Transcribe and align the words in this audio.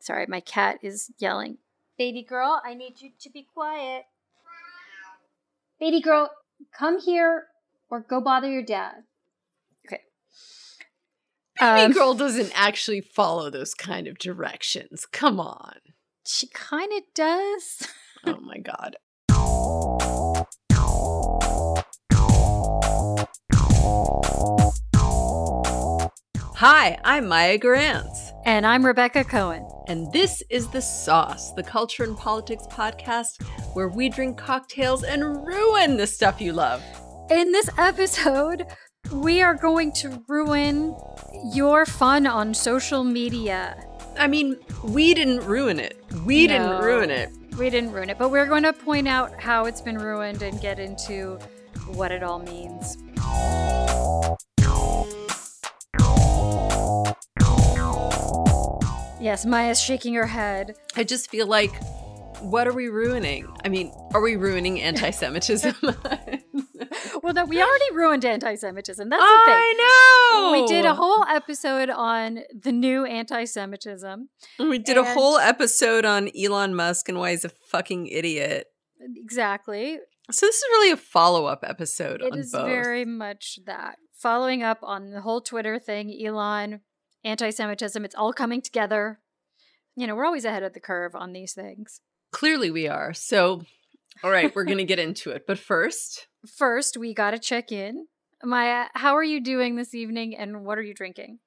Sorry, 0.00 0.26
my 0.28 0.40
cat 0.40 0.78
is 0.82 1.10
yelling. 1.18 1.58
Baby 1.98 2.22
girl, 2.22 2.60
I 2.64 2.74
need 2.74 3.00
you 3.00 3.10
to 3.20 3.30
be 3.30 3.46
quiet. 3.52 4.04
Baby 5.80 6.00
girl, 6.00 6.30
come 6.76 7.00
here 7.00 7.44
or 7.90 8.00
go 8.00 8.20
bother 8.20 8.50
your 8.50 8.62
dad. 8.62 9.04
Okay. 9.86 10.02
Baby 11.58 11.80
Um, 11.86 11.92
girl 11.92 12.14
doesn't 12.14 12.52
actually 12.54 13.00
follow 13.00 13.50
those 13.50 13.74
kind 13.74 14.06
of 14.06 14.18
directions. 14.18 15.06
Come 15.06 15.40
on. 15.40 15.76
She 16.26 16.46
kind 16.48 16.92
of 16.92 17.02
does. 17.14 17.86
Oh 18.26 18.38
my 18.40 18.58
god. 18.58 18.96
Hi, 26.56 26.98
I'm 27.04 27.28
Maya 27.28 27.58
Gurantz, 27.58 28.27
And 28.48 28.66
I'm 28.66 28.86
Rebecca 28.86 29.24
Cohen. 29.24 29.68
and 29.88 30.10
this 30.10 30.42
is 30.48 30.68
The 30.68 30.80
Sauce, 30.80 31.52
the 31.52 31.62
culture 31.62 32.02
and 32.02 32.16
politics 32.16 32.64
podcast 32.70 33.42
where 33.74 33.88
we 33.88 34.08
drink 34.08 34.38
cocktails 34.38 35.04
and 35.04 35.46
ruin 35.46 35.98
the 35.98 36.06
stuff 36.06 36.40
you 36.40 36.54
love. 36.54 36.82
In 37.30 37.52
this 37.52 37.68
episode, 37.76 38.64
we 39.12 39.42
are 39.42 39.52
going 39.52 39.92
to 40.00 40.24
ruin 40.28 40.96
your 41.52 41.84
fun 41.84 42.26
on 42.26 42.54
social 42.54 43.04
media. 43.04 43.76
I 44.18 44.26
mean, 44.26 44.56
we 44.82 45.12
didn't 45.12 45.40
ruin 45.44 45.78
it. 45.78 46.02
We 46.24 46.46
No. 46.46 46.54
didn't 46.54 46.82
ruin 46.82 47.10
it. 47.10 47.28
We 47.58 47.68
didn't 47.68 47.92
ruin 47.92 48.08
it, 48.08 48.16
but 48.16 48.30
we're 48.30 48.46
going 48.46 48.62
to 48.62 48.72
point 48.72 49.08
out 49.08 49.38
how 49.38 49.66
it's 49.66 49.82
been 49.82 49.98
ruined 49.98 50.40
and 50.40 50.58
get 50.58 50.78
into 50.78 51.38
what 51.88 52.10
it 52.12 52.22
all 52.22 52.38
means. 52.38 52.96
Yes, 59.20 59.44
Maya's 59.44 59.80
shaking 59.80 60.14
her 60.14 60.26
head. 60.26 60.76
I 60.96 61.04
just 61.04 61.28
feel 61.30 61.46
like, 61.46 61.72
what 62.40 62.68
are 62.68 62.72
we 62.72 62.88
ruining? 62.88 63.52
I 63.64 63.68
mean, 63.68 63.92
are 64.14 64.20
we 64.20 64.36
ruining 64.36 64.80
anti 64.88 65.10
Semitism? 65.10 65.74
Well, 67.22 67.34
no, 67.34 67.44
we 67.44 67.60
already 67.60 67.94
ruined 67.94 68.24
anti 68.24 68.54
Semitism. 68.54 69.08
That's 69.08 69.20
the 69.20 69.42
thing. 69.44 69.54
I 69.56 70.40
know. 70.40 70.52
We 70.52 70.66
did 70.68 70.84
a 70.84 70.94
whole 70.94 71.24
episode 71.24 71.90
on 71.90 72.40
the 72.54 72.70
new 72.72 73.04
anti 73.04 73.44
Semitism. 73.44 74.28
We 74.58 74.78
did 74.78 74.96
a 74.96 75.04
whole 75.04 75.36
episode 75.36 76.04
on 76.04 76.30
Elon 76.38 76.74
Musk 76.76 77.08
and 77.08 77.18
why 77.18 77.32
he's 77.32 77.44
a 77.44 77.48
fucking 77.48 78.06
idiot. 78.06 78.66
Exactly. 79.16 79.98
So 80.30 80.46
this 80.46 80.56
is 80.56 80.64
really 80.70 80.92
a 80.92 80.96
follow 80.96 81.46
up 81.46 81.64
episode 81.66 82.22
It 82.22 82.32
on 82.32 82.38
is 82.38 82.52
both. 82.52 82.66
very 82.66 83.04
much 83.04 83.58
that. 83.66 83.96
Following 84.14 84.62
up 84.62 84.78
on 84.82 85.10
the 85.10 85.20
whole 85.20 85.40
Twitter 85.40 85.78
thing, 85.78 86.16
Elon, 86.24 86.80
anti 87.24 87.50
Semitism, 87.50 88.04
it's 88.04 88.14
all 88.14 88.32
coming 88.32 88.62
together. 88.62 89.20
You 89.96 90.06
know, 90.06 90.14
we're 90.14 90.26
always 90.26 90.44
ahead 90.44 90.62
of 90.62 90.74
the 90.74 90.80
curve 90.80 91.14
on 91.14 91.32
these 91.32 91.52
things. 91.52 92.00
Clearly, 92.30 92.70
we 92.70 92.86
are. 92.86 93.12
So, 93.14 93.62
all 94.22 94.30
right, 94.30 94.54
we're 94.54 94.64
gonna 94.64 94.84
get 94.84 94.98
into 94.98 95.30
it. 95.30 95.44
But 95.46 95.58
first, 95.58 96.28
First, 96.46 96.96
we 96.96 97.14
got 97.14 97.32
to 97.32 97.38
check 97.38 97.72
in. 97.72 98.06
Maya, 98.44 98.86
how 98.94 99.16
are 99.16 99.24
you 99.24 99.40
doing 99.40 99.74
this 99.76 99.94
evening 99.94 100.36
and 100.36 100.64
what 100.64 100.78
are 100.78 100.82
you 100.82 100.94
drinking? 100.94 101.40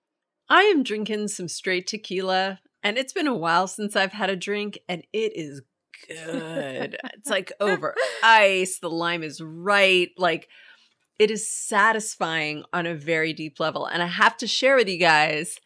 I 0.50 0.63
am 0.63 0.83
drinking 0.83 1.30
some 1.30 1.47
straight 1.47 1.88
tequila, 1.88 2.59
and 2.83 2.97
it's 2.97 3.13
been 3.13 3.28
a 3.28 3.33
while 3.33 3.67
since 3.67 3.95
I've 3.95 4.11
had 4.11 4.30
a 4.30 4.35
drink, 4.35 4.80
and 4.89 5.03
it 5.13 5.31
is 5.35 5.61
good. 6.08 6.97
it's 7.13 7.30
like 7.30 7.53
over 7.61 7.95
ice. 8.22 8.80
The 8.80 8.89
lime 8.89 9.23
is 9.23 9.39
right. 9.41 10.09
Like 10.17 10.50
it 11.22 11.30
is 11.30 11.47
satisfying 11.47 12.64
on 12.73 12.88
a 12.88 12.95
very 12.95 13.31
deep 13.31 13.59
level. 13.59 13.86
And 13.86 14.02
I 14.02 14.08
have 14.08 14.36
to 14.38 14.47
share 14.47 14.75
with 14.75 14.89
you 14.89 14.97
guys, 14.97 15.59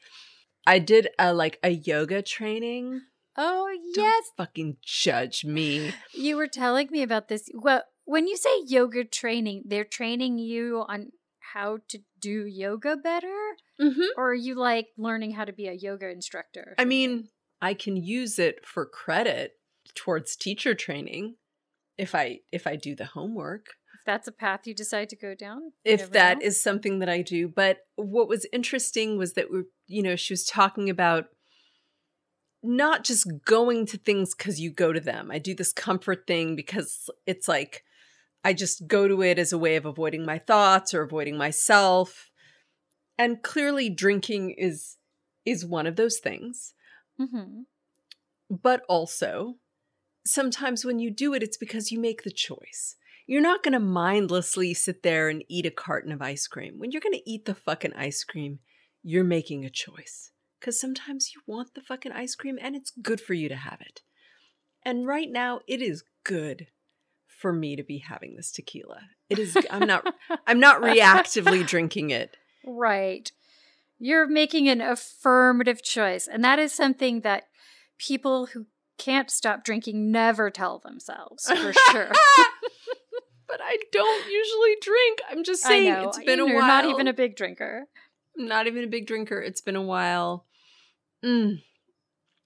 I 0.67 0.79
did 0.79 1.07
a 1.17 1.33
like 1.33 1.59
a 1.63 1.69
yoga 1.69 2.21
training. 2.21 2.99
Oh, 3.37 3.69
Don't 3.93 4.03
yes. 4.03 4.23
fucking 4.35 4.75
judge 4.83 5.45
me. 5.45 5.93
You 6.13 6.35
were 6.35 6.47
telling 6.47 6.89
me 6.91 7.03
about 7.03 7.29
this. 7.29 7.49
Well, 7.53 7.83
when 8.03 8.27
you 8.27 8.35
say 8.35 8.49
yoga 8.67 9.05
training, 9.05 9.63
they're 9.65 9.85
training 9.85 10.39
you 10.39 10.83
on 10.89 11.11
how 11.53 11.77
to 11.87 11.99
do 12.19 12.45
yoga 12.45 12.97
better? 12.97 13.55
Mm-hmm. 13.79 14.01
Or 14.17 14.31
are 14.31 14.35
you 14.35 14.55
like 14.55 14.87
learning 14.97 15.31
how 15.31 15.45
to 15.45 15.53
be 15.53 15.67
a 15.67 15.73
yoga 15.73 16.09
instructor? 16.09 16.75
I 16.77 16.83
mean, 16.83 17.29
I 17.61 17.75
can 17.75 17.95
use 17.95 18.39
it 18.39 18.65
for 18.65 18.85
credit 18.85 19.53
towards 19.93 20.35
teacher 20.35 20.75
training 20.75 21.35
if 21.97 22.13
I 22.13 22.39
if 22.51 22.67
I 22.67 22.75
do 22.75 22.93
the 22.93 23.05
homework. 23.05 23.67
That's 24.05 24.27
a 24.27 24.31
path 24.31 24.67
you 24.67 24.73
decide 24.73 25.09
to 25.09 25.15
go 25.15 25.33
down, 25.35 25.73
if 25.83 26.11
that 26.11 26.39
know. 26.39 26.45
is 26.45 26.61
something 26.61 26.99
that 26.99 27.09
I 27.09 27.21
do. 27.21 27.47
But 27.47 27.79
what 27.95 28.27
was 28.27 28.45
interesting 28.53 29.17
was 29.17 29.33
that 29.33 29.51
we, 29.51 29.63
you 29.87 30.03
know, 30.03 30.15
she 30.15 30.33
was 30.33 30.45
talking 30.45 30.89
about 30.89 31.25
not 32.63 33.03
just 33.03 33.27
going 33.45 33.85
to 33.87 33.97
things 33.97 34.33
because 34.33 34.59
you 34.59 34.71
go 34.71 34.91
to 34.91 34.99
them. 34.99 35.29
I 35.31 35.39
do 35.39 35.53
this 35.53 35.71
comfort 35.73 36.25
thing 36.27 36.55
because 36.55 37.09
it's 37.25 37.47
like 37.47 37.83
I 38.43 38.53
just 38.53 38.87
go 38.87 39.07
to 39.07 39.21
it 39.21 39.39
as 39.39 39.51
a 39.53 39.57
way 39.57 39.75
of 39.75 39.85
avoiding 39.85 40.25
my 40.25 40.37
thoughts 40.39 40.93
or 40.93 41.01
avoiding 41.01 41.37
myself. 41.37 42.29
And 43.17 43.41
clearly 43.43 43.89
drinking 43.89 44.55
is 44.57 44.97
is 45.45 45.65
one 45.65 45.85
of 45.87 45.95
those 45.95 46.17
things. 46.17 46.73
Mhm. 47.19 47.65
But 48.49 48.83
also 48.89 49.55
sometimes 50.25 50.83
when 50.83 50.97
you 50.99 51.11
do 51.11 51.33
it 51.35 51.43
it's 51.43 51.57
because 51.57 51.91
you 51.91 51.99
make 51.99 52.23
the 52.23 52.31
choice. 52.31 52.95
You're 53.27 53.41
not 53.41 53.63
going 53.63 53.73
to 53.73 53.79
mindlessly 53.79 54.73
sit 54.73 55.01
there 55.01 55.29
and 55.29 55.43
eat 55.49 55.65
a 55.65 55.71
carton 55.71 56.11
of 56.11 56.21
ice 56.21 56.47
cream. 56.47 56.75
When 56.77 56.91
you're 56.91 57.01
going 57.01 57.13
to 57.13 57.29
eat 57.29 57.45
the 57.45 57.55
fucking 57.55 57.93
ice 57.93 58.23
cream, 58.23 58.59
you're 59.01 59.23
making 59.23 59.65
a 59.65 59.69
choice. 59.69 60.31
Because 60.59 60.79
sometimes 60.79 61.31
you 61.33 61.41
want 61.47 61.73
the 61.73 61.81
fucking 61.81 62.11
ice 62.11 62.35
cream 62.35 62.57
and 62.61 62.75
it's 62.75 62.91
good 63.01 63.19
for 63.19 63.33
you 63.33 63.49
to 63.49 63.55
have 63.55 63.81
it. 63.81 64.01
And 64.83 65.07
right 65.07 65.29
now, 65.29 65.61
it 65.67 65.81
is 65.81 66.03
good 66.23 66.67
for 67.27 67.51
me 67.51 67.75
to 67.75 67.83
be 67.83 67.97
having 67.97 68.35
this 68.35 68.51
tequila. 68.51 69.01
It 69.29 69.39
is, 69.39 69.57
I'm 69.71 69.87
not, 69.87 70.13
I'm 70.47 70.59
not 70.59 70.81
reactively 70.81 71.65
drinking 71.65 72.11
it. 72.11 72.37
Right. 72.65 73.31
You're 73.97 74.27
making 74.27 74.69
an 74.69 74.81
affirmative 74.81 75.83
choice. 75.83 76.27
And 76.27 76.43
that 76.43 76.59
is 76.59 76.73
something 76.73 77.21
that 77.21 77.43
people 77.97 78.47
who 78.47 78.67
can't 78.97 79.29
stop 79.29 79.63
drinking 79.63 80.11
never 80.11 80.49
tell 80.49 80.79
themselves 80.79 81.49
for 81.49 81.73
sure. 81.91 82.11
but 83.47 83.59
I 83.63 83.77
don't 83.91 84.31
usually 84.31 84.75
drink. 84.81 85.19
I'm 85.29 85.43
just 85.43 85.63
saying 85.63 85.93
know. 85.93 86.09
it's 86.09 86.19
been 86.19 86.39
a 86.39 86.45
You're 86.45 86.57
while. 86.57 86.67
not 86.67 86.85
even 86.85 87.07
a 87.07 87.13
big 87.13 87.35
drinker. 87.35 87.85
I'm 88.37 88.47
not 88.47 88.67
even 88.67 88.83
a 88.83 88.87
big 88.87 89.07
drinker. 89.07 89.41
It's 89.41 89.61
been 89.61 89.75
a 89.75 89.81
while. 89.81 90.45
Mm. 91.23 91.61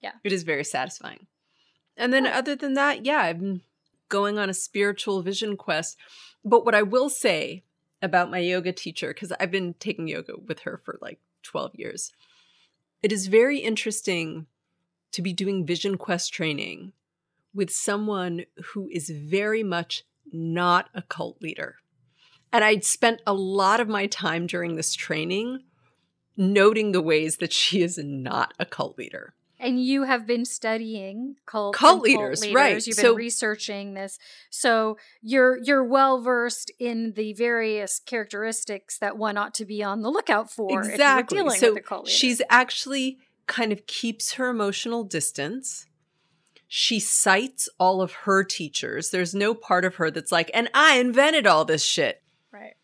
Yeah. 0.00 0.12
It 0.24 0.32
is 0.32 0.42
very 0.42 0.64
satisfying. 0.64 1.26
And 1.96 2.12
then, 2.12 2.26
other 2.26 2.56
than 2.56 2.74
that, 2.74 3.04
yeah, 3.04 3.18
I'm 3.18 3.62
going 4.08 4.38
on 4.38 4.48
a 4.48 4.54
spiritual 4.54 5.22
vision 5.22 5.56
quest. 5.56 5.98
But 6.44 6.64
what 6.64 6.74
I 6.74 6.82
will 6.82 7.10
say 7.10 7.64
about 8.00 8.30
my 8.30 8.38
yoga 8.38 8.72
teacher, 8.72 9.08
because 9.08 9.32
I've 9.38 9.50
been 9.50 9.74
taking 9.74 10.08
yoga 10.08 10.34
with 10.36 10.60
her 10.60 10.80
for 10.82 10.98
like 11.02 11.18
12 11.42 11.72
years, 11.74 12.12
it 13.02 13.12
is 13.12 13.26
very 13.26 13.58
interesting 13.58 14.46
to 15.12 15.22
be 15.22 15.32
doing 15.32 15.66
vision 15.66 15.98
quest 15.98 16.32
training 16.32 16.92
with 17.52 17.70
someone 17.70 18.44
who 18.72 18.88
is 18.92 19.10
very 19.10 19.62
much 19.62 20.04
not 20.32 20.88
a 20.94 21.02
cult 21.02 21.40
leader. 21.42 21.76
And 22.52 22.64
I'd 22.64 22.84
spent 22.84 23.20
a 23.26 23.32
lot 23.34 23.80
of 23.80 23.88
my 23.88 24.06
time 24.06 24.46
during 24.46 24.76
this 24.76 24.94
training 24.94 25.60
noting 26.36 26.92
the 26.92 27.02
ways 27.02 27.36
that 27.36 27.52
she 27.52 27.82
is 27.82 27.98
not 27.98 28.54
a 28.58 28.64
cult 28.64 28.98
leader. 28.98 29.34
And 29.62 29.84
you 29.84 30.04
have 30.04 30.26
been 30.26 30.46
studying 30.46 31.36
cults 31.44 31.78
Cult 31.78 31.96
and 31.96 32.02
leaders, 32.02 32.48
right. 32.50 32.74
You've 32.86 32.96
been 32.96 33.04
So- 33.04 33.14
researching 33.14 33.92
this, 33.92 34.18
so 34.48 34.96
you're 35.20 35.58
you're 35.62 35.84
well 35.84 36.18
versed 36.22 36.72
in 36.78 37.12
the 37.12 37.34
various 37.34 38.00
characteristics 38.00 38.96
that 38.98 39.18
one 39.18 39.36
ought 39.36 39.52
to 39.54 39.66
be 39.66 39.82
on 39.82 40.00
the 40.00 40.10
lookout 40.10 40.50
for. 40.50 40.80
exactly. 40.80 41.36
If 41.36 41.40
you 41.40 41.44
were 41.44 41.50
dealing 41.50 41.60
so 41.60 41.68
with 41.74 41.84
a 41.84 41.86
cult 41.86 42.08
she's 42.08 42.40
actually 42.48 43.18
kind 43.46 43.70
of 43.70 43.84
keeps 43.86 44.32
her 44.34 44.48
emotional 44.48 45.04
distance. 45.04 45.86
She 46.72 47.00
cites 47.00 47.68
all 47.80 48.00
of 48.00 48.12
her 48.12 48.44
teachers. 48.44 49.10
There's 49.10 49.34
no 49.34 49.54
part 49.54 49.84
of 49.84 49.96
her 49.96 50.08
that's 50.08 50.30
like, 50.30 50.52
and 50.54 50.70
I 50.72 50.98
invented 50.98 51.44
all 51.44 51.64
this 51.64 51.84
shit. 51.84 52.22
right. 52.52 52.74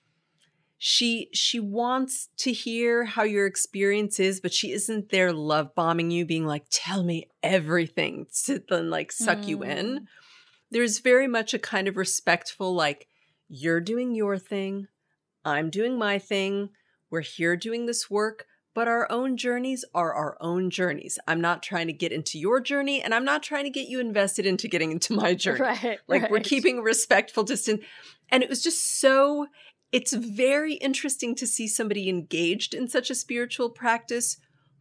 she 0.76 1.28
she 1.32 1.60
wants 1.60 2.28
to 2.38 2.52
hear 2.52 3.04
how 3.04 3.22
your 3.22 3.46
experience 3.46 4.18
is 4.20 4.40
but 4.40 4.52
she 4.52 4.72
isn't 4.72 5.08
there 5.10 5.32
love 5.32 5.74
bombing 5.74 6.10
you 6.10 6.26
being 6.26 6.44
like 6.44 6.64
tell 6.70 7.02
me 7.04 7.28
everything 7.42 8.26
to 8.44 8.60
then 8.68 8.90
like 8.90 9.10
suck 9.12 9.46
you 9.48 9.62
in 9.62 9.86
Mm. 9.86 10.06
there's 10.72 10.98
very 10.98 11.26
much 11.28 11.54
a 11.54 11.58
kind 11.58 11.86
of 11.88 11.96
respectful 11.96 12.74
like 12.74 13.06
you're 13.48 13.80
doing 13.80 14.14
your 14.14 14.36
thing 14.36 14.88
i'm 15.44 15.70
doing 15.70 15.96
my 15.96 16.18
thing 16.18 16.70
we're 17.10 17.20
here 17.36 17.56
doing 17.56 17.86
this 17.86 18.10
work 18.10 18.46
but 18.76 18.86
our 18.86 19.10
own 19.10 19.36
journeys 19.38 19.84
are 19.94 20.12
our 20.12 20.36
own 20.40 20.68
journeys 20.70 21.18
i'm 21.26 21.40
not 21.40 21.62
trying 21.62 21.86
to 21.88 21.92
get 21.92 22.12
into 22.12 22.38
your 22.38 22.60
journey 22.60 23.02
and 23.02 23.14
i'm 23.14 23.24
not 23.24 23.42
trying 23.42 23.64
to 23.64 23.70
get 23.70 23.88
you 23.88 23.98
invested 23.98 24.44
into 24.46 24.68
getting 24.68 24.92
into 24.92 25.14
my 25.14 25.34
journey 25.44 25.60
Right. 25.60 25.98
like 26.06 26.30
we're 26.30 26.40
keeping 26.40 26.78
a 26.78 26.82
respectful 26.82 27.42
distance 27.42 27.82
and 28.30 28.42
it 28.44 28.48
was 28.48 28.62
just 28.62 29.00
so 29.00 29.46
it's 29.92 30.12
very 30.12 30.74
interesting 30.74 31.34
to 31.36 31.46
see 31.46 31.66
somebody 31.66 32.08
engaged 32.08 32.74
in 32.74 32.86
such 32.86 33.08
a 33.10 33.14
spiritual 33.14 33.70
practice 33.70 34.36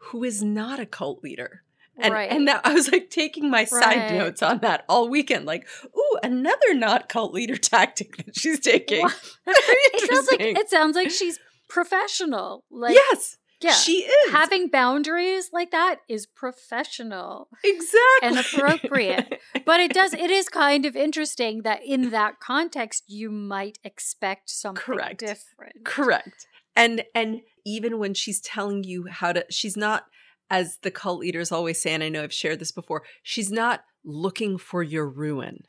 who 0.09 0.23
is 0.23 0.43
not 0.43 0.79
a 0.79 0.85
cult 0.85 1.23
leader 1.23 1.61
And 1.97 2.13
Right. 2.13 2.29
and 2.29 2.47
that 2.49 2.61
I 2.65 2.73
was 2.73 2.91
like 2.91 3.09
taking 3.09 3.49
my 3.49 3.63
side 3.63 4.09
Right. 4.09 4.17
notes 4.19 4.43
on 4.43 4.59
that 4.59 4.83
all 4.89 5.07
weekend. 5.07 5.45
Like, 5.45 5.65
ooh, 5.97 6.17
another 6.21 6.73
not 6.73 7.07
cult 7.07 7.31
leader 7.33 7.55
tactic 7.55 8.17
that 8.17 8.37
she's 8.37 8.59
taking. 8.59 9.07
It 9.47 10.01
sounds 10.09 10.27
like 10.31 10.41
it 10.61 10.69
sounds 10.69 10.95
like 10.99 11.09
she's 11.19 11.39
professional. 11.69 12.63
Like 12.69 12.95
yes, 12.95 13.37
yeah. 13.65 13.73
she 13.73 14.03
is 14.03 14.31
having 14.31 14.69
boundaries 14.69 15.49
like 15.51 15.71
that 15.71 15.97
is 16.07 16.25
professional 16.25 17.49
exactly 17.63 17.97
and 18.23 18.37
appropriate. 18.39 19.39
but 19.65 19.79
it 19.79 19.91
does 19.93 20.13
it 20.13 20.31
is 20.31 20.49
kind 20.49 20.85
of 20.85 20.95
interesting 20.95 21.61
that 21.63 21.81
in 21.85 22.09
that 22.11 22.39
context 22.39 23.03
you 23.07 23.29
might 23.29 23.77
expect 23.83 24.49
something 24.49 24.81
Correct. 24.83 25.19
different. 25.19 25.83
Correct. 25.85 26.47
And 26.75 27.03
and 27.13 27.41
even 27.65 27.99
when 27.99 28.13
she's 28.13 28.39
telling 28.41 28.83
you 28.83 29.07
how 29.09 29.31
to 29.33 29.45
she's 29.49 29.77
not 29.77 30.05
as 30.49 30.77
the 30.83 30.91
cult 30.91 31.19
leaders 31.19 31.51
always 31.51 31.81
say 31.81 31.93
and 31.93 32.03
I 32.03 32.09
know 32.09 32.23
I've 32.23 32.33
shared 32.33 32.59
this 32.59 32.71
before, 32.71 33.03
she's 33.23 33.51
not 33.51 33.81
looking 34.03 34.57
for 34.57 34.83
your 34.83 35.07
ruin. 35.09 35.63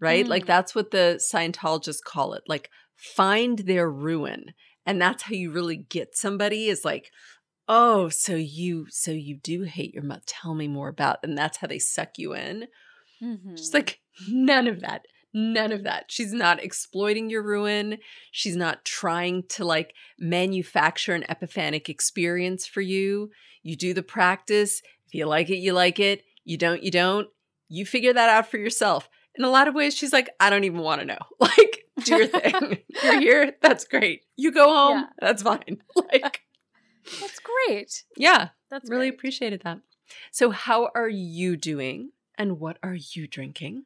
Right? 0.00 0.26
Like 0.26 0.42
Mm. 0.44 0.48
that's 0.48 0.74
what 0.74 0.90
the 0.90 1.18
Scientologists 1.32 2.02
call 2.04 2.34
it. 2.34 2.42
Like 2.46 2.68
find 2.96 3.60
their 3.60 3.90
ruin. 3.90 4.52
And 4.86 5.00
that's 5.00 5.24
how 5.24 5.34
you 5.34 5.50
really 5.50 5.76
get 5.76 6.16
somebody 6.16 6.68
is 6.68 6.84
like, 6.84 7.10
"Oh, 7.68 8.08
so 8.08 8.34
you 8.36 8.86
so 8.90 9.10
you 9.10 9.36
do 9.36 9.62
hate 9.62 9.94
your 9.94 10.02
mother. 10.02 10.22
Tell 10.26 10.54
me 10.54 10.68
more 10.68 10.88
about." 10.88 11.18
And 11.22 11.36
that's 11.36 11.58
how 11.58 11.66
they 11.66 11.78
suck 11.78 12.18
you 12.18 12.34
in. 12.34 12.68
Mhm. 13.22 13.56
She's 13.56 13.72
like, 13.74 14.00
none 14.28 14.66
of 14.66 14.80
that. 14.80 15.06
None 15.32 15.72
of 15.72 15.82
that. 15.84 16.04
She's 16.08 16.32
not 16.32 16.62
exploiting 16.62 17.28
your 17.28 17.42
ruin. 17.42 17.98
She's 18.30 18.56
not 18.56 18.84
trying 18.84 19.44
to 19.50 19.64
like 19.64 19.94
manufacture 20.18 21.14
an 21.14 21.24
epiphanic 21.28 21.88
experience 21.88 22.66
for 22.66 22.80
you. 22.80 23.30
You 23.62 23.76
do 23.76 23.94
the 23.94 24.02
practice. 24.02 24.80
If 25.06 25.14
you 25.14 25.26
like 25.26 25.50
it, 25.50 25.56
you 25.56 25.72
like 25.72 25.98
it. 25.98 26.22
You 26.44 26.56
don't, 26.56 26.82
you 26.82 26.90
don't. 26.90 27.28
You 27.68 27.84
figure 27.84 28.12
that 28.12 28.28
out 28.28 28.48
for 28.50 28.58
yourself. 28.58 29.08
In 29.36 29.44
a 29.44 29.50
lot 29.50 29.66
of 29.66 29.74
ways, 29.74 29.96
she's 29.96 30.12
like, 30.12 30.30
I 30.38 30.50
don't 30.50 30.64
even 30.64 30.80
want 30.80 31.00
to 31.00 31.06
know. 31.06 31.18
Like, 31.40 31.83
do 32.02 32.16
your 32.16 32.26
thing. 32.40 32.78
You're 33.02 33.20
here. 33.20 33.52
That's 33.62 33.84
great. 33.84 34.22
You 34.36 34.50
go 34.52 34.68
home. 34.74 34.98
Yeah. 34.98 35.06
That's 35.20 35.42
fine. 35.42 35.82
Like, 36.12 36.40
That's 37.20 37.38
great. 37.40 38.04
yeah, 38.16 38.48
That's 38.70 38.88
really 38.90 39.08
great. 39.10 39.18
appreciated 39.18 39.62
that. 39.64 39.78
So, 40.32 40.50
how 40.50 40.90
are 40.94 41.08
you 41.08 41.56
doing? 41.56 42.10
And 42.36 42.58
what 42.58 42.78
are 42.82 42.96
you 42.96 43.26
drinking? 43.28 43.84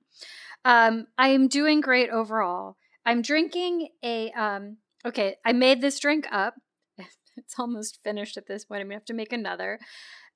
Um, 0.64 1.06
I 1.18 1.28
am 1.28 1.48
doing 1.48 1.80
great 1.80 2.10
overall. 2.10 2.76
I'm 3.04 3.22
drinking 3.22 3.88
a 4.02 4.30
um 4.32 4.78
okay, 5.04 5.36
I 5.44 5.52
made 5.52 5.80
this 5.80 5.98
drink 6.00 6.26
up. 6.32 6.54
It's 7.36 7.54
almost 7.58 8.02
finished 8.02 8.36
at 8.36 8.46
this 8.48 8.64
point. 8.64 8.80
I'm 8.80 8.88
gonna 8.88 8.96
have 8.96 9.04
to 9.06 9.14
make 9.14 9.32
another. 9.32 9.78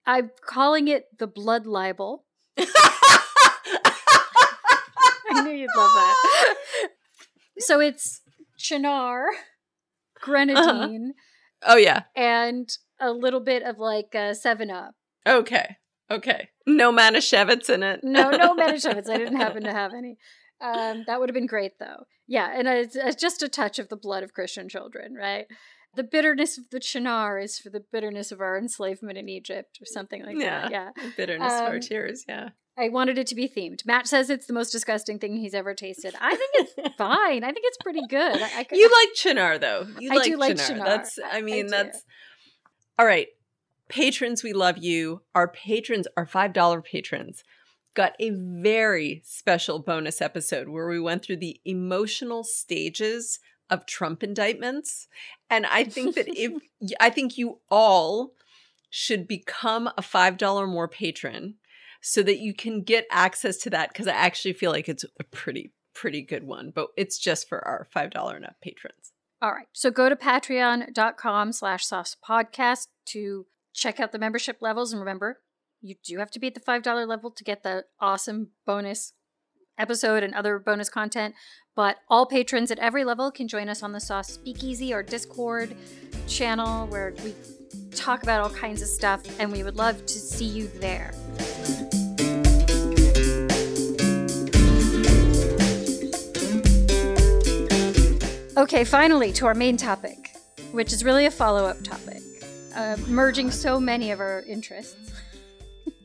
I'm 0.07 0.31
calling 0.45 0.87
it 0.89 1.07
the 1.19 1.27
blood 1.27 1.67
libel. 1.67 2.25
I 5.35 5.43
knew 5.43 5.53
you'd 5.53 5.71
love 5.77 5.91
that. 5.95 6.55
So 7.59 7.81
it's 7.81 8.23
Cynar, 8.59 9.25
grenadine, 10.21 11.15
oh 11.67 11.77
yeah. 11.77 12.03
and 12.17 12.69
a 13.01 13.11
little 13.13 13.41
bit 13.41 13.63
of 13.63 13.79
like 13.79 14.15
uh, 14.15 14.35
Seven 14.35 14.71
Up. 14.71 14.95
Okay. 15.27 15.77
Okay. 16.11 16.49
No 16.67 16.93
Manischewitz 16.93 17.71
in 17.71 17.83
it. 17.83 18.01
No, 18.03 18.31
no 18.31 18.55
Manischewitz. 18.59 19.09
I 19.09 19.17
didn't 19.19 19.37
happen 19.37 19.63
to 19.65 19.73
have 19.73 19.93
any. 19.95 20.17
Um, 20.61 21.05
that 21.07 21.19
would 21.19 21.29
have 21.29 21.35
been 21.35 21.47
great, 21.47 21.73
though. 21.81 22.05
Yeah, 22.29 22.49
and 22.57 22.69
it's, 22.69 22.95
it's 22.95 23.21
just 23.21 23.43
a 23.43 23.49
touch 23.49 23.79
of 23.79 23.89
the 23.89 23.97
blood 23.97 24.23
of 24.23 24.33
Christian 24.33 24.69
children, 24.69 25.15
right? 25.15 25.47
The 25.97 26.05
bitterness 26.05 26.57
of 26.57 26.65
the 26.71 26.79
Cynar 26.81 27.43
is 27.43 27.59
for 27.59 27.69
the 27.71 27.83
bitterness 27.93 28.31
of 28.31 28.41
our 28.41 28.57
enslavement 28.57 29.19
in 29.19 29.29
Egypt, 29.29 29.79
or 29.81 29.87
something 29.87 30.25
like 30.25 30.37
Yeah. 30.39 30.63
that. 30.63 30.71
Yeah, 30.71 30.91
Bitterness 31.17 31.53
of 31.53 31.61
our 31.63 31.75
Um, 31.75 31.81
tears. 31.81 32.25
Yeah. 32.29 32.51
I 32.79 32.89
wanted 32.89 33.19
it 33.19 33.27
to 33.29 33.35
be 33.35 33.49
themed. 33.49 33.85
Matt 33.85 34.07
says 34.07 34.31
it's 34.31 34.47
the 34.47 34.53
most 34.55 34.71
disgusting 34.71 35.19
thing 35.19 35.37
he's 35.37 35.55
ever 35.55 35.75
tasted. 35.75 36.15
I 36.21 36.35
think 36.35 36.51
it's 36.55 36.95
fine. 36.99 37.45
I 37.45 37.53
think 37.53 37.65
it's 37.67 37.77
pretty 37.83 38.07
good. 38.09 38.41
I, 38.43 38.61
I 38.61 38.65
could, 38.65 38.79
You 38.79 38.91
like 38.91 39.15
Cynar 39.37 39.61
though. 39.61 39.87
You 39.99 40.11
I 40.13 40.17
like 40.17 40.25
do 40.25 40.37
like 40.39 40.57
Cynar. 40.57 40.79
Cynar. 40.79 40.85
That's. 40.85 41.19
I- 41.19 41.29
I 41.35 41.37
I 41.39 41.43
mean, 41.43 41.67
that's. 41.67 42.03
All 42.99 43.07
right, 43.07 43.29
patrons, 43.89 44.43
we 44.43 44.53
love 44.53 44.79
you. 44.79 45.23
Our 45.35 45.49
patrons, 45.49 46.07
our 46.17 46.27
five 46.27 46.53
dollar 46.53 46.81
patrons, 46.81 47.43
got 47.95 48.15
a 48.19 48.31
very 48.31 49.23
special 49.25 49.79
bonus 49.79 50.21
episode 50.23 50.69
where 50.69 50.89
we 50.89 51.01
went 51.01 51.23
through 51.25 51.39
the 51.39 51.61
emotional 51.65 52.45
stages 52.45 53.39
of 53.71 53.87
Trump 53.87 54.23
indictments, 54.23 55.09
and 55.51 55.67
I 55.67 55.85
think 55.85 56.15
that 56.15 56.27
if 56.29 56.53
I 57.01 57.11
think 57.11 57.37
you 57.39 57.61
all 57.71 58.33
should 58.91 59.27
become 59.27 59.91
a 59.97 60.03
five 60.03 60.37
dollar 60.39 60.67
more 60.67 60.89
patron 60.89 61.55
so 62.03 62.23
that 62.23 62.39
you 62.39 62.53
can 62.53 62.83
get 62.83 63.07
access 63.11 63.57
to 63.59 63.71
that 63.71 63.89
because 63.89 64.07
I 64.07 64.13
actually 64.13 64.53
feel 64.53 64.73
like 64.73 64.89
it's 64.89 65.05
a 65.19 65.25
pretty 65.25 65.73
pretty 65.95 66.23
good 66.23 66.45
one, 66.45 66.73
but 66.75 66.89
it's 66.97 67.19
just 67.19 67.49
for 67.49 67.67
our 67.67 67.87
five 67.91 68.11
dollar 68.11 68.37
and 68.37 68.45
up 68.45 68.57
patrons. 68.63 69.13
All 69.41 69.51
right. 69.51 69.67
So 69.73 69.91
go 69.91 70.09
to 70.09 70.15
patreon.com 70.15 71.53
slash 71.53 71.87
sauce 71.87 72.17
podcast 72.27 72.87
to 73.07 73.47
check 73.75 73.99
out 73.99 74.13
the 74.13 74.19
membership 74.19 74.59
levels. 74.61 74.93
And 74.93 75.01
remember, 75.01 75.41
you 75.81 75.97
do 76.05 76.19
have 76.19 76.31
to 76.31 76.39
be 76.39 76.47
at 76.47 76.55
the 76.55 76.61
$5 76.61 77.09
level 77.09 77.31
to 77.33 77.43
get 77.43 77.65
the 77.65 77.85
awesome 78.01 78.51
bonus 78.65 79.15
episode 79.77 80.23
and 80.23 80.33
other 80.33 80.61
bonus 80.61 80.89
content. 80.89 81.35
But 81.75 81.97
all 82.09 82.27
patrons 82.27 82.71
at 82.71 82.79
every 82.79 83.05
level 83.05 83.33
can 83.33 83.49
join 83.49 83.69
us 83.69 83.83
on 83.83 83.91
the 83.91 83.99
Sauce 83.99 84.29
Speakeasy 84.29 84.95
or 84.95 85.03
Discord 85.03 85.75
channel 86.29 86.87
where 86.87 87.13
we 87.25 87.35
talk 87.97 88.23
about 88.23 88.43
all 88.43 88.51
kinds 88.51 88.81
of 88.81 88.89
stuff. 88.89 89.23
And 89.41 89.51
we 89.51 89.65
would 89.65 89.77
love 89.77 90.07
to 90.07 90.19
see 90.21 90.45
you 90.45 90.69
there. 90.69 91.13
Okay, 98.63 98.85
finally 98.85 99.33
to 99.33 99.47
our 99.47 99.55
main 99.55 99.77
topic, 99.77 100.37
which 100.71 100.93
is 100.93 101.03
really 101.03 101.27
a 101.27 101.33
follow 101.33 101.65
up 101.65 101.83
topic, 101.83 102.23
uh, 102.77 102.97
merging 103.09 103.51
so 103.51 103.81
many 103.81 104.13
of 104.13 104.21
our 104.21 104.43
interests. 104.43 105.11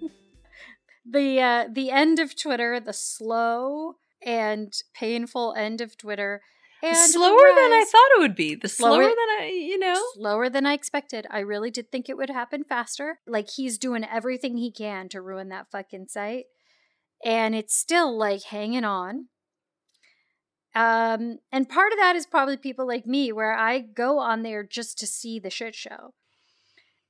the 1.06 1.40
uh, 1.40 1.66
the 1.72 1.92
end 1.92 2.18
of 2.18 2.36
Twitter, 2.36 2.80
the 2.80 2.94
slow 2.94 3.98
and 4.26 4.74
painful 4.96 5.54
end 5.56 5.82
of 5.82 6.00
Twitter, 6.00 6.42
and 6.82 6.98
slower 6.98 7.30
than 7.30 7.74
I 7.74 7.86
thought 7.88 8.18
it 8.18 8.22
would 8.22 8.36
be. 8.36 8.56
The 8.56 8.70
slower, 8.70 9.04
Slower- 9.04 9.10
than 9.10 9.30
I, 9.40 9.52
you 9.54 9.78
know. 9.78 10.04
slower 10.16 10.50
than 10.50 10.66
I 10.66 10.74
expected. 10.74 11.28
I 11.30 11.42
really 11.42 11.70
did 11.70 11.92
think 11.92 12.10
it 12.10 12.18
would 12.18 12.32
happen 12.32 12.64
faster. 12.64 13.20
Like 13.28 13.52
he's 13.52 13.78
doing 13.78 14.04
everything 14.04 14.58
he 14.58 14.72
can 14.72 15.10
to 15.10 15.22
ruin 15.22 15.50
that 15.50 15.70
fucking 15.72 16.08
site. 16.08 16.46
And 17.24 17.54
it's 17.54 17.76
still 17.76 18.18
like 18.18 18.46
hanging 18.46 18.84
on. 18.84 19.28
Um, 20.78 21.40
and 21.52 21.68
part 21.68 21.92
of 21.92 21.98
that 21.98 22.16
is 22.16 22.28
probably 22.28 22.56
people 22.56 22.86
like 22.86 23.08
me, 23.08 23.32
where 23.32 23.58
I 23.58 23.80
go 23.80 24.20
on 24.20 24.44
there 24.44 24.64
just 24.64 25.00
to 25.00 25.08
see 25.08 25.40
the 25.40 25.50
shit 25.50 25.74
show. 25.74 26.14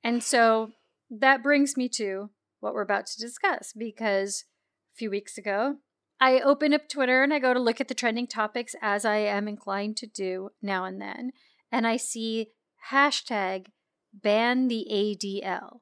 And 0.01 0.23
so 0.23 0.71
that 1.09 1.43
brings 1.43 1.75
me 1.75 1.89
to 1.89 2.29
what 2.61 2.73
we're 2.73 2.81
about 2.81 3.07
to 3.07 3.19
discuss 3.19 3.73
because 3.77 4.45
a 4.93 4.97
few 4.97 5.09
weeks 5.09 5.37
ago, 5.37 5.77
I 6.19 6.39
open 6.39 6.73
up 6.73 6.87
Twitter 6.87 7.23
and 7.23 7.33
I 7.33 7.39
go 7.39 7.53
to 7.53 7.59
look 7.59 7.81
at 7.81 7.89
the 7.89 7.93
trending 7.93 8.25
topics 8.27 8.73
as 8.81 9.03
I 9.03 9.17
am 9.17 9.49
inclined 9.49 9.97
to 9.97 10.07
do 10.07 10.51
now 10.61 10.85
and 10.85 11.01
then 11.01 11.31
and 11.69 11.85
I 11.85 11.97
see 11.97 12.51
hashtag 12.91 13.67
ban 14.13 14.69
the 14.69 14.87
ADL, 14.89 15.81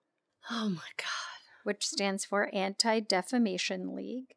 Oh 0.49 0.69
my 0.69 0.89
god. 0.97 1.43
which 1.63 1.85
stands 1.85 2.25
for 2.25 2.49
Anti 2.53 2.99
Defamation 3.01 3.95
League. 3.95 4.33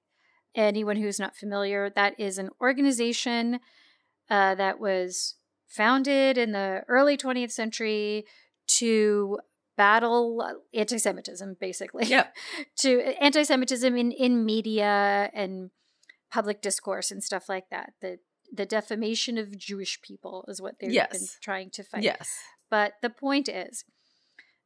Anyone 0.54 0.96
who's 0.96 1.18
not 1.18 1.36
familiar, 1.36 1.90
that 1.90 2.18
is 2.18 2.38
an 2.38 2.50
organization 2.60 3.60
uh, 4.30 4.54
that 4.54 4.80
was 4.80 5.36
founded 5.66 6.38
in 6.38 6.52
the 6.52 6.82
early 6.88 7.16
20th 7.16 7.52
century 7.52 8.24
to 8.66 9.38
battle 9.76 10.44
anti 10.74 10.98
Semitism, 10.98 11.56
basically. 11.60 12.06
Yep. 12.06 12.34
to 12.80 13.00
anti 13.22 13.42
Semitism 13.42 13.96
in, 13.96 14.12
in 14.12 14.44
media 14.44 15.30
and 15.32 15.70
public 16.30 16.60
discourse 16.60 17.10
and 17.10 17.22
stuff 17.22 17.48
like 17.48 17.70
that. 17.70 17.92
The 18.00 18.18
the 18.50 18.66
defamation 18.66 19.36
of 19.38 19.58
Jewish 19.58 20.00
people 20.00 20.44
is 20.48 20.60
what 20.60 20.76
they've 20.80 20.90
been 20.90 21.26
trying 21.42 21.70
to 21.70 21.82
fight. 21.82 22.02
Yes. 22.02 22.38
But 22.70 22.94
the 23.02 23.10
point 23.10 23.48
is 23.48 23.84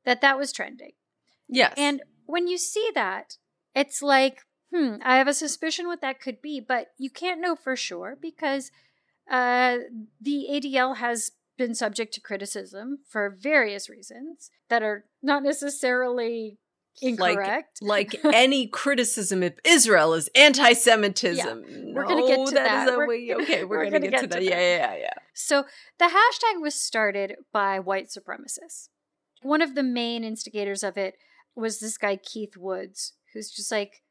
that 0.04 0.20
that 0.20 0.38
was 0.38 0.52
trending. 0.52 0.92
Yes. 1.48 1.74
And 1.76 2.02
when 2.26 2.46
you 2.46 2.58
see 2.58 2.90
that, 2.94 3.38
it's 3.74 4.02
like, 4.02 4.42
hmm, 4.74 4.94
I 5.04 5.16
have 5.18 5.28
a 5.28 5.34
suspicion 5.34 5.86
what 5.86 6.00
that 6.00 6.20
could 6.20 6.40
be, 6.40 6.60
but 6.60 6.88
you 6.98 7.10
can't 7.10 7.40
know 7.40 7.54
for 7.56 7.76
sure 7.76 8.16
because 8.20 8.70
uh, 9.30 9.78
the 10.20 10.46
ADL 10.50 10.96
has 10.96 11.32
been 11.58 11.74
subject 11.74 12.14
to 12.14 12.20
criticism 12.20 12.98
for 13.08 13.36
various 13.38 13.88
reasons 13.88 14.50
that 14.68 14.82
are 14.82 15.04
not 15.22 15.42
necessarily 15.42 16.58
incorrect. 17.00 17.78
like 17.80 18.18
any 18.32 18.66
criticism 18.66 19.42
of 19.42 19.54
Israel 19.64 20.14
is 20.14 20.28
anti-Semitism. 20.34 21.64
Yeah. 21.68 21.92
we're 21.94 22.06
gonna 22.06 22.26
get 22.26 22.46
to 22.48 22.54
that 22.54 22.86
that. 22.86 22.96
We're- 22.96 23.08
way- 23.08 23.34
okay, 23.42 23.64
we're, 23.64 23.78
we're 23.78 23.84
gonna, 23.84 24.00
gonna 24.00 24.10
get, 24.10 24.20
to 24.22 24.26
that. 24.28 24.34
that. 24.40 24.42
yeah, 24.44 24.60
yeah, 24.60 24.96
yeah. 24.96 25.12
So 25.34 25.64
the 25.98 26.06
hashtag 26.06 26.60
was 26.60 26.74
started 26.74 27.36
by 27.52 27.78
white 27.78 28.08
supremacists. 28.08 28.88
One 29.42 29.62
of 29.62 29.74
the 29.74 29.82
main 29.82 30.24
instigators 30.24 30.82
of 30.82 30.96
it 30.96 31.16
was 31.54 31.80
this 31.80 31.98
guy, 31.98 32.16
Keith 32.16 32.56
Woods, 32.56 33.14
who's 33.32 33.50
just 33.50 33.70
like 33.72 34.01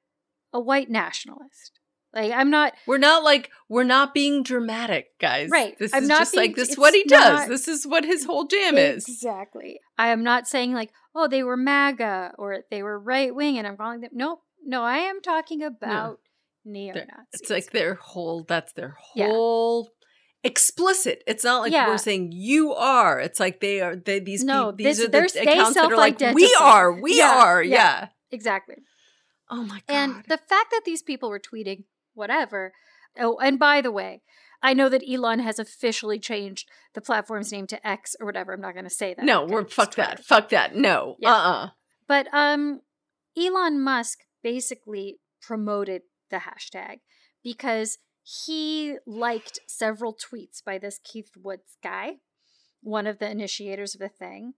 a 0.54 0.60
white 0.60 0.90
nationalist. 0.90 1.72
Like 2.14 2.34
I'm 2.34 2.50
not 2.50 2.74
We're 2.86 2.98
not 2.98 3.24
like 3.24 3.50
we're 3.70 3.84
not 3.86 4.14
being 4.14 4.44
dramatic, 4.44 5.18
guys. 5.20 5.50
Right. 5.50 5.78
This 5.80 5.94
I'm 5.94 6.04
is 6.04 6.10
not 6.10 6.20
just 6.20 6.34
being- 6.34 6.48
like 6.50 6.56
this 6.58 6.70
is 6.72 6.78
what 6.78 6.94
he 6.94 7.04
does. 7.06 7.48
This 7.48 7.68
is 7.70 7.88
what 7.88 8.04
his 8.04 8.26
whole 8.26 8.46
jam 8.46 8.78
is. 8.78 9.08
Exactly. 9.08 9.80
I 9.98 10.10
am 10.10 10.22
not 10.24 10.46
saying 10.48 10.74
like, 10.74 10.92
oh, 11.16 11.28
they 11.30 11.42
were 11.42 11.56
MAGA 11.56 12.34
or 12.38 12.64
they 12.70 12.84
were 12.84 13.00
right 13.00 13.34
wing 13.34 13.58
and 13.58 13.66
I'm 13.66 13.78
calling 13.78 14.02
them 14.02 14.10
nope. 14.14 14.42
No, 14.66 14.84
I 14.84 14.98
am 14.98 15.22
talking 15.22 15.64
about 15.64 16.20
neo 16.66 16.94
Nazis. 16.94 17.08
It's 17.34 17.50
like 17.50 17.72
their 17.72 17.94
whole 17.96 18.44
that's 18.44 18.74
their 18.74 18.98
Yeah. 19.16 19.28
whole 19.30 19.92
explicit. 20.44 21.24
It's 21.28 21.44
not 21.44 21.62
like 21.62 21.72
Yeah. 21.72 21.88
we're 21.88 21.98
saying 21.98 22.32
you 22.34 22.74
are. 22.74 23.20
It's 23.20 23.40
like 23.40 23.62
they 23.62 23.80
are 23.80 23.96
they 23.96 24.20
these 24.20 24.44
No, 24.44 24.72
peop- 24.72 24.78
these 24.80 24.98
this- 24.98 25.06
are 25.08 25.10
the 25.10 25.42
accounts 25.50 25.76
that 25.76 25.92
are 25.92 25.96
like 25.98 26.20
we 26.20 26.54
are, 26.60 26.92
we 27.00 27.18
Yeah, 27.18 27.40
are, 27.46 27.64
yeah. 27.64 27.76
yeah. 27.76 28.08
exactly. 28.32 28.76
Oh 29.52 29.64
my 29.64 29.82
god. 29.88 29.94
And 29.94 30.24
the 30.28 30.38
fact 30.38 30.72
that 30.72 30.82
these 30.86 31.04
people 31.04 31.30
were 31.30 31.40
tweeting 31.40 31.84
whatever. 32.14 32.74
Oh, 33.20 33.38
and 33.38 33.60
by 33.60 33.82
the 33.82 33.92
way, 33.92 34.22
I 34.64 34.74
know 34.74 34.88
that 34.90 35.04
Elon 35.08 35.40
has 35.40 35.60
officially 35.60 36.20
changed 36.20 36.70
the 36.94 37.02
platform's 37.02 37.52
name 37.52 37.68
to 37.68 37.88
X 37.88 38.16
or 38.20 38.26
whatever. 38.26 38.54
I'm 38.54 38.62
not 38.62 38.74
going 38.74 38.86
to 38.86 38.90
say 38.90 39.14
that. 39.14 39.26
no, 39.26 39.44
we're 39.46 39.66
fuck 39.66 39.96
Twitter. 39.96 40.10
that. 40.16 40.26
Fuck 40.26 40.50
that. 40.50 40.76
No. 40.76 41.16
Yeah. 41.20 41.34
Uh-uh. 41.34 41.70
But 42.08 42.28
um 42.34 42.82
Elon 43.38 43.82
Musk 43.82 44.20
basically 44.44 45.20
promoted 45.42 46.04
the 46.30 46.38
hashtag 46.38 47.00
because 47.44 47.98
he 48.24 48.98
liked 49.08 49.60
several 49.68 50.16
tweets 50.16 50.64
by 50.64 50.78
this 50.78 51.00
Keith 51.04 51.32
Woods 51.42 51.78
guy, 51.84 52.18
one 52.82 53.08
of 53.08 53.20
the 53.20 53.30
initiators 53.30 53.96
of 53.96 54.00
the 54.00 54.10
thing. 54.10 54.54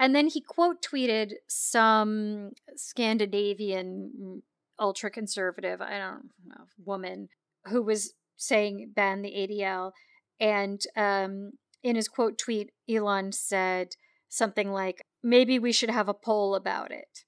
And 0.00 0.14
then 0.14 0.28
he 0.28 0.40
quote 0.40 0.82
tweeted 0.82 1.34
some 1.46 2.52
Scandinavian 2.74 4.42
ultra 4.78 5.10
conservative, 5.10 5.82
I 5.82 5.98
don't 5.98 6.30
know, 6.46 6.64
woman 6.82 7.28
who 7.66 7.82
was 7.82 8.14
saying 8.38 8.92
ban 8.96 9.20
the 9.20 9.28
ADL. 9.28 9.92
And 10.40 10.80
um, 10.96 11.52
in 11.82 11.96
his 11.96 12.08
quote 12.08 12.38
tweet, 12.38 12.70
Elon 12.88 13.32
said 13.32 13.88
something 14.30 14.72
like, 14.72 15.02
maybe 15.22 15.58
we 15.58 15.70
should 15.70 15.90
have 15.90 16.08
a 16.08 16.14
poll 16.14 16.54
about 16.54 16.90
it. 16.90 17.24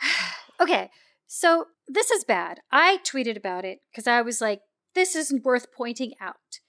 okay, 0.60 0.88
so 1.26 1.66
this 1.88 2.12
is 2.12 2.22
bad. 2.22 2.60
I 2.70 2.98
tweeted 3.04 3.36
about 3.36 3.64
it 3.64 3.80
because 3.90 4.06
I 4.06 4.22
was 4.22 4.40
like, 4.40 4.60
this 4.94 5.16
isn't 5.16 5.44
worth 5.44 5.72
pointing 5.76 6.12
out 6.20 6.60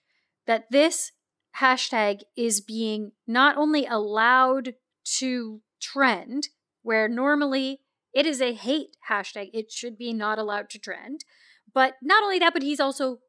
that 0.48 0.72
this 0.72 1.12
hashtag 1.60 2.22
is 2.36 2.62
being 2.62 3.12
not 3.28 3.58
only 3.58 3.86
allowed 3.86 4.74
to 5.18 5.62
trend, 5.82 6.50
where 6.82 7.08
normally 7.08 7.82
it 8.14 8.26
is 8.26 8.42
a 8.42 8.54
hate 8.54 8.96
hashtag, 9.10 9.50
it 9.54 9.72
should 9.72 9.98
be 9.98 10.14
not 10.14 10.40
allowed 10.40 10.70
to 10.72 10.80
trend. 10.80 11.26
But 11.74 11.96
not 12.02 12.24
only 12.24 12.40
that, 12.40 12.54
but 12.54 12.62
he's 12.62 12.80
also 12.80 13.20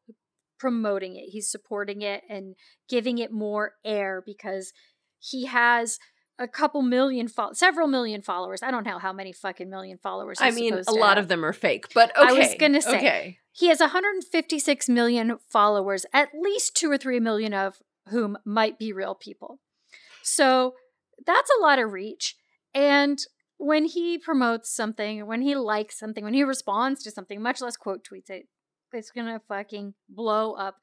promoting 0.59 1.17
it. 1.17 1.31
He's 1.31 1.51
supporting 1.51 2.03
it 2.03 2.23
and 2.29 2.55
giving 2.89 3.19
it 3.19 3.33
more 3.33 3.75
air 3.85 4.23
because 4.25 4.73
he 5.19 5.47
has 5.47 5.99
a 6.39 6.49
couple 6.49 6.83
million, 6.83 7.29
fo- 7.29 7.53
several 7.53 7.87
million 7.87 8.21
followers. 8.21 8.63
I 8.63 8.71
don't 8.71 8.85
know 8.87 8.99
how 8.99 9.13
many 9.13 9.33
fucking 9.33 9.71
million 9.71 9.99
followers. 9.99 10.39
I 10.41 10.51
mean, 10.51 10.75
a 10.75 10.93
lot 10.93 11.17
have. 11.17 11.25
of 11.25 11.29
them 11.29 11.45
are 11.45 11.53
fake, 11.53 11.87
but 11.95 12.11
okay. 12.17 12.29
I 12.29 12.33
was 12.33 12.55
gonna 12.59 12.83
say- 12.83 12.97
Okay. 12.97 13.39
He 13.53 13.69
has 13.69 13.79
156 13.79 14.89
million 14.89 15.39
followers, 15.49 16.05
at 16.13 16.31
least 16.35 16.75
two 16.77 16.91
or 16.91 16.99
three 16.99 17.21
million 17.21 17.55
of 17.55 17.81
whom 18.09 18.37
might 18.45 18.81
be 18.81 18.93
real 18.93 19.15
people. 19.15 19.61
So 20.23 20.75
that's 21.27 21.51
a 21.59 21.63
lot 21.63 21.79
of 21.79 21.93
reach. 21.93 22.37
And 22.75 23.19
when 23.57 23.85
he 23.85 24.19
promotes 24.19 24.75
something, 24.75 25.27
when 25.27 25.43
he 25.43 25.55
likes 25.55 25.99
something, 25.99 26.25
when 26.25 26.35
he 26.35 26.43
responds 26.43 27.03
to 27.03 27.11
something, 27.11 27.41
much 27.41 27.61
less 27.61 27.77
quote 27.77 28.05
tweets 28.05 28.31
it, 28.31 28.49
it's 28.93 29.11
gonna 29.11 29.41
fucking 29.49 29.95
blow 30.09 30.53
up. 30.53 30.77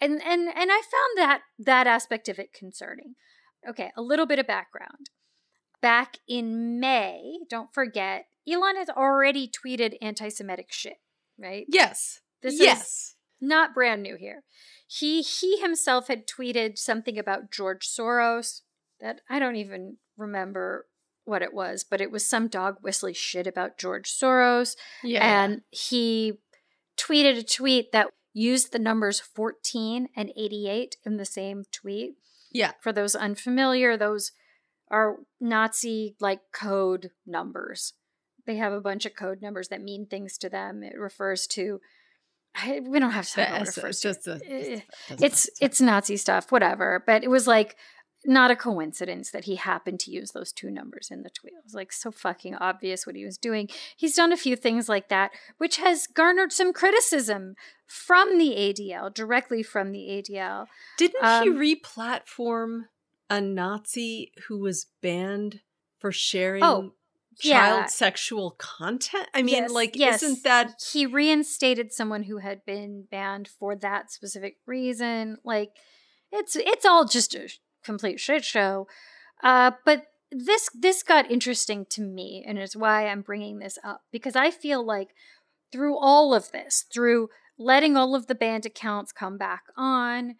And 0.00 0.22
and 0.22 0.48
and 0.48 0.70
I 0.70 0.82
found 0.82 1.16
that 1.16 1.40
that 1.58 1.86
aspect 1.86 2.28
of 2.28 2.38
it 2.38 2.52
concerning. 2.52 3.14
Okay, 3.68 3.90
a 3.96 4.02
little 4.02 4.26
bit 4.26 4.38
of 4.38 4.46
background. 4.46 5.10
Back 5.80 6.18
in 6.28 6.80
May, 6.80 7.38
don't 7.48 7.72
forget, 7.72 8.26
Elon 8.48 8.76
has 8.76 8.88
already 8.88 9.50
tweeted 9.50 9.96
anti-Semitic 10.00 10.72
shit, 10.72 10.96
right? 11.38 11.66
Yes. 11.68 12.20
This 12.42 12.54
is 12.54 12.60
yes. 12.60 13.14
not 13.40 13.74
brand 13.74 14.02
new 14.02 14.16
here. 14.16 14.44
He 14.86 15.22
he 15.22 15.58
himself 15.60 16.08
had 16.08 16.26
tweeted 16.26 16.78
something 16.78 17.18
about 17.18 17.50
George 17.50 17.86
Soros 17.88 18.60
that 19.00 19.20
I 19.28 19.38
don't 19.38 19.56
even 19.56 19.96
remember 20.16 20.86
what 21.24 21.42
it 21.42 21.52
was, 21.52 21.84
but 21.84 22.00
it 22.00 22.10
was 22.10 22.26
some 22.28 22.48
dog 22.48 22.76
whistly 22.82 23.12
shit 23.12 23.46
about 23.46 23.78
George 23.78 24.10
Soros. 24.10 24.76
yeah. 25.02 25.24
And 25.42 25.62
he 25.70 26.34
tweeted 26.96 27.36
a 27.36 27.42
tweet 27.42 27.92
that 27.92 28.08
used 28.32 28.72
the 28.72 28.78
numbers 28.78 29.18
14 29.20 30.08
and 30.16 30.30
88 30.36 30.96
in 31.04 31.16
the 31.16 31.24
same 31.24 31.64
tweet. 31.72 32.14
Yeah. 32.52 32.72
For 32.80 32.92
those 32.92 33.14
unfamiliar, 33.16 33.96
those 33.96 34.32
are 34.90 35.16
Nazi 35.40 36.14
like 36.20 36.40
code 36.52 37.10
numbers. 37.26 37.94
They 38.46 38.56
have 38.56 38.72
a 38.72 38.80
bunch 38.80 39.04
of 39.04 39.16
code 39.16 39.42
numbers 39.42 39.68
that 39.68 39.82
mean 39.82 40.06
things 40.06 40.38
to 40.38 40.48
them. 40.48 40.82
It 40.84 40.96
refers 40.98 41.46
to 41.48 41.80
I, 42.58 42.80
we 42.80 42.98
don't 43.00 43.10
have 43.10 43.28
to 43.30 43.36
The 43.36 43.42
it 43.42 43.60
S- 43.62 43.76
refers 43.76 43.90
it's 43.96 44.00
to. 44.00 44.08
just 44.08 44.24
the- 44.24 44.40
Eh, 44.50 44.80
It's 45.20 45.50
it's 45.60 45.80
Nazi 45.80 46.16
stuff, 46.16 46.50
whatever. 46.52 47.02
But 47.04 47.22
it 47.24 47.28
was 47.28 47.46
like 47.46 47.76
not 48.26 48.50
a 48.50 48.56
coincidence 48.56 49.30
that 49.30 49.44
he 49.44 49.56
happened 49.56 50.00
to 50.00 50.10
use 50.10 50.32
those 50.32 50.52
two 50.52 50.70
numbers 50.70 51.08
in 51.10 51.22
the 51.22 51.30
tweet. 51.30 51.52
It 51.54 51.64
was 51.64 51.74
like 51.74 51.92
so 51.92 52.10
fucking 52.10 52.54
obvious 52.56 53.06
what 53.06 53.16
he 53.16 53.24
was 53.24 53.38
doing. 53.38 53.68
He's 53.96 54.14
done 54.14 54.32
a 54.32 54.36
few 54.36 54.56
things 54.56 54.88
like 54.88 55.08
that, 55.08 55.30
which 55.58 55.76
has 55.76 56.06
garnered 56.06 56.52
some 56.52 56.72
criticism 56.72 57.54
from 57.86 58.38
the 58.38 58.50
ADL, 58.56 59.12
directly 59.14 59.62
from 59.62 59.92
the 59.92 60.08
ADL. 60.08 60.66
Didn't 60.98 61.22
he 61.22 61.26
Um, 61.50 61.56
replatform 61.56 62.84
a 63.30 63.40
Nazi 63.40 64.32
who 64.48 64.58
was 64.58 64.86
banned 65.02 65.60
for 65.98 66.12
sharing 66.12 66.62
Oh, 66.62 66.94
child 67.38 67.80
yeah. 67.80 67.86
sexual 67.86 68.52
content? 68.58 69.28
I 69.34 69.42
mean, 69.42 69.54
Yes, 69.54 69.70
like, 69.70 69.96
yes. 69.96 70.22
isn't 70.22 70.42
that 70.44 70.82
He 70.92 71.06
reinstated 71.06 71.92
someone 71.92 72.24
who 72.24 72.38
had 72.38 72.64
been 72.64 73.06
banned 73.10 73.48
for 73.48 73.76
that 73.76 74.10
specific 74.10 74.56
reason. 74.66 75.38
Like 75.44 75.70
it's 76.32 76.56
it's 76.56 76.84
all 76.84 77.04
just 77.04 77.34
a 77.34 77.48
complete 77.86 78.20
shit 78.20 78.44
show. 78.44 78.86
Uh, 79.42 79.72
but 79.84 80.06
this 80.30 80.68
this 80.74 81.02
got 81.02 81.30
interesting 81.30 81.86
to 81.90 82.02
me, 82.02 82.44
and 82.46 82.58
it's 82.58 82.76
why 82.76 83.06
I'm 83.06 83.22
bringing 83.22 83.58
this 83.58 83.78
up 83.84 84.02
because 84.10 84.36
I 84.36 84.50
feel 84.50 84.84
like 84.84 85.08
through 85.72 85.96
all 85.96 86.34
of 86.34 86.52
this, 86.52 86.84
through 86.92 87.28
letting 87.58 87.96
all 87.96 88.14
of 88.14 88.26
the 88.26 88.34
banned 88.34 88.66
accounts 88.66 89.12
come 89.12 89.38
back 89.38 89.62
on, 89.76 90.34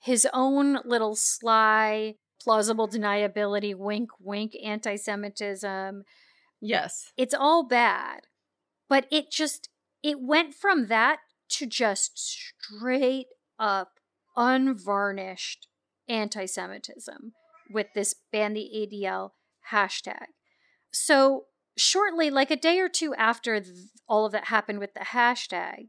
his 0.00 0.26
own 0.34 0.78
little 0.84 1.16
sly, 1.16 2.16
plausible 2.42 2.88
deniability, 2.88 3.74
wink, 3.74 4.10
wink, 4.20 4.52
anti-Semitism, 4.62 6.04
yes? 6.60 7.12
it's 7.16 7.34
all 7.34 7.66
bad 7.66 8.22
but 8.88 9.06
it 9.10 9.30
just 9.30 9.68
it 10.02 10.20
went 10.20 10.54
from 10.54 10.86
that 10.86 11.18
to 11.48 11.66
just 11.66 12.18
straight 12.18 13.26
up 13.58 13.92
unvarnished 14.36 15.68
anti-semitism 16.08 17.32
with 17.70 17.86
this 17.94 18.14
ban 18.32 18.54
the 18.54 18.70
adl 18.74 19.30
hashtag 19.72 20.26
so 20.90 21.44
shortly 21.76 22.30
like 22.30 22.50
a 22.50 22.56
day 22.56 22.78
or 22.78 22.88
two 22.88 23.14
after 23.14 23.60
th- 23.60 23.76
all 24.08 24.26
of 24.26 24.32
that 24.32 24.46
happened 24.46 24.78
with 24.78 24.94
the 24.94 25.00
hashtag 25.00 25.88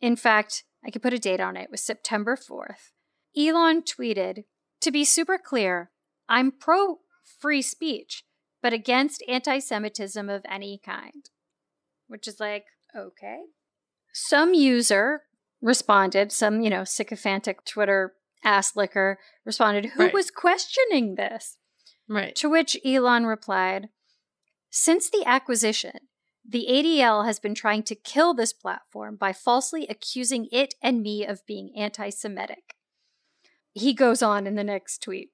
in 0.00 0.16
fact 0.16 0.64
i 0.84 0.90
could 0.90 1.02
put 1.02 1.12
a 1.12 1.18
date 1.18 1.40
on 1.40 1.56
it 1.56 1.64
it 1.64 1.70
was 1.70 1.82
september 1.82 2.36
4th 2.36 2.92
elon 3.36 3.82
tweeted 3.82 4.44
to 4.80 4.90
be 4.90 5.04
super 5.04 5.38
clear 5.38 5.90
i'm 6.28 6.52
pro 6.52 6.98
free 7.40 7.62
speech 7.62 8.24
but 8.62 8.72
against 8.72 9.24
anti 9.28 9.58
Semitism 9.58 10.28
of 10.28 10.42
any 10.48 10.80
kind. 10.84 11.30
Which 12.08 12.26
is 12.26 12.40
like, 12.40 12.66
okay. 12.96 13.42
Some 14.12 14.54
user 14.54 15.22
responded, 15.62 16.32
some, 16.32 16.60
you 16.60 16.70
know, 16.70 16.84
sycophantic 16.84 17.64
Twitter 17.64 18.14
ass 18.44 18.74
licker 18.76 19.18
responded, 19.44 19.86
who 19.86 20.04
Right. 20.04 20.14
was 20.14 20.30
questioning 20.30 21.14
this? 21.14 21.56
Right. 22.08 22.34
To 22.36 22.48
which 22.48 22.76
Elon 22.84 23.26
replied, 23.26 23.88
Since 24.70 25.10
the 25.10 25.22
acquisition, 25.26 26.08
the 26.48 26.66
ADL 26.68 27.24
has 27.26 27.38
been 27.38 27.54
trying 27.54 27.82
to 27.84 27.94
kill 27.94 28.34
this 28.34 28.52
platform 28.52 29.16
by 29.16 29.32
falsely 29.32 29.86
accusing 29.88 30.48
it 30.50 30.74
and 30.82 31.02
me 31.02 31.24
of 31.24 31.46
being 31.46 31.72
anti 31.76 32.08
Semitic. 32.10 32.74
He 33.72 33.92
goes 33.94 34.22
on 34.22 34.46
in 34.46 34.56
the 34.56 34.64
next 34.64 35.02
tweet. 35.02 35.30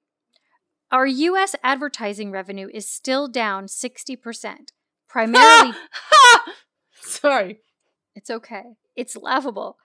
Our 0.91 1.05
US 1.07 1.55
advertising 1.63 2.31
revenue 2.31 2.69
is 2.73 2.89
still 2.89 3.27
down 3.27 3.65
60%, 3.65 4.69
primarily 5.09 5.73
Sorry. 7.01 7.59
It's 8.15 8.29
okay. 8.29 8.63
It's 8.95 9.15
laughable. 9.15 9.77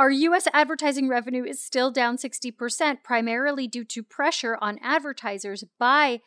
Our 0.00 0.10
US 0.10 0.48
advertising 0.54 1.10
revenue 1.10 1.44
is 1.44 1.62
still 1.62 1.90
down 1.90 2.16
60%, 2.16 3.02
primarily 3.04 3.68
due 3.68 3.84
to 3.84 4.02
pressure 4.02 4.56
on 4.58 4.78
advertisers 4.82 5.62
by 5.78 6.22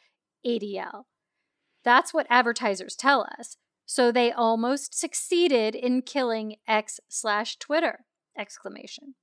ADL. 0.46 1.06
That's 1.84 2.14
what 2.14 2.28
advertisers 2.30 2.96
tell 2.96 3.26
us. 3.40 3.58
so 3.86 4.12
they 4.12 4.32
almost 4.32 4.98
succeeded 4.98 5.74
in 5.74 6.04
killing 6.04 6.58
X 6.68 7.00
slash 7.10 7.58
Twitter! 7.58 8.06
Exclamation. 8.38 9.16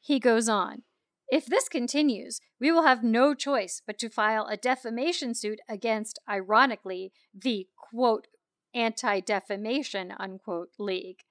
He 0.00 0.18
goes 0.18 0.48
on. 0.48 0.82
If 1.28 1.46
this 1.46 1.68
continues, 1.68 2.40
we 2.60 2.72
will 2.72 2.82
have 2.82 3.04
no 3.04 3.34
choice 3.34 3.80
but 3.86 4.00
to 4.00 4.10
file 4.10 4.48
a 4.48 4.56
defamation 4.56 5.32
suit 5.32 5.60
against, 5.68 6.18
ironically, 6.28 7.12
the 7.32 7.68
quote 7.76 8.26
anti 8.74 9.20
defamation 9.20 10.12
unquote 10.18 10.70
league. 10.76 11.22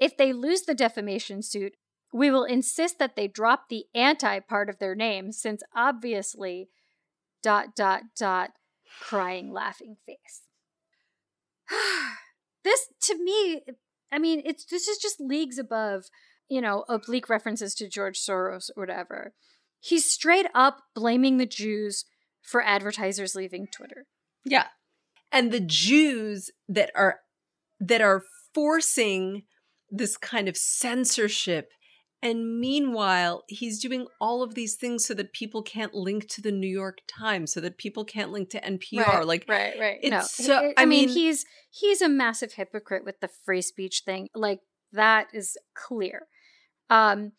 If 0.00 0.16
they 0.16 0.32
lose 0.32 0.62
the 0.62 0.74
defamation 0.74 1.42
suit, 1.42 1.74
we 2.12 2.30
will 2.30 2.44
insist 2.44 2.98
that 2.98 3.16
they 3.16 3.28
drop 3.28 3.68
the 3.68 3.84
anti 3.94 4.40
part 4.40 4.68
of 4.68 4.78
their 4.78 4.94
name, 4.94 5.32
since 5.32 5.62
obviously, 5.74 6.68
dot, 7.42 7.76
dot, 7.76 8.02
dot, 8.18 8.50
crying, 9.00 9.52
laughing 9.52 9.96
face. 10.06 10.42
this, 12.64 12.88
to 13.02 13.22
me, 13.22 13.62
I 14.10 14.18
mean, 14.18 14.42
it's 14.44 14.64
this 14.64 14.88
is 14.88 14.98
just 14.98 15.20
leagues 15.20 15.58
above, 15.58 16.04
you 16.48 16.60
know, 16.60 16.84
oblique 16.88 17.28
references 17.28 17.74
to 17.76 17.88
George 17.88 18.18
Soros 18.18 18.70
or 18.76 18.82
whatever. 18.82 19.34
He's 19.80 20.10
straight 20.10 20.46
up 20.54 20.82
blaming 20.94 21.36
the 21.36 21.46
Jews 21.46 22.04
for 22.42 22.62
advertisers 22.62 23.34
leaving 23.34 23.66
Twitter. 23.66 24.06
Yeah. 24.44 24.66
And 25.30 25.52
the 25.52 25.60
Jews 25.60 26.50
that 26.68 26.90
are 26.94 27.20
that 27.80 28.00
are 28.00 28.22
forcing 28.54 29.42
this 29.90 30.16
kind 30.16 30.48
of 30.48 30.56
censorship 30.56 31.70
and 32.20 32.58
meanwhile, 32.58 33.44
he's 33.46 33.80
doing 33.80 34.06
all 34.20 34.42
of 34.42 34.54
these 34.54 34.74
things 34.74 35.06
so 35.06 35.14
that 35.14 35.32
people 35.32 35.62
can't 35.62 35.94
link 35.94 36.28
to 36.30 36.42
the 36.42 36.50
New 36.50 36.68
York 36.68 36.98
Times, 37.06 37.52
so 37.52 37.60
that 37.60 37.78
people 37.78 38.04
can't 38.04 38.32
link 38.32 38.50
to 38.50 38.60
NPR. 38.60 39.06
Right, 39.06 39.26
like, 39.26 39.44
right, 39.48 39.74
right. 39.78 39.98
It's 40.02 40.10
no, 40.10 40.20
so. 40.22 40.56
I, 40.56 40.74
I, 40.78 40.84
mean, 40.84 41.06
mean, 41.06 41.08
he's 41.10 41.46
he's 41.70 42.02
a 42.02 42.08
massive 42.08 42.54
hypocrite 42.54 43.04
with 43.04 43.20
the 43.20 43.28
free 43.28 43.62
speech 43.62 44.02
thing. 44.04 44.28
Like 44.34 44.60
that 44.92 45.28
is 45.32 45.56
clear. 45.74 46.26
Um, 46.90 47.32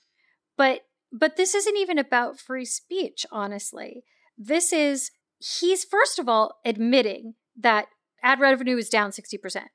but 0.56 0.82
but 1.12 1.36
this 1.36 1.54
isn't 1.54 1.78
even 1.78 1.98
about 1.98 2.40
free 2.40 2.66
speech. 2.66 3.26
Honestly, 3.34 4.04
this 4.38 4.72
is 4.72 5.12
he's 5.40 5.84
first 5.84 6.20
of 6.20 6.30
all 6.30 6.60
admitting 6.64 7.34
that 7.58 7.88
ad 8.24 8.40
revenue 8.40 8.78
is 8.78 8.88
down 8.88 9.12
sixty 9.12 9.38
percent. 9.38 9.68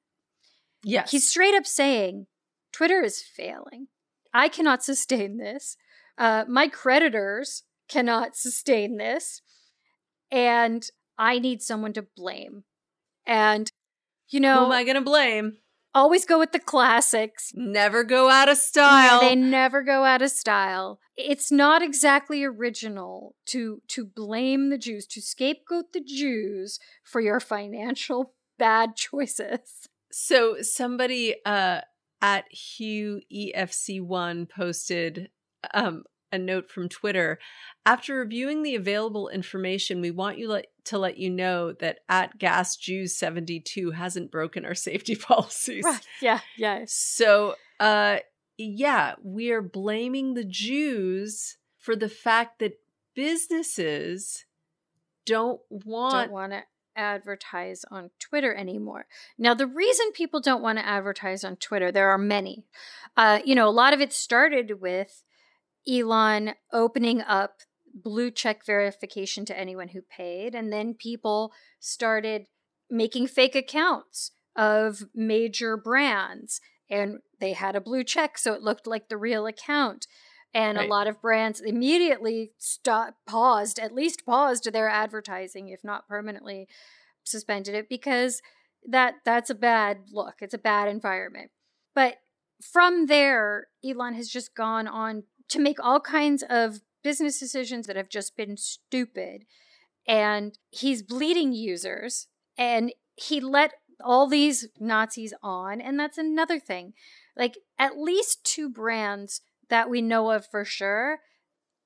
yes, 0.83 1.11
He's 1.11 1.29
straight 1.29 1.55
up 1.55 1.67
saying 1.67 2.25
Twitter 2.75 3.03
is 3.03 3.23
failing. 3.23 3.87
I 4.33 4.49
cannot 4.49 4.83
sustain 4.83 5.37
this. 5.37 5.77
Uh, 6.19 6.45
my 6.49 6.69
creditors 6.69 7.63
cannot 7.89 8.37
sustain 8.37 8.97
this. 8.97 9.43
And 10.31 10.85
I 11.17 11.39
need 11.39 11.63
someone 11.63 11.93
to 11.93 12.07
blame. 12.17 12.65
And, 13.27 13.71
you 14.29 14.41
know. 14.41 14.59
Who 14.61 14.65
am 14.67 14.73
I 14.73 14.85
going 14.85 14.97
to 14.97 15.01
blame? 15.01 15.59
always 15.95 16.27
go 16.27 16.39
with 16.39 16.53
the 16.53 16.59
classics. 16.59 17.53
Never 17.55 18.05
go 18.05 18.29
out 18.29 18.49
of 18.49 18.59
style. 18.59 19.21
They 19.21 19.35
never 19.37 19.83
go 19.83 20.05
out 20.05 20.23
of 20.23 20.31
style. 20.31 20.99
It's 21.17 21.53
not 21.53 21.83
exactly 21.83 22.43
original 22.43 23.37
to 23.47 23.81
to 23.89 24.05
blame 24.05 24.71
the 24.71 24.79
Jews, 24.79 25.07
to 25.09 25.23
scapegoat 25.23 25.93
the 25.93 26.03
Jews 26.03 26.79
for 27.05 27.21
your 27.21 27.41
financial 27.41 28.35
bad 28.59 28.97
choices. 28.97 29.89
So 30.11 30.57
somebody 30.61 31.37
uh 31.47 31.83
at 32.25 32.51
Hugh 32.51 33.21
EFC1 33.31 34.49
posted 34.49 35.29
um 35.75 36.05
a 36.33 36.39
note 36.39 36.71
from 36.71 36.89
Twitter. 36.89 37.39
After 37.87 38.17
reviewing 38.17 38.63
the 38.63 38.75
available 38.75 39.29
information, 39.29 40.01
we 40.01 40.11
want 40.11 40.37
you 40.37 40.49
let, 40.49 40.67
to 40.87 40.99
let 40.99 41.17
you 41.17 41.31
know 41.31 41.73
that 41.75 42.01
at 42.09 42.39
Gas 42.39 42.77
Jews 42.77 43.15
72 43.17 43.93
hasn't 43.93 44.33
broken 44.33 44.65
our 44.65 44.75
safety 44.75 45.15
policies. 45.31 45.85
Right. 45.85 46.01
Yeah, 46.21 46.41
yeah. 46.57 46.85
So, 46.87 47.55
uh 47.79 48.19
yeah, 48.57 49.15
we 49.23 49.51
are 49.51 49.63
blaming 49.63 50.35
the 50.35 50.45
Jews 50.45 51.59
for 51.77 51.95
the 51.95 52.09
fact 52.09 52.61
that 52.61 52.81
businesses 53.15 54.47
don't 55.27 55.61
want 55.69 56.29
don't 56.29 56.33
want 56.33 56.53
to 56.53 56.63
advertise 56.97 57.85
on 57.91 58.11
Twitter 58.19 58.55
anymore. 58.55 59.07
Now, 59.39 59.55
the 59.55 59.67
reason 59.67 60.13
people 60.13 60.41
don't 60.41 60.63
want 60.63 60.79
to 60.79 60.87
advertise 60.87 61.45
on 61.45 61.57
Twitter, 61.57 61.91
there 61.91 62.11
are 62.11 62.19
many. 62.19 62.65
Uh, 63.17 63.41
you 63.45 63.55
know, 63.55 63.69
a 63.69 63.71
lot 63.71 63.93
of 63.93 64.01
it 64.01 64.13
started 64.13 64.81
with 64.81 65.23
Elon 65.89 66.55
opening 66.73 67.21
up 67.21 67.61
blue 67.93 68.31
check 68.31 68.65
verification 68.67 69.45
to 69.45 69.59
anyone 69.59 69.89
who 69.89 70.03
paid, 70.03 70.55
and 70.55 70.73
then 70.73 70.95
people 70.95 71.53
started 71.79 72.47
making 72.91 73.27
fake 73.27 73.55
accounts 73.55 74.33
of 74.57 75.05
major 75.15 75.77
brands 75.77 76.61
and 76.91 77.19
they 77.41 77.53
had 77.53 77.75
a 77.75 77.81
blue 77.81 78.05
check 78.05 78.39
so 78.39 78.53
it 78.53 78.63
looked 78.63 78.87
like 78.87 79.09
the 79.09 79.17
real 79.17 79.47
account 79.47 80.07
and 80.55 80.79
Right. 80.79 80.87
a 80.87 80.91
lot 80.91 81.09
of 81.09 81.21
brands 81.21 81.61
immediately 81.61 82.53
stopped 82.59 83.19
paused 83.27 83.79
at 83.79 83.93
least 83.93 84.25
paused 84.25 84.73
their 84.73 84.89
advertising 84.89 85.69
if 85.69 85.83
not 85.83 86.09
permanently 86.09 86.69
suspended 87.25 87.75
it 87.75 87.89
because 87.89 88.41
that 88.87 89.17
that's 89.25 89.51
a 89.51 89.55
bad 89.55 90.05
look. 90.13 90.37
It's 90.41 90.55
a 90.55 90.59
bad 90.59 90.89
environment. 90.89 91.51
But 91.95 92.19
from 92.63 93.07
there 93.07 93.69
elon 93.85 94.15
has 94.15 94.29
just 94.29 94.55
gone 94.55 94.87
on 94.87 95.25
to 95.49 95.59
make 95.59 95.79
all 95.83 96.01
kinds 96.01 96.45
of 96.49 96.81
business 97.03 97.39
decisions 97.39 97.87
that 97.87 97.97
have 97.97 98.09
just 98.09 98.37
been 98.37 98.57
stupid. 98.57 99.45
And 100.07 100.59
he's 100.71 101.03
bleeding 101.03 101.53
users 101.53 102.29
and 102.57 102.93
he 103.17 103.41
let 103.41 103.73
all 104.03 104.27
these 104.29 104.69
nazis 104.79 105.33
on. 105.43 105.81
And 105.81 105.99
that's 105.99 106.19
another 106.19 106.59
thing. 106.59 106.93
Like 107.37 107.59
at 107.79 107.99
least 107.99 108.45
two 108.45 108.69
brands 108.69 109.41
that 109.71 109.89
we 109.91 110.03
know 110.03 110.31
of 110.31 110.47
for 110.51 110.65
sure 110.65 111.21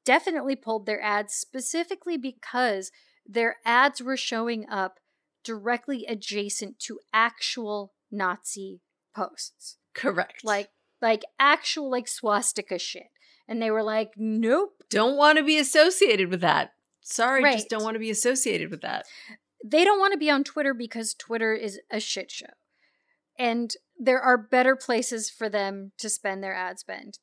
definitely 0.05 0.57
pulled 0.57 0.87
their 0.87 1.03
ads 1.03 1.35
specifically 1.35 2.17
because 2.17 2.91
their 3.27 3.57
ads 3.65 4.03
were 4.03 4.17
showing 4.17 4.67
up 4.69 5.01
directly 5.45 6.07
adjacent 6.07 6.79
to 6.79 6.99
actual 7.13 7.93
Nazi 8.11 8.81
posts. 9.15 9.77
correct. 9.95 10.45
Like 10.45 10.71
like 11.03 11.25
actual 11.39 11.91
like 11.91 12.09
swastika 12.09 12.79
shit. 12.79 13.09
And 13.47 13.63
they 13.63 13.71
were 13.71 13.83
like, 13.83 14.13
"Nope, 14.17 14.83
don't 14.91 15.17
want 15.17 15.39
to 15.39 15.45
be 15.45 15.59
associated 15.59 16.29
with 16.31 16.41
that. 16.41 16.73
Sorry, 17.03 17.43
just 17.53 17.69
don't 17.71 17.83
want 17.83 17.95
to 17.95 18.01
be 18.01 18.11
associated 18.11 18.71
with 18.71 18.83
that. 18.83 19.07
they 19.65 19.85
don't 19.85 19.99
want 19.99 20.13
to 20.13 20.19
be 20.19 20.31
on 20.31 20.45
Twitter 20.45 20.75
because 20.75 21.15
Twitter 21.15 21.55
is 21.55 21.81
a 21.91 22.01
shit 22.01 22.31
show. 22.31 22.47
And 23.39 23.75
there 23.99 24.21
are 24.21 24.37
better 24.37 24.77
places 24.77 25.31
for 25.31 25.49
them 25.49 25.93
to 25.99 26.09
spend 26.09 26.43
their 26.43 26.55
ad 26.55 26.79
spend. 26.79 27.19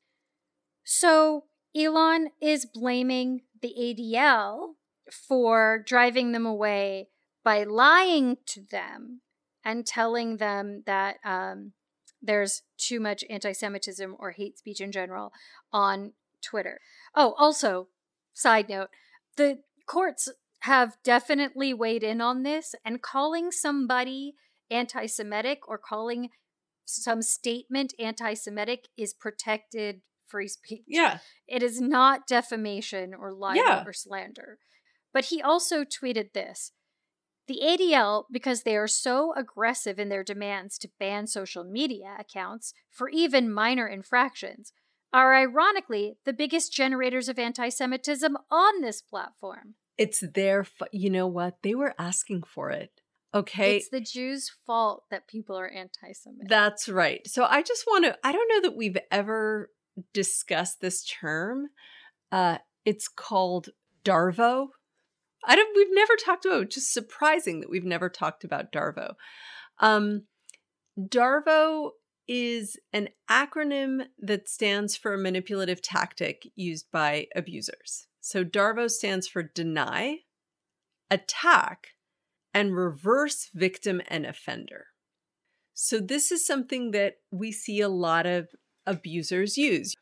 So 0.86 1.46
Elon 1.76 2.30
is 2.40 2.66
blaming 2.66 3.42
the 3.62 3.74
ADL 3.78 4.76
for 5.12 5.84
driving 5.86 6.32
them 6.32 6.46
away 6.46 7.10
by 7.44 7.64
lying 7.64 8.38
to 8.46 8.62
them 8.62 9.22
and 9.64 9.86
telling 9.86 10.38
them 10.38 10.84
that 10.86 11.18
um, 11.26 11.74
there's 12.22 12.62
too 12.78 13.00
much 13.00 13.24
anti 13.30 13.52
Semitism 13.52 14.16
or 14.20 14.32
hate 14.32 14.60
speech 14.60 14.80
in 14.80 14.92
general 14.92 15.34
on 15.74 16.14
Twitter. 16.42 16.80
Oh, 17.16 17.34
also, 17.38 17.88
side 18.34 18.70
note, 18.70 18.90
the 19.38 19.60
courts 19.88 20.30
have 20.60 20.98
definitely 21.04 21.74
weighed 21.74 22.04
in 22.04 22.22
on 22.22 22.44
this 22.44 22.76
and 22.86 23.02
calling 23.02 23.52
somebody 23.52 24.36
anti 24.70 25.08
Semitic 25.08 25.68
or 25.68 25.80
calling 25.80 26.30
some 26.86 27.24
statement 27.24 27.94
anti 28.00 28.36
Semitic 28.36 28.88
is 28.96 29.14
protected 29.14 30.02
free 30.28 30.48
speech. 30.48 30.84
Yeah. 30.88 31.20
It 31.48 31.64
is 31.64 31.80
not 31.82 32.28
defamation 32.28 33.14
or 33.14 33.32
libel 33.34 33.64
Yeah. 33.64 33.84
or 33.86 33.94
slander. 33.94 34.60
But 35.14 35.26
he 35.26 35.42
also 35.42 35.84
tweeted 35.84 36.34
this. 36.34 36.72
The 37.48 37.62
ADL, 37.64 38.26
because 38.32 38.64
they 38.64 38.76
are 38.76 38.88
so 38.88 39.34
aggressive 39.36 40.00
in 40.00 40.10
their 40.10 40.24
demands 40.24 40.78
to 40.80 40.90
ban 41.00 41.28
social 41.28 41.64
media 41.64 42.16
accounts 42.20 42.74
for 42.90 43.08
even 43.10 43.52
minor 43.54 43.88
infractions, 43.88 44.74
are 45.14 45.36
ironically 45.36 46.18
the 46.26 46.34
biggest 46.34 46.74
generators 46.74 47.30
of 47.30 47.38
anti 47.40 47.70
Semitism 47.70 48.36
on 48.52 48.82
this 48.82 49.02
platform. 49.02 49.76
It's 49.98 50.22
their, 50.34 50.64
fu- 50.64 50.88
you 50.92 51.10
know 51.10 51.28
what? 51.28 51.58
They 51.62 51.76
were 51.76 51.94
asking 52.00 52.44
for 52.44 52.72
it. 52.72 52.90
Okay. 53.34 53.78
It's 53.78 53.90
the 53.90 54.02
Jews' 54.02 54.52
fault 54.66 55.04
that 55.12 55.28
people 55.28 55.58
are 55.58 55.70
anti 55.70 56.14
Semitic. 56.14 56.50
That's 56.50 56.90
right. 56.90 57.26
So 57.28 57.46
I 57.46 57.62
just 57.62 57.86
want 57.86 58.06
to, 58.06 58.18
I 58.24 58.32
don't 58.32 58.50
know 58.50 58.62
that 58.70 58.76
we've 58.76 58.98
ever 59.12 59.70
discussed 60.14 60.82
this 60.82 61.04
term. 61.04 61.68
Uh, 62.32 62.58
it's 62.86 63.08
called 63.08 63.70
Darvo. 64.04 64.68
I 65.48 65.56
don't, 65.56 65.76
we've 65.76 65.94
never 65.94 66.16
talked 66.16 66.46
about, 66.46 66.70
just 66.70 66.94
surprising 66.94 67.60
that 67.62 67.70
we've 67.70 67.86
never 67.86 68.10
talked 68.10 68.44
about 68.44 68.72
Darvo. 68.72 69.14
Um, 69.80 70.24
Darvo 71.00 71.92
is 72.28 72.78
an 72.92 73.10
acronym 73.30 74.06
that 74.20 74.50
stands 74.50 74.96
for 74.96 75.14
a 75.14 75.18
manipulative 75.18 75.82
tactic 75.82 76.44
used 76.56 76.90
by 76.92 77.28
abusers. 77.36 78.08
So 78.22 78.44
Darvo 78.44 78.90
stands 78.90 79.28
for 79.28 79.44
deny, 79.44 80.20
attack, 81.12 81.90
and 82.54 82.76
reverse 82.76 83.50
victim 83.54 84.02
and 84.08 84.26
offender. 84.26 84.88
So, 85.78 86.00
this 86.00 86.32
is 86.32 86.46
something 86.46 86.92
that 86.92 87.16
we 87.32 87.52
see 87.52 87.82
a 87.82 87.90
lot 87.90 88.26
of 88.26 88.48
abusers 88.86 89.58
use. 89.58 89.96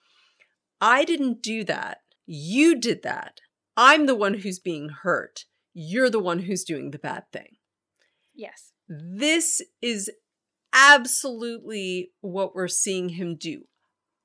I 0.81 1.05
didn't 1.05 1.41
do 1.41 1.63
that. 1.63 1.99
You 2.25 2.75
did 2.79 3.03
that. 3.03 3.39
I'm 3.75 4.05
the 4.05 4.15
one 4.15 4.35
who's 4.35 4.59
being 4.59 4.89
hurt. 4.89 5.45
You're 5.73 6.09
the 6.09 6.19
one 6.19 6.39
who's 6.39 6.63
doing 6.63 6.91
the 6.91 6.99
bad 6.99 7.23
thing. 7.31 7.57
Yes. 8.33 8.71
This 8.87 9.61
is 9.81 10.11
absolutely 10.73 12.11
what 12.21 12.55
we're 12.55 12.67
seeing 12.67 13.09
him 13.09 13.35
do. 13.35 13.63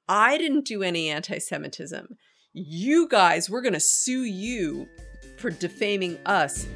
I 0.09 0.39
didn't 0.39 0.67
do 0.67 0.83
any 0.83 1.09
anti 1.09 1.39
Semitism. 1.39 2.17
You 2.53 3.09
guys, 3.09 3.51
we're 3.51 3.63
going 3.63 3.75
to 3.75 3.81
sue 3.81 4.25
you 4.25 4.89
for 5.37 5.51
defaming 5.51 6.19
us. 6.27 6.67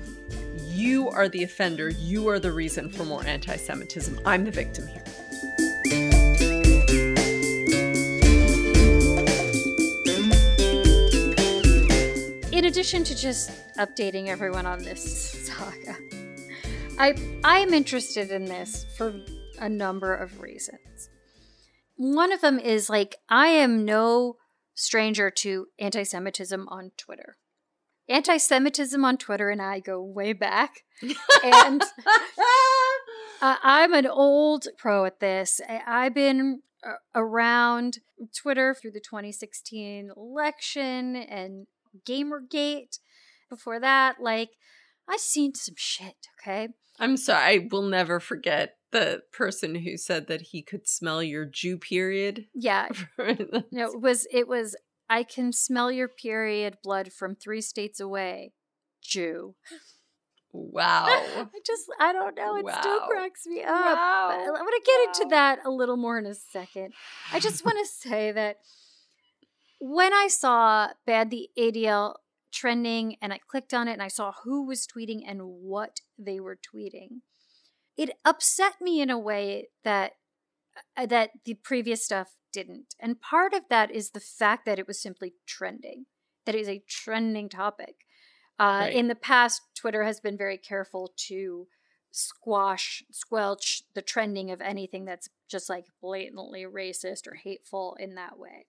You 0.69 1.09
are 1.09 1.29
the 1.29 1.43
offender. 1.43 1.89
You 1.89 2.29
are 2.29 2.39
the 2.39 2.53
reason 2.53 2.91
for 2.91 3.05
more 3.05 3.25
anti 3.25 3.57
Semitism. 3.57 4.21
I'm 4.25 4.45
the 4.45 4.51
victim 4.51 4.87
here. 4.87 5.05
In 12.63 12.69
addition 12.69 13.03
to 13.03 13.17
just 13.17 13.51
updating 13.77 14.29
everyone 14.29 14.67
on 14.67 14.79
this 14.85 15.49
saga, 15.49 15.97
I 16.97 17.17
I'm 17.43 17.75
interested 17.75 18.31
in 18.31 18.45
this 18.45 18.87
for 18.97 19.13
a 19.59 19.69
number 19.69 20.15
of 20.15 20.41
reasons. 20.41 21.11
One 21.97 22.31
of 22.31 22.41
them 22.41 22.61
is 22.61 22.89
like 22.89 23.17
I 23.29 23.49
am 23.49 23.85
no 23.85 24.37
stranger 24.77 25.29
to 25.39 25.67
anti-Semitism 25.81 26.69
on 26.69 26.93
Twitter. 26.97 27.37
Anti-Semitism 28.09 29.05
on 29.05 29.17
Twitter 29.17 29.51
and 29.51 29.61
I 29.61 29.81
go 29.81 30.01
way 30.01 30.33
back, 30.33 30.85
and 31.43 31.83
uh, 33.43 33.57
I'm 33.61 33.93
an 33.93 34.07
old 34.07 34.69
pro 34.79 35.05
at 35.05 35.19
this. 35.19 35.61
I've 35.69 36.15
been 36.15 36.63
around 37.13 37.99
Twitter 38.33 38.73
through 38.73 38.93
the 38.93 39.01
2016 39.01 40.13
election 40.17 41.17
and 41.17 41.67
Gamergate. 42.07 42.99
Before 43.49 43.79
that, 43.81 44.17
like 44.21 44.51
I've 45.09 45.21
seen 45.21 45.55
some 45.55 45.75
shit. 45.77 46.29
Okay, 46.41 46.69
I'm 46.99 47.17
sorry, 47.17 47.43
I 47.45 47.69
will 47.71 47.83
never 47.83 48.19
forget 48.19 48.77
the 48.93 49.23
person 49.33 49.75
who 49.75 49.97
said 49.97 50.27
that 50.29 50.41
he 50.41 50.63
could 50.63 50.87
smell 50.89 51.23
your 51.23 51.45
Jew 51.45 51.77
period. 51.79 52.47
yeah, 52.55 52.89
No, 53.19 53.91
it 53.93 54.01
was 54.01 54.27
it 54.33 54.49
was 54.49 54.77
I 55.11 55.23
can 55.23 55.53
smell 55.53 55.91
your 55.93 56.09
period 56.09 56.79
blood 56.83 57.13
from 57.13 57.35
three 57.35 57.61
states 57.61 58.01
away. 58.01 58.53
Jew. 59.03 59.55
wow. 60.53 61.05
I 61.09 61.47
just 61.67 61.85
I 62.01 62.13
don't 62.13 62.35
know, 62.37 62.57
it 62.57 62.65
still 62.81 63.01
cracks 63.01 63.47
me 63.47 63.63
up. 63.63 63.69
Wow. 63.69 64.31
I'm 64.31 64.55
gonna 64.55 64.71
get 64.87 65.01
into 65.09 65.27
that 65.31 65.59
a 65.67 65.71
little 65.71 65.97
more 65.97 66.19
in 66.19 66.25
a 66.27 66.35
second. 66.35 66.95
I 67.33 67.41
just 67.41 67.65
want 67.65 67.79
to 67.79 67.87
say 68.09 68.33
that 68.33 68.59
when 69.85 70.15
I 70.15 70.29
saw 70.29 70.91
Bad 71.07 71.31
the 71.31 71.49
ADL 71.59 72.15
trending 72.53 73.17
and 73.21 73.33
I 73.33 73.41
clicked 73.49 73.75
on 73.75 73.89
it 73.89 73.95
and 73.95 74.03
I 74.03 74.07
saw 74.07 74.33
who 74.45 74.65
was 74.65 74.87
tweeting 74.87 75.23
and 75.27 75.43
what 75.43 76.03
they 76.17 76.39
were 76.39 76.57
tweeting, 76.57 77.23
it 77.97 78.11
upset 78.25 78.75
me 78.81 79.01
in 79.01 79.11
a 79.11 79.19
way 79.19 79.71
that 79.83 80.13
uh, 80.97 81.07
that 81.07 81.31
the 81.45 81.55
previous 81.55 82.05
stuff 82.05 82.37
didn't. 82.53 82.95
And 83.01 83.21
part 83.21 83.55
of 83.55 83.63
that 83.71 83.91
is 83.91 84.11
the 84.11 84.21
fact 84.21 84.67
that 84.67 84.79
it 84.79 84.87
was 84.87 85.03
simply 85.03 85.35
trending. 85.47 86.07
That 86.47 86.55
it 86.55 86.61
is 86.61 86.69
a 86.69 86.85
trending 86.89 87.49
topic. 87.49 87.97
Uh, 88.61 88.83
Right. 88.83 88.95
In 88.95 89.09
the 89.09 89.17
past, 89.17 89.63
Twitter 89.75 90.05
has 90.05 90.21
been 90.21 90.39
very 90.39 90.59
careful 90.59 91.13
to 91.29 91.67
squash, 92.13 93.03
squelch 93.11 93.83
the 93.95 94.03
trending 94.03 94.53
of 94.53 94.61
anything 94.61 95.07
that's 95.07 95.29
just 95.49 95.69
like 95.69 95.87
blatantly 96.01 96.63
racist 96.63 97.27
or 97.27 97.35
hateful 97.35 97.97
in 97.99 98.15
that 98.15 98.39
way. 98.39 98.67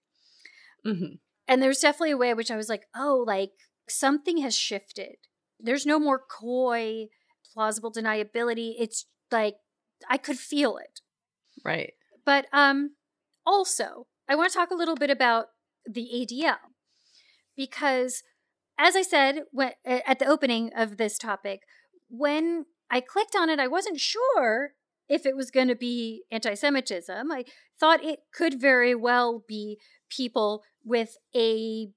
Mhm. 0.86 1.19
And 1.48 1.62
there's 1.62 1.80
definitely 1.80 2.12
a 2.12 2.17
way 2.17 2.30
in 2.32 2.38
which 2.38 2.52
I 2.52 2.56
was 2.58 2.69
like, 2.69 2.88
oh, 2.96 3.24
like 3.26 3.52
something 3.89 4.38
has 4.39 4.56
shifted. 4.56 5.15
There's 5.60 5.86
no 5.86 6.00
more 6.00 6.19
coy, 6.19 7.08
plausible 7.54 7.91
deniability. 7.91 8.76
It's 8.80 9.06
like 9.32 9.56
I 10.10 10.17
could 10.17 10.39
feel 10.39 10.78
it. 10.78 11.02
Right. 11.63 11.93
But 12.26 12.48
um 12.54 12.96
also, 13.46 14.08
I 14.28 14.36
want 14.36 14.52
to 14.52 14.58
talk 14.58 14.72
a 14.72 14.76
little 14.76 14.96
bit 14.96 15.10
about 15.10 15.48
the 15.86 16.10
ADL 16.13 16.58
because 17.56 18.24
as 18.78 18.96
I 18.96 19.02
said 19.02 19.43
when, 19.52 19.74
at 19.86 20.19
the 20.19 20.26
opening 20.26 20.72
of 20.76 20.98
this 20.98 21.17
topic, 21.17 21.62
when 22.10 22.65
I 22.89 23.02
clicked 23.02 23.36
on 23.36 23.50
it, 23.50 23.60
I 23.60 23.67
wasn't 23.67 24.00
sure 24.00 24.74
if 25.10 25.26
it 25.26 25.36
was 25.36 25.52
going 25.52 25.67
to 25.67 25.76
be 25.76 26.24
anti 26.32 26.54
Semitism. 26.54 27.32
I 27.32 27.46
thought 27.80 28.04
it 28.04 28.19
could 28.34 28.60
very 28.60 28.96
well 28.96 29.43
be 29.48 29.80
people 30.10 30.63
with 30.84 31.17
a 31.36 31.89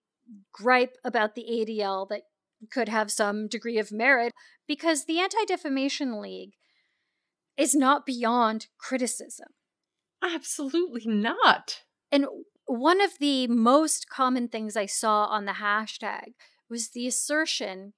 gripe 0.52 0.96
about 1.04 1.34
the 1.34 1.46
ADL 1.50 2.08
that 2.08 2.22
could 2.70 2.88
have 2.88 3.10
some 3.10 3.48
degree 3.48 3.78
of 3.78 3.92
merit 3.92 4.32
because 4.66 5.04
the 5.04 5.18
Anti 5.20 5.44
Defamation 5.46 6.20
League 6.20 6.52
is 7.56 7.74
not 7.74 8.06
beyond 8.06 8.66
criticism. 8.78 9.48
Absolutely 10.22 11.06
not. 11.06 11.82
And 12.10 12.26
one 12.66 13.00
of 13.00 13.12
the 13.20 13.46
most 13.46 14.08
common 14.08 14.48
things 14.48 14.76
I 14.76 14.86
saw 14.86 15.26
on 15.26 15.44
the 15.44 15.52
hashtag 15.52 16.34
was 16.68 16.90
the 16.90 17.06
assertion 17.06 17.92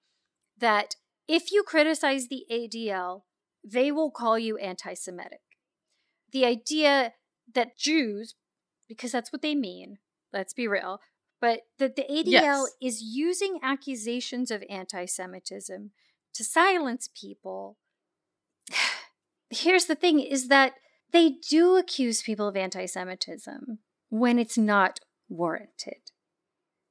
that 0.58 0.96
if 1.26 1.50
you 1.52 1.62
criticize 1.62 2.28
the 2.28 2.44
ADL, 2.50 3.22
they 3.64 3.90
will 3.92 4.10
call 4.10 4.38
you 4.38 4.56
anti 4.58 4.94
Semitic. 4.94 5.40
The 6.32 6.44
idea 6.44 7.14
that 7.54 7.78
Jews, 7.78 8.34
because 8.88 9.12
that's 9.12 9.32
what 9.32 9.42
they 9.42 9.54
mean, 9.54 9.98
let's 10.32 10.54
be 10.54 10.68
real, 10.68 11.00
but 11.40 11.62
that 11.78 11.96
the 11.96 12.04
ADL 12.04 12.30
Yes. 12.30 12.66
is 12.80 13.02
using 13.02 13.58
accusations 13.62 14.50
of 14.50 14.64
anti 14.68 15.04
Semitism 15.06 15.92
to 16.34 16.44
silence 16.44 17.08
people. 17.14 17.76
Here's 19.50 19.86
the 19.86 19.94
thing 19.94 20.20
is 20.20 20.48
that 20.48 20.74
they 21.12 21.30
do 21.30 21.76
accuse 21.76 22.22
people 22.22 22.48
of 22.48 22.56
anti 22.56 22.86
Semitism 22.86 23.78
when 24.10 24.38
it's 24.38 24.58
not 24.58 25.00
warranted. 25.28 26.10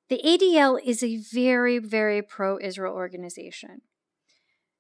The 0.09 0.21
ADL 0.23 0.79
is 0.83 1.03
a 1.03 1.17
very, 1.17 1.79
very 1.79 2.21
pro 2.21 2.57
Israel 2.59 2.93
organization. 2.95 3.81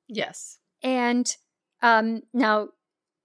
Yes. 0.07 0.59
And 0.81 1.35
um, 1.81 2.21
now, 2.33 2.69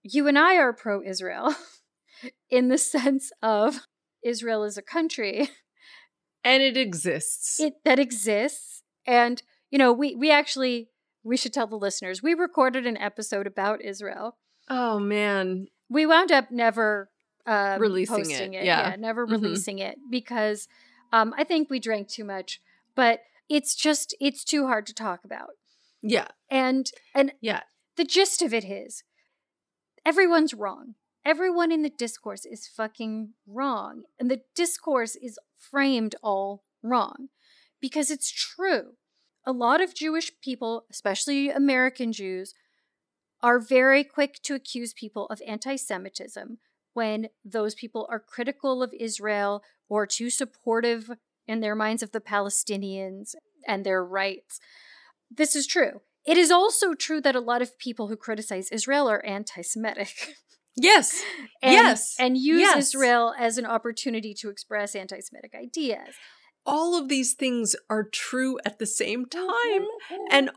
you 0.02 0.26
and 0.26 0.38
I 0.38 0.56
are 0.56 0.72
pro 0.72 1.00
Israel 1.02 1.54
in 2.50 2.68
the 2.68 2.78
sense 2.78 3.30
of 3.40 3.86
Israel 4.22 4.64
is 4.64 4.76
a 4.78 4.82
country 4.82 5.50
And 6.44 6.61
it 6.62 6.76
exists. 6.76 7.61
it, 7.61 7.74
that 7.85 8.00
exists. 8.00 8.82
And, 9.06 9.40
you 9.70 9.78
know, 9.78 9.92
we, 9.92 10.16
we 10.16 10.30
actually, 10.32 10.88
we 11.22 11.37
should 11.37 11.52
tell 11.52 11.68
the 11.68 11.76
listeners, 11.76 12.20
we 12.20 12.35
recorded 12.35 12.85
an 12.85 12.96
episode 12.96 13.46
about 13.46 13.80
Israel. 13.82 14.37
oh 14.68 14.98
man. 14.98 15.66
We 15.88 16.04
wound 16.06 16.32
up 16.32 16.50
never 16.50 17.11
um, 17.46 17.80
Releasing 17.80 18.30
it, 18.54 18.62
it. 18.62 18.64
yeah. 18.64 18.96
never 18.98 19.26
Mhm. 19.26 19.32
releasing 19.32 19.78
it 19.78 19.98
because 20.11 20.68
um, 21.12 21.35
I 21.37 21.44
think 21.44 21.68
we 21.70 21.78
drank 21.78 22.08
too 22.08 22.24
much. 22.24 22.61
But 22.94 23.20
it's 23.48 23.74
just, 23.74 24.14
it's 24.20 24.42
too 24.44 24.66
hard 24.66 24.87
to 24.87 24.94
talk 24.94 25.24
about. 25.24 25.50
Yeah. 26.02 26.28
And 26.50 26.90
and 27.14 27.32
Yeah. 27.40 27.61
the 27.96 28.04
gist 28.04 28.42
of 28.42 28.52
it 28.54 28.64
is 28.64 29.04
everyone's 30.04 30.54
wrong. 30.54 30.94
Everyone 31.24 31.70
in 31.70 31.82
the 31.82 31.90
discourse 31.90 32.44
is 32.44 32.66
fucking 32.66 33.35
wrong. 33.46 34.02
And 34.18 34.30
the 34.30 34.42
discourse 34.54 35.14
is 35.14 35.38
framed 35.56 36.16
all 36.22 36.64
wrong 36.82 37.28
because 37.80 38.11
it's 38.11 38.30
true. 38.30 38.94
A 39.44 39.52
lot 39.52 39.80
of 39.80 39.94
Jewish 39.94 40.32
people, 40.40 40.85
especially 40.90 41.50
American 41.50 42.12
Jews, 42.12 42.54
are 43.40 43.58
very 43.58 44.04
quick 44.04 44.40
to 44.44 44.54
accuse 44.54 44.92
people 44.92 45.26
of 45.26 45.40
anti 45.46 45.76
Semitism 45.76 46.58
when 46.94 47.28
those 47.44 47.74
people 47.74 48.06
are 48.11 48.20
critical 48.20 48.82
of 48.82 48.94
Israel 48.98 49.62
or 49.88 50.06
too 50.06 50.30
supportive 50.30 51.11
in 51.46 51.61
their 51.61 51.74
minds 51.74 52.02
of 52.02 52.12
the 52.12 52.20
Palestinians 52.20 53.35
and 53.66 53.85
their 53.85 54.04
rights. 54.04 54.61
This 55.30 55.56
is 55.56 55.66
true. 55.66 56.02
It 56.24 56.37
is 56.37 56.50
also 56.50 56.94
true 56.94 57.20
that 57.20 57.35
a 57.35 57.40
lot 57.40 57.62
of 57.62 57.78
people 57.78 58.08
who 58.08 58.16
criticize 58.16 58.70
Israel 58.70 59.08
are 59.08 59.24
anti 59.24 59.62
Semitic. 59.62 60.37
Yes. 60.76 61.22
and, 61.62 61.72
Yes. 61.72 62.16
And 62.18 62.37
use 62.37 62.61
Yes. 62.61 62.78
Israel 62.88 63.35
as 63.38 63.58
an 63.58 63.66
opportunity 63.66 64.35
to 64.35 64.48
express 64.48 64.94
anti 64.94 65.20
Semitic 65.20 65.54
ideas. 65.54 66.14
All 66.64 66.96
of 66.96 67.08
these 67.08 67.35
things 67.35 67.74
are 67.90 68.04
true 68.04 68.58
at 68.64 68.78
the 68.78 68.87
same 68.87 69.26
time. 69.26 69.50
Mm-hmm. 69.82 70.14
And 70.30 70.50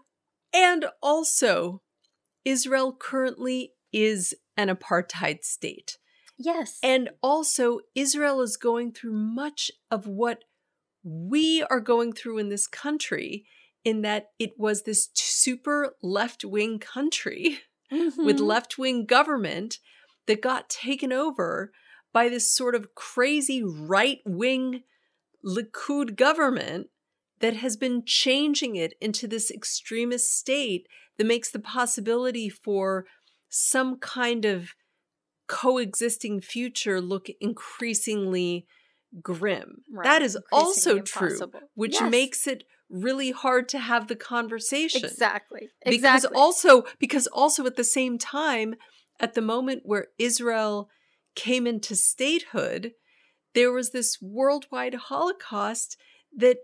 and 0.53 0.85
also 1.01 1.81
Israel 2.45 2.95
currently 2.97 3.73
is 3.91 4.33
an 4.55 4.69
apartheid 4.69 5.43
state. 5.43 5.97
yes. 6.37 6.79
And 6.83 7.09
also 7.21 7.79
Israel 7.95 8.41
is 8.41 8.55
going 8.57 8.93
through 8.93 9.13
much 9.13 9.71
of 9.91 10.05
what 10.07 10.43
we 11.03 11.63
are 11.63 11.79
going 11.81 12.13
through 12.13 12.37
in 12.39 12.49
this 12.49 12.67
country 12.67 13.45
in 13.83 14.01
that 14.01 14.29
it 14.39 14.53
was 14.57 14.83
this 14.83 15.09
super 15.13 15.95
left-wing 16.01 16.79
country 16.79 17.59
with 17.91 18.37
Mhm. 18.39 18.47
left-wing 18.47 19.05
government 19.05 19.79
that 20.27 20.41
got 20.41 20.69
taken 20.69 21.11
over 21.11 21.71
by 22.13 22.29
this 22.29 22.51
sort 22.51 22.75
of 22.75 22.95
crazy 22.95 23.63
right 23.63 24.19
wing 24.25 24.83
Likud 25.45 26.15
government 26.15 26.87
that 27.39 27.57
has 27.57 27.77
been 27.77 28.03
changing 28.05 28.75
it 28.75 28.93
into 29.01 29.27
this 29.27 29.51
extremist 29.51 30.35
state 30.35 30.87
that 31.17 31.27
makes 31.27 31.51
the 31.51 31.59
possibility 31.59 32.49
for 32.49 33.05
some 33.49 33.97
kind 33.99 34.45
of 34.45 34.73
coexisting 35.47 36.41
future 36.41 36.99
look 36.99 37.27
increasingly 37.39 38.65
grim. 39.21 39.83
Right, 39.91 40.03
That 40.03 40.21
is 40.21 40.37
also 40.51 40.99
true, 40.99 41.39
which 41.75 41.93
Yes. 41.93 42.11
makes 42.11 42.47
it 42.47 42.63
really 42.89 43.31
hard 43.31 43.67
to 43.69 43.79
have 43.79 44.07
the 44.07 44.15
conversation 44.15 45.05
Exactly. 45.05 45.69
exactly. 45.81 45.97
because 45.97 46.25
also 46.25 46.83
because 46.99 47.27
also 47.27 47.65
at 47.65 47.75
the 47.75 47.83
same 47.83 48.17
time 48.17 48.75
at 49.19 49.33
the 49.33 49.41
moment 49.41 49.81
where 49.85 50.07
Israel 50.17 50.89
came 51.35 51.67
into 51.67 51.95
statehood 51.95 52.93
there 53.53 53.71
was 53.71 53.91
this 53.91 54.21
worldwide 54.21 54.95
holocaust 54.95 55.97
that 56.35 56.57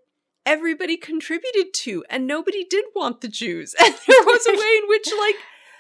everybody 0.46 0.98
contributed 0.98 1.74
to 1.74 2.04
and 2.10 2.28
nobody 2.28 2.66
did 2.70 2.86
want 2.96 3.22
the 3.22 3.28
Jews 3.28 3.76
and 3.84 3.94
there 4.08 4.24
was 4.24 4.48
a 4.48 4.52
way 4.52 4.80
in 4.82 4.88
which 4.88 5.08
like 5.20 5.36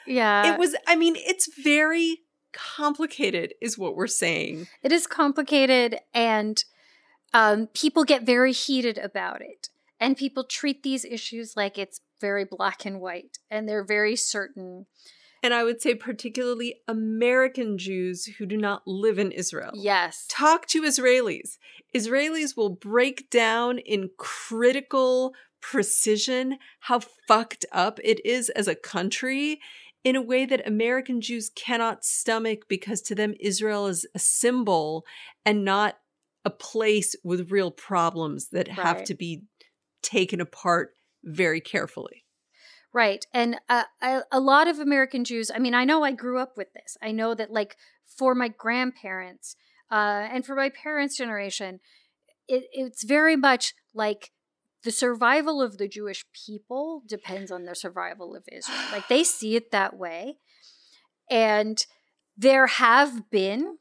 yeah. 0.05 0.53
it 0.53 0.59
was 0.59 0.75
I 0.87 0.95
mean 0.95 1.15
it's 1.17 1.49
very 1.61 2.19
complicated 2.53 3.53
is 3.61 3.77
what 3.77 3.95
we're 3.95 4.07
saying 4.07 4.67
It 4.83 4.91
is 4.91 5.07
complicated, 5.07 5.99
and 6.13 6.63
um, 7.33 7.67
people 7.67 8.03
get 8.03 8.23
very 8.23 8.51
heated 8.51 8.97
about 8.97 9.41
it. 9.41 9.69
And 9.99 10.17
people 10.17 10.43
treat 10.43 10.81
these 10.81 11.05
issues 11.05 11.53
like 11.55 11.77
it's 11.77 12.01
very 12.19 12.43
black 12.43 12.85
and 12.85 12.99
white, 12.99 13.37
and 13.49 13.69
they're 13.69 13.83
very 13.85 14.15
certain. 14.15 14.87
And 15.43 15.53
I 15.53 15.63
would 15.63 15.81
say 15.81 15.95
particularly 15.95 16.75
American 16.87 17.77
Jews 17.77 18.25
who 18.25 18.45
do 18.45 18.57
not 18.57 18.83
live 18.85 19.19
in 19.19 19.31
Israel 19.31 19.71
Yes. 19.73 20.25
talk 20.29 20.67
to 20.67 20.81
Israelis. 20.83 21.57
Israelis 21.95 22.55
will 22.55 22.69
break 22.69 23.29
down 23.29 23.79
in 23.79 24.11
critical 24.17 25.33
precision 25.61 26.57
how 26.81 26.99
fucked 27.27 27.65
up 27.71 27.99
it 28.03 28.25
is 28.25 28.49
as 28.49 28.67
a 28.67 28.75
country 28.75 29.59
in 30.03 30.15
a 30.15 30.21
way 30.21 30.45
that 30.45 30.65
American 30.67 31.21
Jews 31.21 31.51
cannot 31.53 32.03
stomach 32.03 32.67
because 32.67 33.01
to 33.03 33.15
them 33.15 33.35
Israel 33.39 33.87
is 33.87 34.05
a 34.15 34.19
symbol 34.19 35.05
and 35.45 35.63
not 35.63 35.97
a 36.43 36.49
place 36.49 37.15
with 37.23 37.51
real 37.51 37.69
problems 37.69 38.49
that 38.49 38.67
have 38.67 39.03
to 39.03 39.13
be 39.13 39.43
taken 40.01 40.41
apart 40.41 40.93
very 41.23 41.61
carefully. 41.61 42.20
Right. 42.93 43.25
And 43.33 43.55
uh, 43.69 43.83
I, 44.01 44.21
a 44.31 44.39
lot 44.39 44.67
of 44.67 44.79
American 44.79 45.23
Jews, 45.23 45.49
I 45.53 45.59
mean, 45.59 45.73
I 45.73 45.85
know 45.85 46.03
I 46.03 46.11
grew 46.11 46.39
up 46.39 46.57
with 46.57 46.73
this. 46.73 46.97
I 47.01 47.11
know 47.11 47.33
that, 47.33 47.51
like, 47.51 47.77
for 48.17 48.35
my 48.35 48.49
grandparents 48.49 49.55
uh, 49.89 50.27
and 50.29 50.45
for 50.45 50.55
my 50.55 50.69
parents' 50.69 51.17
generation, 51.17 51.79
it, 52.47 52.65
it's 52.73 53.03
very 53.03 53.37
much 53.37 53.73
like 53.93 54.31
the 54.83 54.91
survival 54.91 55.61
of 55.61 55.77
the 55.77 55.87
Jewish 55.87 56.25
people 56.33 57.03
depends 57.07 57.49
on 57.49 57.63
the 57.63 57.75
survival 57.75 58.35
of 58.35 58.43
Israel. 58.51 58.77
Like, 58.91 59.07
they 59.07 59.23
see 59.23 59.55
it 59.55 59.71
that 59.71 59.97
way. 59.97 60.37
And 61.29 61.85
there 62.35 62.67
have 62.67 63.29
been 63.29 63.77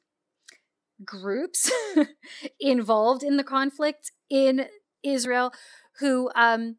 groups 1.05 1.71
involved 2.61 3.25
in 3.25 3.37
the 3.37 3.45
conflict 3.45 4.13
in 4.29 4.67
Israel 5.03 5.53
who 5.99 6.31
um, 6.37 6.77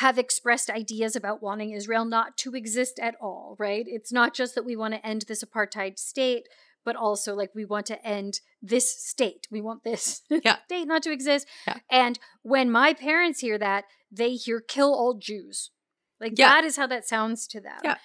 have 0.00 0.18
expressed 0.18 0.70
ideas 0.70 1.14
about 1.14 1.42
wanting 1.42 1.72
Israel 1.72 2.04
not 2.06 2.36
to 2.38 2.54
exist 2.54 2.98
at 3.00 3.14
all, 3.20 3.54
right? 3.58 3.84
It's 3.86 4.10
not 4.12 4.32
just 4.34 4.54
that 4.54 4.64
we 4.64 4.74
want 4.74 4.94
to 4.94 5.06
end 5.06 5.24
this 5.28 5.44
apartheid 5.44 5.98
state, 5.98 6.48
but 6.86 6.96
also 6.96 7.34
like 7.34 7.50
we 7.54 7.66
want 7.66 7.84
to 7.86 8.02
end 8.06 8.40
this 8.62 8.86
state. 9.04 9.46
We 9.50 9.60
want 9.60 9.84
this 9.84 10.22
Yeah. 10.30 10.56
state 10.64 10.86
not 10.86 11.02
to 11.02 11.12
exist. 11.12 11.46
Yeah. 11.66 11.78
And 11.90 12.18
when 12.42 12.70
my 12.70 12.94
parents 12.94 13.40
hear 13.40 13.58
that, 13.58 13.84
they 14.10 14.32
hear 14.36 14.60
kill 14.60 14.94
all 14.94 15.14
Jews. 15.14 15.70
Like 16.18 16.32
Yeah. 16.38 16.48
that 16.48 16.64
is 16.64 16.76
how 16.76 16.86
that 16.86 17.06
sounds 17.06 17.46
to 17.48 17.60
them. 17.60 17.80
Yeah. 17.84 17.96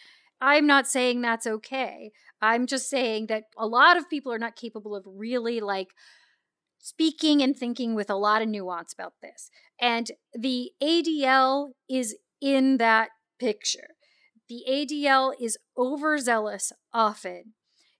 I'm 0.41 0.67
not 0.67 0.87
saying 0.87 1.21
that's 1.21 1.47
okay. 1.47 2.11
I'm 2.41 2.67
just 2.67 2.89
saying 2.89 3.27
that 3.27 3.45
a 3.57 3.65
lot 3.65 3.95
of 3.95 4.09
people 4.09 4.33
are 4.33 4.37
not 4.45 4.57
capable 4.57 4.97
of 4.97 5.05
really 5.07 5.61
like 5.61 5.89
speaking 6.85 7.41
and 7.41 7.57
thinking 7.57 7.95
with 7.95 8.11
a 8.11 8.15
lot 8.15 8.43
of 8.43 8.47
nuance 8.47 8.93
about 8.93 9.13
this. 9.19 9.49
And 9.81 10.11
the 10.35 10.69
ADL 10.83 11.71
is 11.89 12.15
in 12.39 12.77
that 12.77 13.09
picture. 13.39 13.95
The 14.47 14.63
ADL 14.69 15.33
is 15.41 15.57
overzealous 15.75 16.71
often 16.93 17.53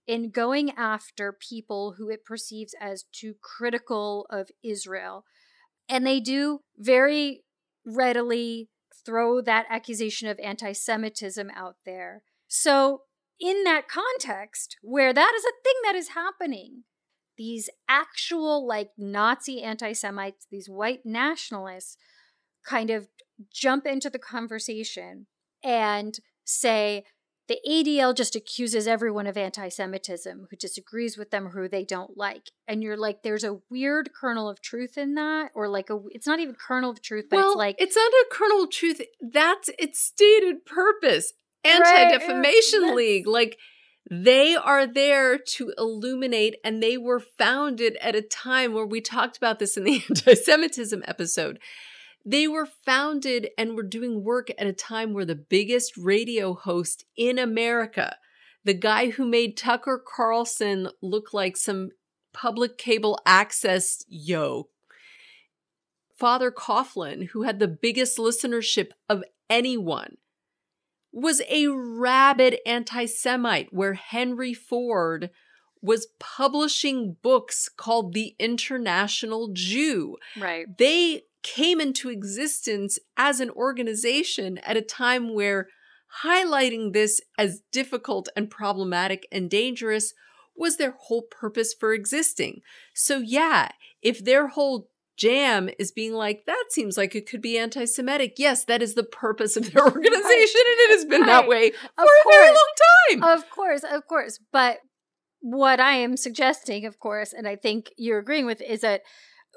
in 0.06 0.30
going 0.30 0.70
after 0.76 1.32
people 1.32 1.96
who 1.98 2.08
it 2.10 2.24
perceives 2.24 2.76
as 2.80 3.06
too 3.10 3.34
critical 3.42 4.24
of 4.30 4.50
Israel. 4.62 5.24
And 5.88 6.06
they 6.06 6.20
do 6.20 6.60
very 6.78 7.42
readily 7.84 8.68
throw 9.04 9.40
that 9.40 9.66
accusation 9.68 10.28
of 10.28 10.38
anti 10.38 10.70
Semitism 10.70 11.50
out 11.56 11.74
there. 11.84 12.22
So, 12.46 13.00
in 13.40 13.64
that 13.64 13.88
context, 13.88 14.76
where 14.80 15.12
that 15.12 15.32
is 15.36 15.44
a 15.44 15.58
thing 15.64 15.74
that 15.82 15.96
is 15.96 16.10
happening, 16.10 16.84
these 17.36 17.68
actual 17.88 18.66
like 18.66 18.90
Nazi 18.96 19.62
anti 19.62 19.92
Semites, 19.92 20.46
these 20.50 20.68
white 20.68 21.00
nationalists, 21.04 21.96
kind 22.66 22.90
of 22.90 23.08
jump 23.52 23.86
into 23.86 24.10
the 24.10 24.18
conversation 24.18 25.26
and 25.62 26.18
say 26.44 27.04
the 27.48 27.58
ADL 27.68 28.14
just 28.16 28.34
accuses 28.34 28.88
everyone 28.88 29.26
of 29.26 29.36
anti 29.36 29.68
Semitism 29.68 30.48
who 30.50 30.56
disagrees 30.56 31.16
with 31.16 31.30
them 31.30 31.46
or 31.46 31.50
who 31.50 31.68
they 31.68 31.84
don't 31.84 32.16
like. 32.16 32.50
And 32.66 32.82
you're 32.82 32.96
like, 32.96 33.22
there's 33.22 33.44
a 33.44 33.58
weird 33.70 34.10
kernel 34.18 34.48
of 34.48 34.60
truth 34.60 34.98
in 34.98 35.14
that, 35.14 35.52
or 35.54 35.68
like 35.68 35.88
a, 35.90 36.00
it's 36.10 36.26
not 36.26 36.40
even 36.40 36.56
kernel 36.56 36.90
of 36.90 37.02
truth, 37.02 37.26
but 37.30 37.36
well, 37.36 37.50
it's 37.52 37.56
like, 37.56 37.76
it's 37.78 37.96
not 37.96 38.10
a 38.10 38.26
kernel 38.32 38.64
of 38.64 38.70
truth. 38.70 39.00
That's 39.20 39.70
its 39.78 40.00
stated 40.00 40.66
purpose. 40.66 41.34
Anti 41.64 42.10
Defamation 42.10 42.80
that's- 42.80 42.96
League. 42.96 43.26
Like, 43.26 43.58
they 44.08 44.54
are 44.54 44.86
there 44.86 45.36
to 45.36 45.72
illuminate, 45.76 46.56
and 46.62 46.82
they 46.82 46.96
were 46.96 47.18
founded 47.20 47.96
at 48.00 48.14
a 48.14 48.22
time 48.22 48.72
where 48.72 48.86
we 48.86 49.00
talked 49.00 49.36
about 49.36 49.58
this 49.58 49.76
in 49.76 49.84
the 49.84 50.02
anti 50.08 50.34
Semitism 50.34 51.02
episode. 51.06 51.58
They 52.24 52.48
were 52.48 52.66
founded 52.66 53.50
and 53.56 53.74
were 53.74 53.82
doing 53.82 54.24
work 54.24 54.48
at 54.58 54.66
a 54.66 54.72
time 54.72 55.12
where 55.12 55.24
the 55.24 55.36
biggest 55.36 55.96
radio 55.96 56.54
host 56.54 57.04
in 57.16 57.38
America, 57.38 58.16
the 58.64 58.74
guy 58.74 59.10
who 59.10 59.24
made 59.24 59.56
Tucker 59.56 60.02
Carlson 60.04 60.88
look 61.00 61.32
like 61.32 61.56
some 61.56 61.90
public 62.32 62.78
cable 62.78 63.18
access 63.24 64.04
yo, 64.08 64.68
Father 66.16 66.50
Coughlin, 66.50 67.28
who 67.28 67.42
had 67.42 67.58
the 67.58 67.68
biggest 67.68 68.18
listenership 68.18 68.88
of 69.08 69.22
anyone, 69.50 70.16
was 71.16 71.40
a 71.48 71.66
rabid 71.68 72.58
anti 72.66 73.06
Semite, 73.06 73.72
where 73.72 73.94
Henry 73.94 74.52
Ford 74.52 75.30
was 75.80 76.08
publishing 76.20 77.16
books 77.22 77.70
called 77.70 78.12
The 78.12 78.34
International 78.38 79.48
Jew. 79.52 80.18
right. 80.38 80.66
They 80.76 81.22
came 81.42 81.80
into 81.80 82.10
existence 82.10 82.98
as 83.16 83.40
an 83.40 83.50
organization 83.50 84.58
at 84.58 84.76
a 84.76 84.82
time 84.82 85.32
where 85.32 85.68
highlighting 86.22 86.92
this 86.92 87.20
as 87.38 87.62
difficult 87.72 88.28
and 88.36 88.50
problematic 88.50 89.26
and 89.32 89.48
dangerous 89.48 90.12
was 90.54 90.76
their 90.76 90.96
whole 90.98 91.22
purpose 91.22 91.72
for 91.72 91.94
existing. 91.94 92.60
So, 92.94 93.18
yeah, 93.18 93.68
if 94.02 94.22
their 94.22 94.48
whole 94.48 94.90
jam 95.16 95.68
is 95.78 95.92
being 95.92 96.12
like, 96.12 96.44
that 96.46 96.64
seems 96.70 96.96
like 96.96 97.14
it 97.14 97.28
could 97.28 97.40
be 97.42 97.58
anti 97.58 97.84
Semitic, 97.84 98.34
yes, 98.38 98.64
that 98.64 98.82
is 98.82 98.94
the 98.94 99.02
purpose 99.04 99.56
of 99.56 99.72
their 99.72 99.82
organization, 99.86 100.20
and 100.24 100.78
it 100.80 100.90
has 100.92 101.04
been 101.04 101.26
that 101.26 101.48
way 101.48 101.70
for 101.70 102.04
a 102.04 102.30
very 102.30 102.48
long 102.48 102.72
time. 103.10 103.22
Of 103.22 103.50
course, 103.50 103.82
of 103.84 104.06
course. 104.06 104.38
But 104.52 104.78
what 105.40 105.80
I 105.80 105.92
am 105.94 106.16
suggesting, 106.16 106.86
of 106.86 106.98
course, 106.98 107.32
and 107.32 107.46
I 107.48 107.56
think 107.56 107.90
you're 107.96 108.18
agreeing 108.18 108.46
with, 108.46 108.60
is 108.60 108.80
that 108.80 109.02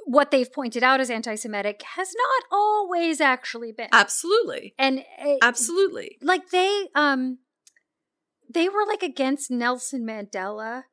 what 0.06 0.32
they've 0.32 0.52
pointed 0.52 0.82
out 0.84 1.00
as 1.02 1.10
anti 1.10 1.36
Semitic 1.36 1.82
has 1.95 2.13
not 2.15 2.58
always 2.58 3.19
actually 3.19 3.72
been. 3.72 3.89
Absolutely. 3.91 4.74
and 4.80 5.00
it- 5.19 5.39
Absolutely. 5.41 6.17
like 6.22 6.50
they 6.52 6.88
um 6.95 7.39
they 8.52 8.69
were 8.69 8.86
like 8.88 9.04
against 9.04 9.52
Nelson 9.52 10.06
Mandela 10.06 10.84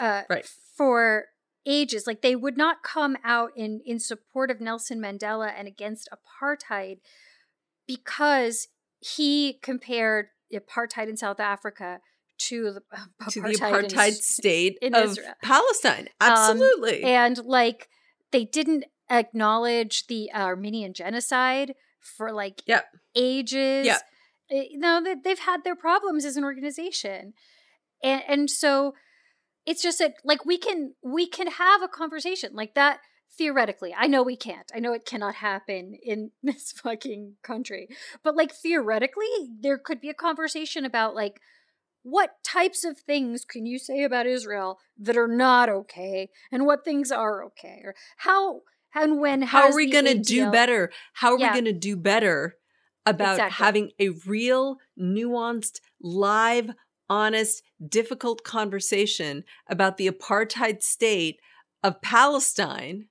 uh 0.00 0.22
Right. 0.30 0.48
for 0.76 1.26
ages 1.68 2.04
like 2.06 2.22
they 2.22 2.34
would 2.34 2.56
not 2.56 2.82
come 2.82 3.16
out 3.22 3.50
in 3.54 3.80
in 3.84 4.00
support 4.00 4.50
of 4.50 4.60
Nelson 4.60 4.98
Mandela 5.00 5.52
and 5.56 5.68
against 5.68 6.08
apartheid 6.10 6.96
because 7.86 8.68
he 9.00 9.58
compared 9.62 10.26
apartheid 10.52 11.08
in 11.08 11.16
South 11.16 11.40
Africa 11.40 12.00
to 12.38 12.72
the 12.72 12.82
uh, 12.92 13.30
To 13.30 13.40
the 13.42 13.48
in- 13.50 13.54
apartheid 13.56 14.12
state 14.14 14.78
in 14.80 14.94
of 14.94 15.10
Israel. 15.10 15.34
Palestine. 15.42 16.08
Um, 16.20 16.30
Absolutely. 16.32 17.02
and 17.02 17.38
like 17.44 17.88
they 18.30 18.44
didn't 18.44 18.84
acknowledge 19.10 20.06
the 20.06 20.30
Armenian 20.32 20.94
genocide 20.94 21.74
for 22.00 22.32
like 22.32 22.62
Yep. 22.66 22.84
ages. 23.14 23.86
Yep. 23.86 24.00
Eh, 24.50 24.64
No, 24.74 25.02
they, 25.02 25.14
they've 25.14 25.38
had 25.38 25.64
their 25.64 25.76
problems 25.76 26.24
as 26.24 26.36
an 26.36 26.44
organization, 26.44 27.34
and 28.02 28.22
and 28.28 28.50
so 28.50 28.94
it's 29.68 29.82
just 29.82 29.98
that 29.98 30.14
like 30.24 30.46
we 30.46 30.56
can 30.56 30.94
we 31.02 31.28
can 31.28 31.46
have 31.46 31.82
a 31.82 31.88
conversation 31.88 32.52
like 32.54 32.74
that 32.74 33.00
theoretically. 33.36 33.94
I 33.96 34.06
know 34.06 34.22
we 34.22 34.34
can't. 34.34 34.72
I 34.74 34.80
know 34.80 34.94
it 34.94 35.04
cannot 35.04 35.36
happen 35.36 35.94
in 36.02 36.30
this 36.42 36.72
fucking 36.72 37.34
country. 37.42 37.88
But 38.24 38.34
like 38.34 38.50
theoretically, 38.50 39.26
there 39.60 39.76
could 39.76 40.00
be 40.00 40.08
a 40.08 40.14
conversation 40.14 40.86
about 40.86 41.14
like 41.14 41.38
what 42.02 42.42
types 42.42 42.82
of 42.82 42.98
things 42.98 43.44
can 43.44 43.66
you 43.66 43.78
say 43.78 44.04
about 44.04 44.26
Israel 44.26 44.78
that 44.98 45.18
are 45.18 45.28
not 45.28 45.68
okay 45.68 46.30
and 46.50 46.64
what 46.64 46.82
things 46.82 47.12
are 47.12 47.44
okay 47.44 47.82
or 47.84 47.94
how 48.16 48.62
and 48.94 49.20
when 49.20 49.42
how 49.42 49.64
are 49.64 49.76
we 49.76 49.90
going 49.90 50.06
to 50.06 50.18
do 50.18 50.50
better 50.50 50.90
how 51.12 51.34
are 51.34 51.38
yeah. 51.38 51.48
we 51.48 51.60
going 51.60 51.72
to 51.74 51.78
do 51.78 51.94
better 51.94 52.56
about 53.04 53.34
exactly. 53.34 53.64
having 53.64 53.90
a 54.00 54.08
real 54.26 54.78
nuanced 54.98 55.80
live 56.00 56.70
honest 57.08 57.62
difficult 57.86 58.44
conversation 58.44 59.44
about 59.68 59.96
the 59.96 60.08
apartheid 60.08 60.82
state 60.82 61.40
of 61.82 62.00
Palestine 62.02 63.06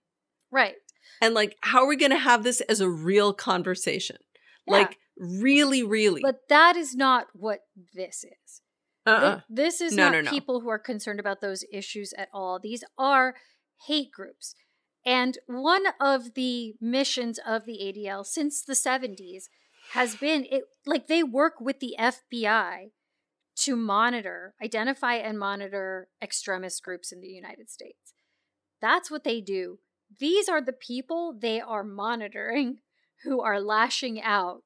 right 0.52 0.76
and 1.22 1.34
like 1.34 1.56
how 1.62 1.84
are 1.84 1.88
we 1.88 1.96
going 1.96 2.12
to 2.12 2.18
have 2.18 2.44
this 2.44 2.62
as 2.62 2.82
a 2.82 2.90
real 2.90 3.34
conversation 3.34 4.18
yeah. 4.68 4.74
like 4.74 4.98
really 5.18 5.84
really 5.84 6.22
but 6.22 6.42
that 6.50 6.76
is 6.76 6.96
not 6.96 7.28
what 7.34 7.62
this 7.94 8.24
is 8.24 8.62
uh-uh. 9.08 9.40
This 9.50 9.80
is 9.80 9.94
no, 9.94 10.06
not 10.06 10.12
no, 10.12 10.22
no. 10.22 10.30
people 10.30 10.60
who 10.60 10.70
are 10.70 10.78
concerned 10.78 11.20
about 11.20 11.40
those 11.40 11.64
issues 11.72 12.14
at 12.18 12.28
all. 12.34 12.60
These 12.60 12.84
are 12.98 13.36
hate 13.88 14.12
groups. 14.12 14.54
And 15.06 15.38
one 15.48 15.86
of 16.02 16.34
the 16.34 16.76
missions 16.82 17.40
of 17.48 17.66
the 17.66 17.80
ADL 17.82 18.26
since 18.26 18.62
the 18.62 18.74
70s 18.74 19.46
has 19.94 20.18
been 20.18 20.46
it 20.52 20.64
like 20.86 21.08
they 21.08 21.24
work 21.24 21.62
with 21.62 21.80
the 21.80 21.96
FBI 21.98 22.92
to 23.58 23.76
monitor, 23.76 24.54
identify 24.63 25.15
and 25.15 25.39
monitor 25.39 26.10
extremist 26.22 26.84
groups 26.84 27.12
in 27.12 27.22
the 27.22 27.28
United 27.28 27.70
States. 27.70 28.13
That's 28.82 29.10
what 29.10 29.24
they 29.24 29.41
do. 29.41 29.80
These 30.20 30.48
are 30.48 30.62
the 30.62 30.74
people 30.74 31.36
they 31.38 31.60
are 31.60 31.84
monitoring 31.84 32.78
who 33.24 33.41
are 33.41 33.60
lashing 33.60 34.22
out 34.22 34.63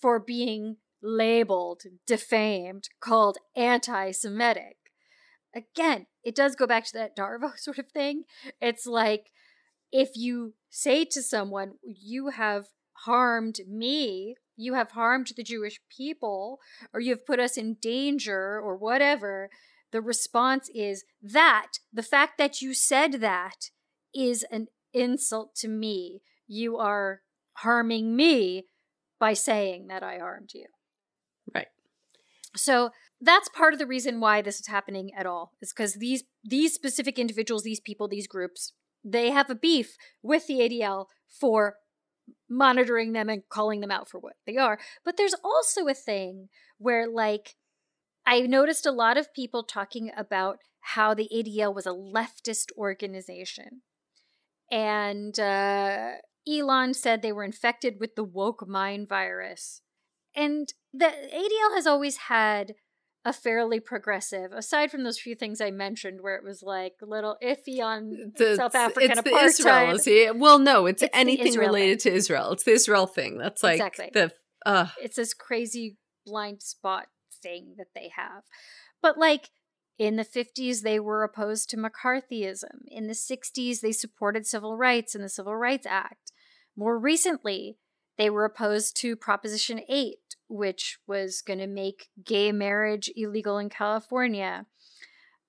for 0.00 0.20
being 0.20 0.76
labeled, 1.02 1.82
defamed, 2.06 2.88
called 3.00 3.38
anti 3.56 4.10
Semitic. 4.10 4.76
Again, 5.54 6.06
it 6.22 6.34
does 6.34 6.54
go 6.54 6.66
back 6.66 6.84
to 6.86 6.92
that 6.94 7.16
Darvo 7.16 7.52
sort 7.56 7.78
of 7.78 7.88
thing. 7.88 8.24
It's 8.60 8.86
like 8.86 9.30
if 9.90 10.10
you 10.14 10.54
say 10.68 11.04
to 11.06 11.22
someone, 11.22 11.74
You 11.82 12.28
have 12.28 12.66
harmed 13.04 13.60
me, 13.66 14.36
you 14.58 14.74
have 14.74 14.90
harmed 14.90 15.30
the 15.36 15.42
Jewish 15.42 15.80
people, 15.88 16.58
or 16.92 17.00
you 17.00 17.12
have 17.12 17.24
put 17.24 17.38
us 17.38 17.56
in 17.56 17.76
danger, 17.80 18.60
or 18.60 18.76
whatever, 18.76 19.48
the 19.92 20.00
response 20.02 20.68
is 20.74 21.04
that 21.22 21.78
the 21.92 22.02
fact 22.02 22.36
that 22.38 22.60
you 22.60 22.74
said 22.74 23.12
that 23.20 23.70
is 24.14 24.44
an 24.50 24.66
insult 24.92 25.54
to 25.56 25.68
me. 25.68 26.22
You 26.46 26.76
are 26.76 27.20
harming 27.58 28.16
me 28.16 28.66
by 29.20 29.32
saying 29.32 29.86
that 29.88 30.02
I 30.02 30.18
harmed 30.18 30.50
you. 30.54 30.66
Right. 31.54 31.68
So 32.56 32.90
that's 33.20 33.48
part 33.48 33.72
of 33.72 33.78
the 33.78 33.86
reason 33.86 34.20
why 34.20 34.42
this 34.42 34.60
is 34.60 34.66
happening 34.66 35.10
at 35.16 35.26
all 35.26 35.52
is 35.60 35.72
because 35.72 35.94
these 35.94 36.24
these 36.44 36.74
specific 36.74 37.18
individuals, 37.18 37.62
these 37.62 37.80
people, 37.80 38.08
these 38.08 38.26
groups, 38.26 38.72
they 39.04 39.30
have 39.30 39.50
a 39.50 39.54
beef 39.54 39.96
with 40.22 40.46
the 40.46 40.60
ADL 40.60 41.06
for 41.28 41.76
monitoring 42.48 43.12
them 43.12 43.28
and 43.28 43.42
calling 43.48 43.80
them 43.80 43.90
out 43.90 44.08
for 44.08 44.18
what 44.18 44.34
they 44.46 44.56
are. 44.56 44.78
But 45.04 45.16
there's 45.16 45.34
also 45.44 45.86
a 45.86 45.94
thing 45.94 46.48
where 46.78 47.08
like 47.08 47.54
I 48.26 48.40
noticed 48.40 48.84
a 48.84 48.92
lot 48.92 49.16
of 49.16 49.32
people 49.32 49.62
talking 49.62 50.10
about 50.16 50.58
how 50.80 51.14
the 51.14 51.28
ADL 51.34 51.74
was 51.74 51.86
a 51.86 51.90
leftist 51.90 52.66
organization. 52.76 53.82
And 54.70 55.38
uh, 55.40 56.12
Elon 56.46 56.94
said 56.94 57.22
they 57.22 57.32
were 57.32 57.44
infected 57.44 57.96
with 57.98 58.16
the 58.16 58.24
woke 58.24 58.66
mind 58.68 59.08
virus. 59.08 59.80
And 60.36 60.72
the 60.92 61.06
ADL 61.06 61.74
has 61.74 61.86
always 61.86 62.16
had 62.28 62.74
a 63.28 63.32
fairly 63.32 63.78
progressive, 63.78 64.52
aside 64.52 64.90
from 64.90 65.04
those 65.04 65.18
few 65.18 65.34
things 65.34 65.60
I 65.60 65.70
mentioned, 65.70 66.22
where 66.22 66.36
it 66.36 66.42
was 66.42 66.62
like 66.62 66.94
a 67.02 67.06
little 67.06 67.36
iffy 67.42 67.82
on 67.82 68.32
the, 68.36 68.56
South 68.56 68.74
African 68.74 69.10
it's 69.10 69.20
apartheid. 69.20 70.04
The 70.04 70.10
Israel, 70.10 70.38
well, 70.38 70.58
no, 70.58 70.86
it's, 70.86 71.02
it's 71.02 71.14
anything 71.14 71.54
related 71.58 72.00
thing. 72.00 72.12
to 72.12 72.16
Israel. 72.16 72.52
It's 72.52 72.64
the 72.64 72.72
Israel 72.72 73.06
thing. 73.06 73.36
That's 73.36 73.62
like 73.62 73.74
exactly. 73.74 74.10
the. 74.14 74.32
Uh. 74.64 74.86
It's 75.02 75.16
this 75.16 75.34
crazy 75.34 75.98
blind 76.24 76.62
spot 76.62 77.08
thing 77.42 77.74
that 77.76 77.88
they 77.94 78.10
have, 78.16 78.44
but 79.02 79.18
like 79.18 79.50
in 79.98 80.16
the 80.16 80.24
50s, 80.24 80.80
they 80.80 80.98
were 80.98 81.22
opposed 81.22 81.68
to 81.70 81.76
McCarthyism. 81.76 82.86
In 82.86 83.08
the 83.08 83.14
60s, 83.14 83.80
they 83.80 83.92
supported 83.92 84.46
civil 84.46 84.76
rights 84.76 85.14
and 85.14 85.22
the 85.22 85.28
Civil 85.28 85.56
Rights 85.56 85.86
Act. 85.86 86.32
More 86.76 86.98
recently, 86.98 87.76
they 88.16 88.30
were 88.30 88.44
opposed 88.44 88.96
to 88.98 89.16
Proposition 89.16 89.80
8, 89.88 90.18
which 90.48 90.98
was 91.06 91.42
going 91.42 91.58
to 91.58 91.66
make 91.66 92.08
gay 92.24 92.52
marriage 92.52 93.10
illegal 93.16 93.58
in 93.58 93.68
California. 93.68 94.66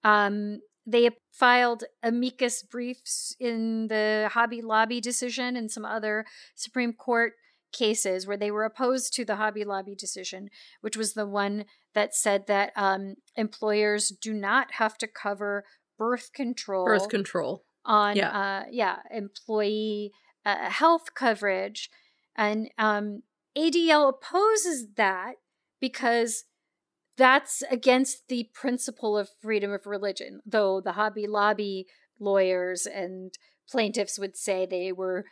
Um, 0.04 0.60
they 0.86 1.10
filed 1.32 1.84
amicus 2.02 2.64
briefs 2.64 3.36
in 3.40 3.88
the 3.88 4.30
Hobby 4.34 4.62
Lobby 4.62 5.00
decision 5.00 5.56
and 5.56 5.72
some 5.72 5.86
other 5.86 6.26
Supreme 6.56 6.94
Court 6.94 7.34
cases 7.72 8.26
where 8.26 8.38
they 8.38 8.50
were 8.50 8.66
opposed 8.66 9.14
to 9.14 9.26
the 9.26 9.36
Hobby 9.36 9.64
Lobby 9.64 9.96
decision, 9.96 10.50
which 10.82 10.98
was 10.98 11.14
the 11.14 11.28
one 11.28 11.66
that 11.94 12.16
said 12.16 12.48
that 12.48 12.72
um, 12.76 13.16
employers 13.36 14.10
do 14.10 14.34
not 14.34 14.74
have 14.74 14.98
to 14.98 15.08
cover 15.08 15.64
birth 15.98 16.32
control. 16.34 16.86
Birth 16.86 17.10
control. 17.10 17.64
On, 17.86 18.16
yeah, 18.16 18.30
uh, 18.30 18.64
yeah 18.72 18.98
employee 19.12 20.12
uh, 20.46 20.70
health 20.70 21.14
coverage 21.14 21.90
and 22.36 22.70
um, 22.78 23.22
ADL 23.58 24.10
opposes 24.10 24.88
that 24.96 25.36
because 25.80 26.46
that's 27.18 27.64
against 27.70 28.28
the 28.30 28.50
principle 28.54 29.18
of 29.18 29.30
freedom 29.42 29.72
of 29.72 29.86
religion, 29.86 30.42
though 30.46 30.80
the 30.82 30.94
Hobby 30.94 31.28
Lobby 31.28 31.88
lawyers 32.20 32.86
and 32.86 33.34
plaintiffs 33.70 34.18
would 34.18 34.36
say 34.36 34.66
they 34.66 34.92
were 34.92 35.26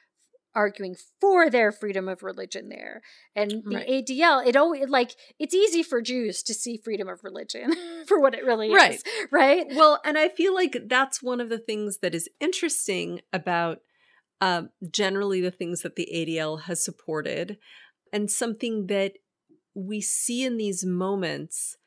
arguing 0.57 0.95
for 1.21 1.49
their 1.49 1.71
freedom 1.71 2.09
of 2.09 2.23
religion 2.23 2.67
there. 2.69 3.01
And 3.35 3.63
the 3.63 3.75
right. 3.75 3.87
ADL, 3.87 4.45
it 4.45 4.55
always 4.55 4.89
like 4.89 5.11
it's 5.39 5.53
easy 5.53 5.83
for 5.83 6.01
Jews 6.01 6.41
to 6.43 6.53
see 6.53 6.77
freedom 6.83 7.07
of 7.07 7.23
religion 7.23 7.73
for 8.07 8.19
what 8.19 8.33
it 8.33 8.43
really 8.43 8.73
right. 8.73 8.95
is. 8.95 9.03
Right. 9.31 9.67
Well, 9.69 10.01
and 10.03 10.17
I 10.17 10.29
feel 10.29 10.55
like 10.55 10.75
that's 10.87 11.21
one 11.21 11.39
of 11.39 11.49
the 11.49 11.59
things 11.59 11.99
that 12.01 12.15
is 12.15 12.27
interesting 12.41 13.21
about 13.31 13.79
um, 14.41 14.69
generally 14.91 15.41
the 15.41 15.51
things 15.51 15.81
that 15.81 15.95
the 15.95 16.09
ADL 16.13 16.63
has 16.63 16.83
supported, 16.83 17.57
and 18.11 18.29
something 18.29 18.87
that 18.87 19.13
we 19.73 20.01
see 20.01 20.43
in 20.43 20.57
these 20.57 20.85
moments 20.85 21.77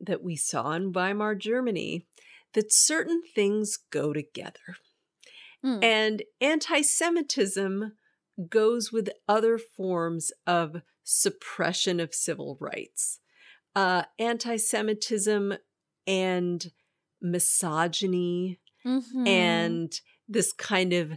that 0.00 0.22
we 0.22 0.36
saw 0.36 0.72
in 0.72 0.92
Weimar 0.92 1.34
Germany 1.34 2.06
that 2.54 2.72
certain 2.72 3.22
things 3.34 3.78
go 3.90 4.12
together. 4.12 4.76
Mm. 5.64 5.82
And 5.82 6.22
anti 6.40 6.82
Semitism 6.82 7.92
goes 8.48 8.92
with 8.92 9.10
other 9.26 9.58
forms 9.58 10.30
of 10.46 10.82
suppression 11.02 12.00
of 12.00 12.14
civil 12.14 12.56
rights. 12.60 13.20
Uh, 13.74 14.04
anti 14.18 14.56
Semitism 14.56 15.54
and 16.06 16.66
misogyny 17.20 18.60
mm-hmm. 18.86 19.26
and 19.26 19.92
this 20.28 20.52
kind 20.52 20.92
of 20.92 21.12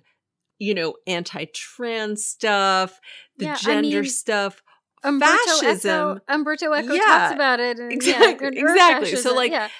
you 0.61 0.75
know, 0.75 0.93
anti-trans 1.07 2.23
stuff, 2.23 2.99
the 3.37 3.45
yeah, 3.45 3.55
gender 3.55 3.97
I 3.97 4.01
mean, 4.01 4.09
stuff, 4.09 4.61
Umberto 5.03 5.33
fascism. 5.59 6.11
Eco, 6.11 6.21
Umberto 6.29 6.73
Eco 6.73 6.93
yeah, 6.93 7.01
talks 7.01 7.33
about 7.33 7.59
it. 7.59 7.79
And, 7.79 7.91
exactly. 7.91 8.51
Yeah, 8.53 8.61
exactly. 8.61 9.09
Fascism, 9.09 9.31
so 9.31 9.35
like 9.35 9.71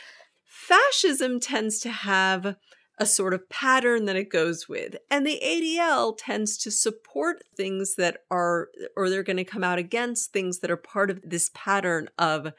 fascism 0.43 1.39
tends 1.39 1.79
to 1.81 1.89
have 1.89 2.55
a 2.97 3.05
sort 3.05 3.35
of 3.35 3.47
pattern 3.47 4.05
that 4.05 4.15
it 4.15 4.31
goes 4.31 4.67
with. 4.67 4.95
And 5.11 5.25
the 5.25 5.39
ADL 5.43 6.15
tends 6.17 6.57
to 6.59 6.71
support 6.71 7.43
things 7.55 7.95
that 7.95 8.17
are, 8.31 8.69
or 8.97 9.09
they're 9.09 9.21
going 9.21 9.37
to 9.37 9.43
come 9.43 9.63
out 9.63 9.77
against 9.77 10.33
things 10.33 10.59
that 10.59 10.71
are 10.71 10.77
part 10.77 11.11
of 11.11 11.21
this 11.23 11.51
pattern 11.53 12.09
of 12.17 12.53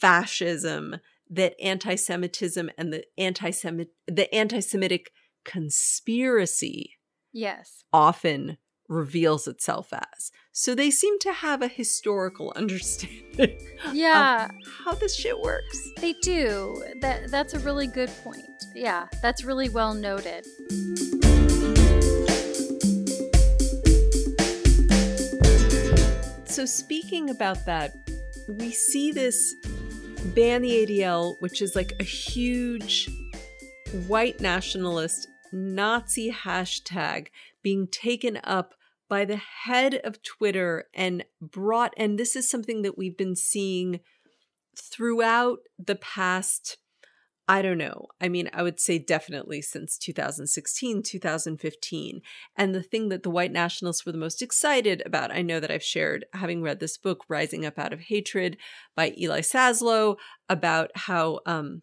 fascism 0.00 0.96
that 1.28 1.54
anti-Semitism 1.62 2.70
and 2.78 2.90
the 2.90 3.04
anti-Semit 3.18 3.88
the 4.06 4.34
anti-Semitic 4.34 5.10
conspiracy 5.44 6.97
Yes. 7.32 7.84
Often 7.92 8.58
reveals 8.88 9.46
itself 9.46 9.92
as. 9.92 10.32
So 10.52 10.74
they 10.74 10.90
seem 10.90 11.18
to 11.20 11.32
have 11.32 11.62
a 11.62 11.68
historical 11.68 12.52
understanding 12.56 13.58
yeah. 13.92 14.48
how 14.84 14.94
this 14.94 15.14
shit 15.14 15.38
works. 15.38 15.78
They 16.00 16.14
do. 16.22 16.82
That 17.00 17.30
that's 17.30 17.54
a 17.54 17.58
really 17.60 17.86
good 17.86 18.10
point. 18.24 18.46
Yeah, 18.74 19.06
that's 19.22 19.44
really 19.44 19.68
well 19.68 19.94
noted. 19.94 20.46
So 26.46 26.64
speaking 26.64 27.30
about 27.30 27.66
that, 27.66 27.94
we 28.48 28.72
see 28.72 29.12
this 29.12 29.54
ban 30.34 30.62
the 30.62 30.86
ADL, 30.86 31.36
which 31.40 31.62
is 31.62 31.76
like 31.76 31.92
a 32.00 32.04
huge 32.04 33.08
white 34.06 34.40
nationalist 34.40 35.28
Nazi 35.52 36.30
hashtag 36.30 37.28
being 37.62 37.86
taken 37.86 38.40
up 38.44 38.74
by 39.08 39.24
the 39.24 39.40
head 39.64 39.94
of 40.04 40.22
Twitter 40.22 40.88
and 40.94 41.24
brought, 41.40 41.94
and 41.96 42.18
this 42.18 42.36
is 42.36 42.50
something 42.50 42.82
that 42.82 42.98
we've 42.98 43.16
been 43.16 43.36
seeing 43.36 44.00
throughout 44.76 45.60
the 45.78 45.96
past 45.96 46.78
I 47.50 47.62
don't 47.62 47.78
know. 47.78 48.08
I 48.20 48.28
mean, 48.28 48.50
I 48.52 48.62
would 48.62 48.78
say 48.78 48.98
definitely 48.98 49.62
since 49.62 49.96
2016, 49.96 51.02
2015. 51.02 52.20
And 52.54 52.74
the 52.74 52.82
thing 52.82 53.08
that 53.08 53.22
the 53.22 53.30
white 53.30 53.52
nationalists 53.52 54.04
were 54.04 54.12
the 54.12 54.18
most 54.18 54.42
excited 54.42 55.02
about, 55.06 55.32
I 55.32 55.40
know 55.40 55.58
that 55.58 55.70
I've 55.70 55.82
shared, 55.82 56.26
having 56.34 56.60
read 56.60 56.78
this 56.78 56.98
book, 56.98 57.24
Rising 57.26 57.64
Up 57.64 57.78
Out 57.78 57.94
of 57.94 58.00
Hatred 58.00 58.58
by 58.94 59.14
Eli 59.18 59.40
Saslow, 59.40 60.16
about 60.50 60.90
how 60.94 61.40
um, 61.46 61.80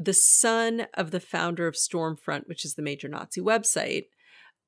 the 0.00 0.14
son 0.14 0.86
of 0.94 1.10
the 1.10 1.20
founder 1.20 1.66
of 1.66 1.74
Stormfront, 1.74 2.48
which 2.48 2.64
is 2.64 2.74
the 2.74 2.82
major 2.82 3.06
Nazi 3.06 3.42
website, 3.42 4.06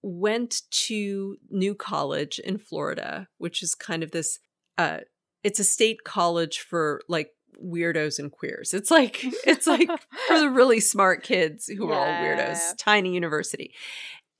went 0.02 0.62
to 0.70 1.38
New 1.48 1.74
College 1.74 2.38
in 2.38 2.58
Florida, 2.58 3.28
which 3.38 3.62
is 3.62 3.74
kind 3.74 4.02
of 4.02 4.10
this, 4.10 4.38
uh, 4.76 4.98
it's 5.42 5.58
a 5.58 5.64
state 5.64 6.04
college 6.04 6.60
for 6.60 7.00
like 7.08 7.30
weirdos 7.64 8.18
and 8.18 8.30
queers. 8.30 8.74
It's 8.74 8.90
like 8.90 9.24
it's 9.46 9.66
like 9.66 9.88
for 10.28 10.38
the 10.38 10.50
really 10.50 10.80
smart 10.80 11.22
kids 11.22 11.66
who 11.66 11.88
yeah. 11.88 11.94
are 11.94 11.98
all 11.98 12.22
weirdos, 12.22 12.76
tiny 12.76 13.14
university. 13.14 13.74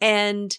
And 0.01 0.57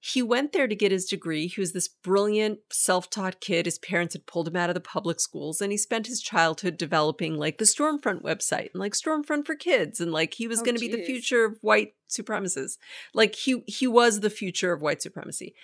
he 0.00 0.22
went 0.22 0.52
there 0.52 0.68
to 0.68 0.76
get 0.76 0.92
his 0.92 1.06
degree. 1.06 1.48
He 1.48 1.60
was 1.60 1.72
this 1.72 1.88
brilliant, 1.88 2.60
self-taught 2.70 3.40
kid. 3.40 3.66
His 3.66 3.78
parents 3.78 4.14
had 4.14 4.26
pulled 4.26 4.46
him 4.46 4.54
out 4.54 4.70
of 4.70 4.74
the 4.74 4.80
public 4.80 5.18
schools 5.18 5.60
and 5.60 5.72
he 5.72 5.78
spent 5.78 6.06
his 6.06 6.22
childhood 6.22 6.76
developing 6.76 7.36
like 7.36 7.58
the 7.58 7.64
Stormfront 7.64 8.22
website 8.22 8.70
and 8.72 8.80
like 8.80 8.92
Stormfront 8.92 9.44
for 9.44 9.56
kids 9.56 10.00
and 10.00 10.12
like 10.12 10.34
he 10.34 10.46
was 10.46 10.60
oh, 10.60 10.64
going 10.64 10.76
to 10.76 10.80
be 10.80 10.90
the 10.90 11.04
future 11.04 11.44
of 11.44 11.58
white 11.62 11.94
supremacists. 12.08 12.78
Like 13.12 13.34
he 13.34 13.62
he 13.66 13.88
was 13.88 14.20
the 14.20 14.30
future 14.30 14.72
of 14.72 14.82
white 14.82 15.02
supremacy. 15.02 15.54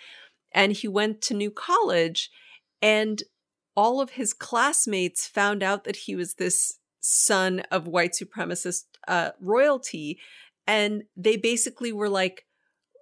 And 0.53 0.73
he 0.73 0.89
went 0.89 1.21
to 1.23 1.35
New 1.35 1.51
College 1.51 2.31
and 2.83 3.23
all 3.77 4.01
of 4.01 4.11
his 4.11 4.35
classmates 4.35 5.27
found 5.27 5.63
out 5.63 5.85
that 5.85 5.97
he 5.97 6.17
was 6.17 6.35
this 6.35 6.79
son 7.01 7.61
of 7.71 7.87
white 7.87 8.13
supremacist 8.13 8.85
uh, 9.07 9.31
royalty. 9.41 10.19
And 10.67 11.05
they 11.17 11.37
basically 11.37 11.93
were 11.93 12.09
like, 12.09 12.47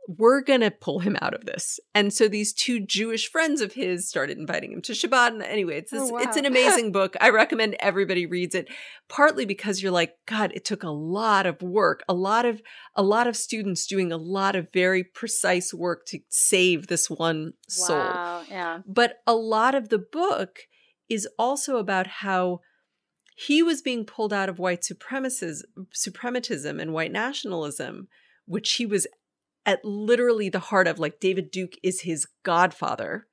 we're 0.08 0.40
going 0.40 0.60
to 0.60 0.70
pull 0.70 0.98
him 0.98 1.16
out 1.22 1.32
of 1.32 1.46
this. 1.46 1.78
And 1.94 2.12
so 2.12 2.26
these 2.26 2.52
two 2.52 2.84
Jewish 2.84 3.30
friends 3.30 3.60
of 3.60 3.74
his 3.74 4.08
started 4.08 4.36
inviting 4.36 4.72
him 4.72 4.82
to 4.82 4.92
Shabbat. 4.92 5.28
And 5.28 5.42
anyway, 5.42 5.78
it's 5.78 5.92
this, 5.92 6.02
oh, 6.02 6.14
wow. 6.14 6.18
it's 6.20 6.36
an 6.36 6.44
amazing 6.52 6.90
book. 6.90 7.16
I 7.20 7.30
recommend 7.30 7.76
everybody 7.78 8.26
reads 8.26 8.54
it, 8.54 8.68
partly 9.08 9.46
because 9.46 9.80
you're 9.82 9.92
like, 9.92 10.14
God, 10.26 10.52
it 10.54 10.64
took 10.64 10.82
a 10.82 10.90
lot 10.90 11.46
of 11.46 11.62
work, 11.62 12.02
a 12.08 12.14
lot 12.14 12.44
of 12.44 12.62
a 12.96 13.02
lot 13.02 13.26
of 13.26 13.36
students 13.36 13.86
doing 13.86 14.10
a 14.12 14.16
lot 14.16 14.56
of 14.56 14.72
very 14.72 15.04
precise 15.04 15.72
work 15.72 16.04
to 16.06 16.18
save 16.28 16.88
this 16.88 17.08
one 17.08 17.52
soul. 17.68 17.96
Wow, 17.96 18.42
yeah. 18.48 18.80
But 18.86 19.18
a 19.26 19.34
lot 19.34 19.74
of 19.74 19.88
the 19.88 19.98
book 19.98 20.60
is 21.08 21.28
also 21.38 21.76
about 21.76 22.06
how 22.06 22.60
he 23.36 23.62
was 23.62 23.82
being 23.82 24.04
pulled 24.04 24.32
out 24.32 24.48
of 24.48 24.58
white 24.58 24.82
supremacism 24.82 25.62
and 26.80 26.92
white 26.92 27.12
nationalism, 27.12 28.08
which 28.46 28.72
he 28.74 28.86
was 28.86 29.06
at 29.64 29.84
literally 29.84 30.48
the 30.48 30.58
heart 30.58 30.86
of 30.86 30.98
like 30.98 31.20
David 31.20 31.50
Duke 31.50 31.74
is 31.82 32.02
his 32.02 32.26
godfather. 32.42 33.26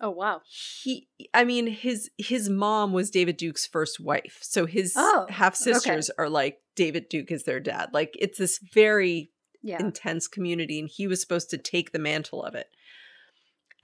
Oh 0.00 0.10
wow. 0.10 0.40
He 0.44 1.08
I 1.32 1.44
mean 1.44 1.68
his 1.68 2.10
his 2.18 2.48
mom 2.48 2.92
was 2.92 3.10
David 3.10 3.36
Duke's 3.36 3.66
first 3.66 4.00
wife. 4.00 4.38
So 4.42 4.66
his 4.66 4.94
oh, 4.96 5.26
half 5.28 5.54
sisters 5.54 6.10
okay. 6.10 6.14
are 6.18 6.28
like 6.28 6.58
David 6.74 7.08
Duke 7.08 7.30
is 7.30 7.44
their 7.44 7.60
dad. 7.60 7.90
Like 7.92 8.14
it's 8.18 8.38
this 8.38 8.58
very 8.72 9.30
yeah. 9.62 9.78
intense 9.78 10.26
community 10.26 10.80
and 10.80 10.88
he 10.88 11.06
was 11.06 11.20
supposed 11.20 11.50
to 11.50 11.58
take 11.58 11.92
the 11.92 11.98
mantle 11.98 12.42
of 12.42 12.54
it. 12.54 12.66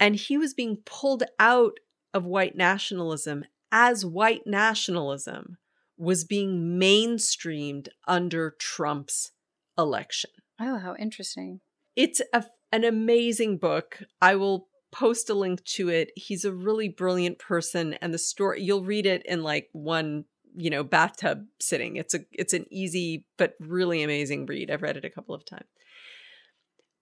And 0.00 0.16
he 0.16 0.36
was 0.36 0.54
being 0.54 0.78
pulled 0.84 1.22
out 1.38 1.78
of 2.14 2.24
white 2.24 2.56
nationalism 2.56 3.44
as 3.70 4.04
white 4.04 4.46
nationalism 4.46 5.58
was 5.96 6.24
being 6.24 6.78
mainstreamed 6.80 7.88
under 8.06 8.54
Trump's 8.58 9.32
election. 9.76 10.30
Oh, 10.60 10.78
how 10.78 10.94
interesting. 10.98 11.60
It's 11.96 12.20
a, 12.32 12.44
an 12.72 12.84
amazing 12.84 13.58
book. 13.58 14.02
I 14.20 14.36
will 14.36 14.68
post 14.90 15.30
a 15.30 15.34
link 15.34 15.64
to 15.64 15.88
it. 15.88 16.10
He's 16.16 16.44
a 16.44 16.52
really 16.52 16.88
brilliant 16.88 17.38
person 17.38 17.94
and 17.94 18.12
the 18.12 18.18
story 18.18 18.62
you'll 18.62 18.84
read 18.84 19.06
it 19.06 19.24
in 19.26 19.42
like 19.42 19.68
one, 19.72 20.24
you 20.56 20.70
know, 20.70 20.82
bathtub 20.82 21.44
sitting. 21.60 21.96
It's 21.96 22.14
a 22.14 22.20
it's 22.32 22.54
an 22.54 22.66
easy 22.70 23.26
but 23.36 23.54
really 23.60 24.02
amazing 24.02 24.46
read. 24.46 24.70
I've 24.70 24.82
read 24.82 24.96
it 24.96 25.04
a 25.04 25.10
couple 25.10 25.34
of 25.34 25.44
times. 25.44 25.66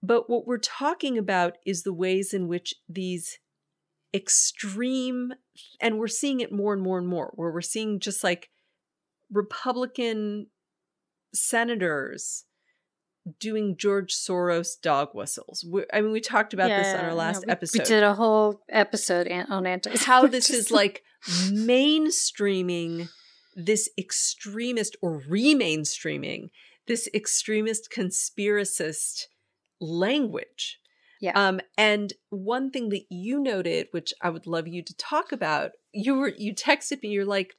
But 0.02 0.28
what 0.28 0.46
we're 0.46 0.58
talking 0.58 1.16
about 1.16 1.54
is 1.64 1.82
the 1.82 1.92
ways 1.92 2.34
in 2.34 2.48
which 2.48 2.74
these 2.88 3.38
extreme 4.14 5.32
and 5.80 5.98
we're 5.98 6.08
seeing 6.08 6.40
it 6.40 6.52
more 6.52 6.72
and 6.72 6.82
more 6.82 6.98
and 6.98 7.08
more 7.08 7.32
where 7.34 7.50
we're 7.50 7.60
seeing 7.60 8.00
just 8.00 8.24
like 8.24 8.48
republican 9.30 10.46
senators 11.34 12.45
doing 13.40 13.76
george 13.76 14.14
soros 14.14 14.80
dog 14.80 15.10
whistles. 15.12 15.64
I 15.92 16.00
mean 16.00 16.12
we 16.12 16.20
talked 16.20 16.54
about 16.54 16.68
yeah, 16.68 16.82
this 16.82 16.94
on 16.94 17.04
our 17.04 17.14
last 17.14 17.44
we, 17.46 17.52
episode. 17.52 17.78
we 17.80 17.84
did 17.84 18.02
a 18.02 18.14
whole 18.14 18.62
episode 18.68 19.28
on 19.48 19.66
anti 19.66 19.96
how 19.98 20.26
this 20.26 20.50
is 20.58 20.70
like 20.70 21.02
mainstreaming 21.48 23.08
this 23.56 23.88
extremist 23.98 24.96
or 25.00 25.22
remainstreaming 25.22 26.50
this 26.86 27.08
extremist 27.14 27.88
conspiracist 27.90 29.24
language. 29.80 30.78
Yeah. 31.20 31.32
Um, 31.34 31.60
and 31.78 32.12
one 32.28 32.70
thing 32.70 32.90
that 32.90 33.04
you 33.08 33.40
noted, 33.40 33.88
which 33.90 34.12
I 34.20 34.30
would 34.30 34.46
love 34.46 34.68
you 34.68 34.82
to 34.82 34.96
talk 34.96 35.32
about, 35.32 35.72
you 35.92 36.14
were 36.14 36.32
you 36.36 36.54
texted 36.54 37.02
me, 37.02 37.08
you're 37.08 37.24
like, 37.24 37.54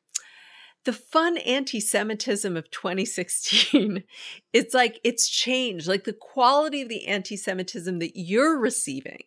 the 0.87 0.93
fun 0.93 1.37
anti-Semitism 1.39 2.55
of 2.55 2.71
2016, 2.71 4.03
it's 4.53 4.73
like 4.73 5.01
it's 5.03 5.27
changed. 5.27 5.85
Like 5.85 6.05
the 6.05 6.13
quality 6.13 6.81
of 6.81 6.87
the 6.87 7.05
anti-Semitism 7.07 7.99
that 7.99 8.13
you're 8.15 8.57
receiving 8.57 9.23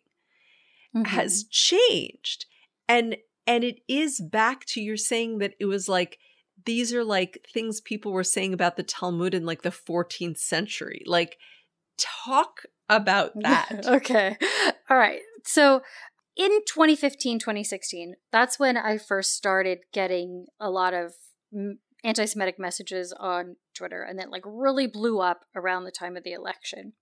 mm-hmm. 0.95 1.03
has 1.03 1.43
changed. 1.43 2.47
And 2.89 3.17
and 3.45 3.63
it 3.63 3.79
is 3.87 4.19
back 4.19 4.65
to 4.69 4.81
your 4.81 4.97
saying 4.97 5.37
that 5.37 5.53
it 5.59 5.65
was 5.65 5.87
like 5.87 6.17
these 6.65 6.95
are 6.95 7.03
like 7.03 7.45
things 7.53 7.79
people 7.79 8.11
were 8.11 8.23
saying 8.23 8.55
about 8.55 8.75
the 8.75 8.83
Talmud 8.83 9.35
in 9.35 9.45
like 9.45 9.61
the 9.61 9.69
14th 9.69 10.39
century. 10.39 11.03
Like 11.05 11.37
talk 11.99 12.63
about 12.89 13.33
that. 13.41 13.85
okay. 13.85 14.35
All 14.89 14.97
right. 14.97 15.21
So 15.45 15.83
in 16.35 16.49
2015, 16.65 17.37
2016, 17.37 18.15
that's 18.31 18.57
when 18.57 18.77
I 18.77 18.97
first 18.97 19.35
started 19.35 19.81
getting 19.93 20.47
a 20.59 20.71
lot 20.71 20.95
of 20.95 21.13
anti 22.03 22.25
Semitic 22.25 22.59
messages 22.59 23.13
on 23.17 23.57
Twitter, 23.75 24.03
and 24.03 24.17
that 24.19 24.31
like 24.31 24.43
really 24.45 24.87
blew 24.87 25.19
up 25.19 25.45
around 25.55 25.83
the 25.83 25.91
time 25.91 26.17
of 26.17 26.23
the 26.23 26.33
election. 26.33 26.93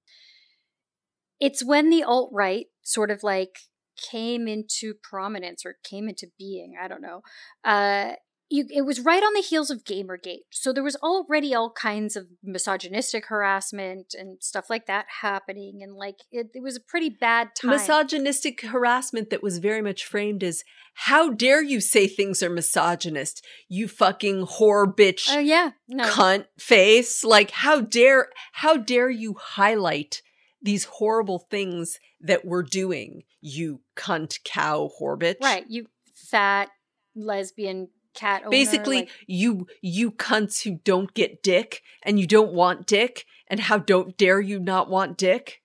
It's 1.40 1.64
when 1.64 1.90
the 1.90 2.04
alt 2.04 2.32
right 2.34 2.68
sort 2.84 3.12
of 3.12 3.24
like 3.24 3.60
came 4.00 4.48
into 4.48 4.94
prominence 4.94 5.66
or 5.66 5.78
came 5.84 6.10
into 6.10 6.28
being, 6.38 6.76
I 6.82 6.88
don't 6.88 7.02
know, 7.02 7.22
uh, 7.64 8.14
you, 8.50 8.66
it 8.70 8.82
was 8.82 9.00
right 9.00 9.22
on 9.22 9.34
the 9.34 9.42
heels 9.42 9.70
of 9.70 9.84
Gamergate. 9.84 10.46
So 10.50 10.74
there 10.74 10.84
was 10.84 10.96
already 10.98 11.54
all 11.54 11.72
kinds 11.72 12.16
of 12.16 12.28
misogynistic 12.44 13.28
harassment 13.28 14.16
and 14.18 14.42
stuff 14.42 14.70
like 14.70 14.88
that 14.88 15.06
happening. 15.22 15.82
And 15.84 15.94
like 15.94 16.22
it, 16.32 16.50
it 16.56 16.64
was 16.64 16.76
a 16.76 16.82
pretty 16.82 17.10
bad 17.10 17.50
time. 17.56 17.72
Misogynistic 17.72 18.62
harassment 18.62 19.30
that 19.30 19.44
was 19.44 19.60
very 19.60 19.82
much 19.82 20.04
framed 20.04 20.44
as 20.44 20.64
how 20.96 21.30
dare 21.30 21.62
you 21.62 21.80
say 21.80 22.08
things 22.08 22.42
are 22.42 22.50
misogynist, 22.50 23.46
you 23.68 23.88
fucking 23.88 24.48
whore 24.48 24.92
bitch. 24.94 25.28
Oh, 25.30 25.38
uh, 25.38 25.40
yeah. 25.40 25.72
No. 25.88 26.06
Cunt 26.06 26.46
face. 26.58 27.24
Like 27.24 27.52
how 27.52 27.82
dare, 27.82 28.30
how 28.54 28.78
dare 28.78 29.12
you 29.12 29.36
highlight 29.40 30.24
these 30.62 30.86
horrible 30.86 31.40
things 31.52 32.00
that 32.20 32.46
we're 32.46 32.64
doing, 32.64 33.24
you 33.42 33.82
cunt 33.96 34.44
cow 34.44 34.90
whore 35.00 35.18
bitch. 35.18 35.40
Right. 35.40 35.66
You 35.70 35.86
fat 36.16 36.70
lesbian 37.16 37.90
cat 38.14 38.42
owner, 38.42 38.50
basically 38.50 39.02
like- 39.02 39.10
you 39.28 39.68
you 39.82 40.12
cunts 40.12 40.64
who 40.64 40.80
don't 40.84 41.14
get 41.14 41.44
dick 41.44 41.82
and 42.04 42.20
you 42.20 42.28
don't 42.28 42.54
want 42.54 42.86
dick 42.86 43.26
and 43.48 43.60
how 43.60 43.78
don't 43.78 44.18
dare 44.18 44.40
you 44.42 44.60
not 44.60 44.90
want 44.90 45.18
dick 45.18 45.62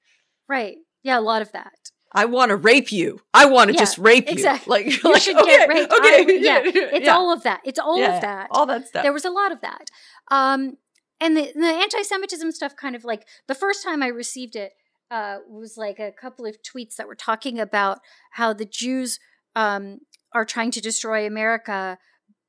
right 0.49 0.77
yeah 1.03 1.19
a 1.19 1.21
lot 1.21 1.43
of 1.43 1.53
that 1.53 1.73
I 2.17 2.27
want 2.27 2.51
to 2.51 2.57
rape 2.57 2.93
you. 2.93 3.19
I 3.35 3.47
want 3.47 3.71
to 3.71 3.75
yeah, 3.75 3.81
just 3.81 3.99
rape 3.99 4.27
you. 4.29 4.35
Exactly. 4.35 4.71
Like 4.71 5.03
you 5.03 5.13
like, 5.13 5.21
should 5.21 5.37
okay, 5.37 5.47
get 5.47 5.69
raped. 5.69 5.93
Okay. 5.93 6.09
I, 6.09 6.39
yeah, 6.41 6.61
it's 6.65 7.07
yeah. 7.07 7.17
all 7.17 7.33
of 7.33 7.43
that. 7.43 7.61
It's 7.65 7.81
all 7.81 7.99
yeah, 7.99 8.15
of 8.15 8.21
that. 8.21 8.47
All 8.53 8.67
that 8.67 8.87
stuff. 8.87 9.03
There 9.03 9.13
was 9.13 9.25
a 9.25 9.31
lot 9.31 9.51
of 9.51 9.61
that. 9.63 9.91
Um, 10.31 10.77
and 11.21 11.37
the 11.37 11.53
the 11.57 11.67
anti-Semitism 11.67 12.53
stuff, 12.53 12.77
kind 12.77 12.95
of 12.95 13.05
like 13.05 13.27
the 13.49 13.55
first 13.55 13.83
time 13.83 14.01
I 14.01 14.07
received 14.07 14.55
it 14.55 14.75
uh, 15.11 15.39
was 15.49 15.77
like 15.77 15.99
a 15.99 16.13
couple 16.13 16.47
of 16.47 16.57
tweets 16.63 16.97
that 16.97 17.09
were 17.09 17.15
talking 17.17 17.59
about 17.59 17.99
how 18.33 18.53
the 18.53 18.65
Jews 18.65 19.19
um, 19.57 19.99
are 20.33 20.45
trying 20.45 20.71
to 20.73 20.81
destroy 20.81 21.27
America 21.27 21.99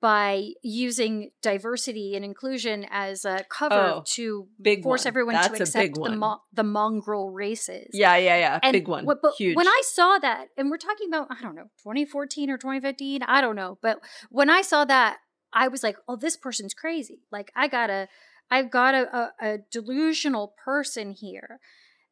by 0.06 0.51
using 0.62 1.32
diversity 1.41 2.16
and 2.16 2.24
inclusion 2.24 2.86
as 2.91 3.26
a 3.26 3.43
cover 3.49 3.74
Oh, 3.95 4.03
to 4.06 4.47
force 4.84 5.03
one. 5.03 5.08
everyone 5.08 5.34
That's 5.34 5.47
to 5.47 5.64
accept 5.64 5.95
the 5.95 6.16
mo- 6.16 6.41
the 6.53 6.62
mongrel 6.64 7.32
races. 7.32 7.88
Yeah, 7.91 8.16
yeah, 8.18 8.38
yeah. 8.38 8.60
And 8.62 8.72
Big 8.72 8.88
one. 8.88 9.06
what- 9.08 9.24
but 9.24 9.34
Huge. 9.34 9.56
when 9.56 9.68
I 9.68 9.82
saw 9.84 10.20
that, 10.20 10.49
and 10.58 10.70
we're 10.70 10.78
talking 10.78 11.08
about, 11.08 11.30
I 11.32 11.41
don't 11.41 11.56
know, 11.56 11.72
2014 11.82 12.51
or 12.51 12.58
2015, 12.60 13.24
I 13.24 13.41
don't 13.41 13.56
know. 13.56 13.80
But 13.82 13.99
when 14.30 14.47
I 14.47 14.62
saw 14.62 14.86
that, 14.86 15.18
I 15.51 15.70
was 15.70 15.82
like, 15.82 15.97
oh, 16.08 16.18
this 16.18 16.38
person's 16.38 16.76
crazy. 16.76 17.22
Like, 17.32 17.51
I 17.56 17.68
gotta, 17.68 18.08
I've 18.51 18.70
got 18.70 18.93
a, 18.93 19.18
a, 19.18 19.32
a 19.53 19.58
delusional 19.72 20.53
person 20.64 21.14
here. 21.14 21.60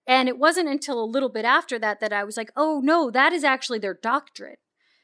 And 0.07 0.27
it 0.27 0.39
wasn't 0.39 0.67
until 0.67 0.99
a 0.99 1.05
little 1.05 1.29
bit 1.29 1.45
after 1.45 1.77
that 1.77 1.99
that 1.99 2.11
I 2.11 2.23
was 2.23 2.37
like, 2.37 2.51
oh, 2.55 2.81
no, 2.83 3.11
that 3.11 3.33
is 3.33 3.43
actually 3.43 3.77
their 3.77 3.93
doctrine. 3.93 4.55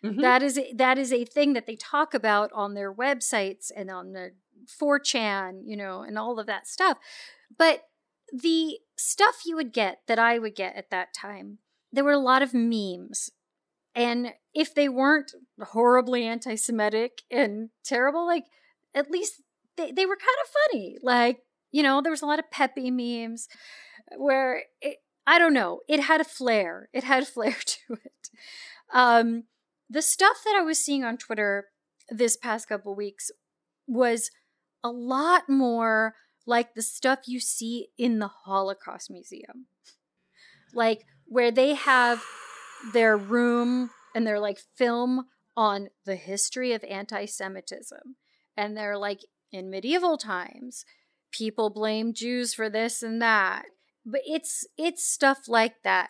Mhm. 0.04 0.22
That 0.22 0.44
is 0.44 0.58
a, 0.58 0.74
that 0.74 0.98
is 0.98 1.12
a 1.12 1.26
thing 1.26 1.54
that 1.54 1.66
they 1.68 1.76
talk 1.76 2.14
about 2.14 2.52
on 2.54 2.74
their 2.74 2.94
websites 2.94 3.72
and 3.76 3.90
on 3.92 4.14
their 4.14 4.34
4chan, 4.68 5.62
you 5.66 5.76
know, 5.76 6.02
and 6.04 6.18
all 6.18 6.40
of 6.40 6.48
that 6.48 6.68
stuff. 6.68 6.98
But 7.58 7.84
the 8.32 8.80
stuff 8.98 9.42
you 9.46 9.56
would 9.56 9.74
get 9.74 10.00
that 10.08 10.20
I 10.20 10.40
would 10.40 10.56
get 10.56 10.76
at 10.76 10.90
that 10.92 11.14
time, 11.14 11.60
there 11.92 12.04
were 12.04 12.12
a 12.14 12.20
lot 12.20 12.42
of 12.42 12.54
memes. 12.54 13.32
And 13.96 14.34
if 14.54 14.74
they 14.76 14.90
weren't 14.90 15.34
horribly 15.62 16.26
anti 16.26 16.56
Semitic 16.56 17.24
and 17.32 17.70
terrible, 17.84 18.26
like 18.26 18.46
at 18.96 19.12
least 19.12 19.42
they, 19.78 19.92
they 19.92 20.06
were 20.06 20.16
kind 20.18 20.38
of 20.44 20.52
funny. 20.72 20.98
Like, 21.02 21.40
you 21.72 21.84
know, 21.84 22.02
there 22.02 22.12
was 22.12 22.22
a 22.22 22.26
lot 22.28 22.40
of 22.40 22.52
Pepe 22.52 22.92
memes 22.92 23.48
where 24.18 24.64
it, 24.82 24.98
I 25.28 25.40
don't 25.40 25.54
know, 25.54 25.82
it 25.88 26.00
had 26.02 26.22
a 26.22 26.26
flair. 26.26 26.90
It 26.94 27.04
had 27.04 27.24
a 27.24 27.26
flair 27.36 27.56
to 27.66 27.94
it. 27.94 28.30
Um, 28.94 29.44
the 29.90 30.02
stuff 30.02 30.38
that 30.46 30.56
I 30.58 30.64
was 30.64 30.84
seeing 30.84 31.04
on 31.04 31.18
Twitter 31.18 31.68
this 32.10 32.38
past 32.38 32.68
couple 32.70 32.96
weeks 32.96 33.32
was 33.88 34.30
a 34.84 34.90
lot 34.90 35.50
more 35.50 36.16
like 36.46 36.74
the 36.74 36.82
stuff 36.82 37.20
you 37.28 37.40
see 37.40 37.88
in 37.98 38.20
the 38.20 38.28
Holocaust 38.28 39.10
Museum. 39.10 39.68
Like 40.74 41.06
where 41.26 41.52
they 41.52 41.74
have 41.74 42.24
their 42.94 43.18
room 43.18 43.90
and 44.16 44.26
their 44.26 44.40
like 44.40 44.60
film 44.76 45.26
on 45.56 45.90
the 46.06 46.16
history 46.16 46.74
of 46.74 46.84
anti 46.84 47.26
Semitism. 47.26 48.16
And 48.56 48.76
they're 48.76 48.98
like, 48.98 49.22
in 49.52 49.70
medieval 49.70 50.18
times, 50.18 50.86
people 51.32 51.70
blame 51.70 52.14
Jews 52.14 52.54
for 52.54 52.70
this 52.70 53.02
and 53.02 53.22
that. 53.22 53.66
But 54.06 54.22
it's 54.26 54.68
it's 54.78 55.04
stuff 55.04 55.48
like 55.48 55.84
that. 55.84 56.10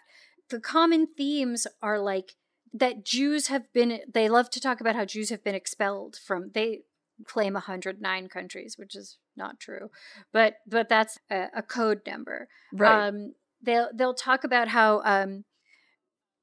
The 0.49 0.59
common 0.59 1.07
themes 1.15 1.67
are 1.81 1.99
like 1.99 2.33
that 2.73 3.03
Jews 3.05 3.47
have 3.47 3.71
been 3.73 3.99
they 4.11 4.29
love 4.29 4.49
to 4.51 4.59
talk 4.61 4.79
about 4.81 4.95
how 4.95 5.05
Jews 5.05 5.29
have 5.29 5.43
been 5.43 5.55
expelled 5.55 6.15
from 6.15 6.51
they 6.53 6.81
claim 7.25 7.53
109 7.53 8.29
countries, 8.29 8.77
which 8.77 8.95
is 8.95 9.17
not 9.35 9.59
true. 9.59 9.89
But 10.31 10.55
but 10.67 10.87
that's 10.89 11.17
a, 11.29 11.47
a 11.55 11.61
code 11.61 12.01
number. 12.07 12.47
right. 12.73 13.07
Um, 13.07 13.33
they'll 13.61 13.89
they'll 13.93 14.13
talk 14.13 14.43
about 14.43 14.69
how 14.69 15.01
um, 15.03 15.43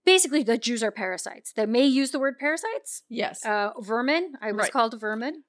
basically 0.05 0.43
the 0.43 0.59
Jews 0.59 0.83
are 0.83 0.91
parasites. 0.91 1.53
They 1.53 1.67
may 1.67 1.87
use 1.87 2.11
the 2.11 2.19
word 2.19 2.39
parasites. 2.39 3.03
yes. 3.09 3.45
Uh, 3.45 3.71
vermin. 3.81 4.35
I 4.41 4.53
was 4.53 4.65
Right. 4.65 4.73
called 4.73 4.99
vermin. 5.01 5.45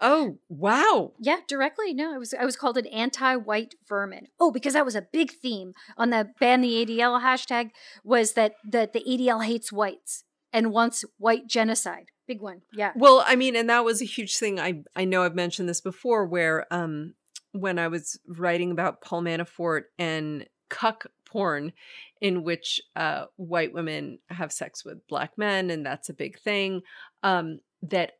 Oh, 0.00 0.38
wow. 0.48 1.12
Yeah, 1.18 1.40
directly. 1.46 1.94
No, 1.94 2.14
I 2.14 2.18
was 2.18 2.34
I 2.34 2.44
was 2.44 2.56
called 2.56 2.76
an 2.76 2.86
anti-white 2.86 3.74
vermin. 3.88 4.28
Oh, 4.38 4.50
because 4.50 4.74
that 4.74 4.84
was 4.84 4.94
a 4.94 5.06
big 5.12 5.32
theme 5.32 5.72
on 5.96 6.10
the 6.10 6.30
ban 6.38 6.60
the 6.60 6.84
ADL 6.84 7.22
hashtag 7.22 7.70
was 8.04 8.32
that 8.34 8.54
that 8.70 8.92
the 8.92 9.00
ADL 9.00 9.44
hates 9.44 9.72
whites 9.72 10.24
and 10.52 10.72
wants 10.72 11.04
white 11.18 11.46
genocide. 11.46 12.06
Big 12.26 12.40
one. 12.40 12.62
Yeah. 12.72 12.92
Well, 12.94 13.24
I 13.26 13.36
mean, 13.36 13.56
and 13.56 13.68
that 13.70 13.84
was 13.84 14.00
a 14.00 14.06
huge 14.06 14.36
thing. 14.36 14.60
I 14.60 14.82
I 14.94 15.04
know 15.04 15.22
I've 15.22 15.34
mentioned 15.34 15.68
this 15.68 15.80
before, 15.80 16.26
where 16.26 16.66
um 16.72 17.14
when 17.52 17.78
I 17.78 17.88
was 17.88 18.18
writing 18.28 18.70
about 18.70 19.00
Paul 19.00 19.22
Manafort 19.22 19.82
and 19.98 20.46
cuck 20.68 21.06
porn, 21.26 21.72
in 22.20 22.42
which 22.42 22.80
uh, 22.96 23.24
white 23.36 23.72
women 23.72 24.18
have 24.30 24.52
sex 24.52 24.84
with 24.84 25.06
black 25.08 25.36
men, 25.36 25.70
and 25.70 25.84
that's 25.84 26.08
a 26.08 26.14
big 26.14 26.38
thing. 26.38 26.82
Um, 27.22 27.60
that 27.82 28.12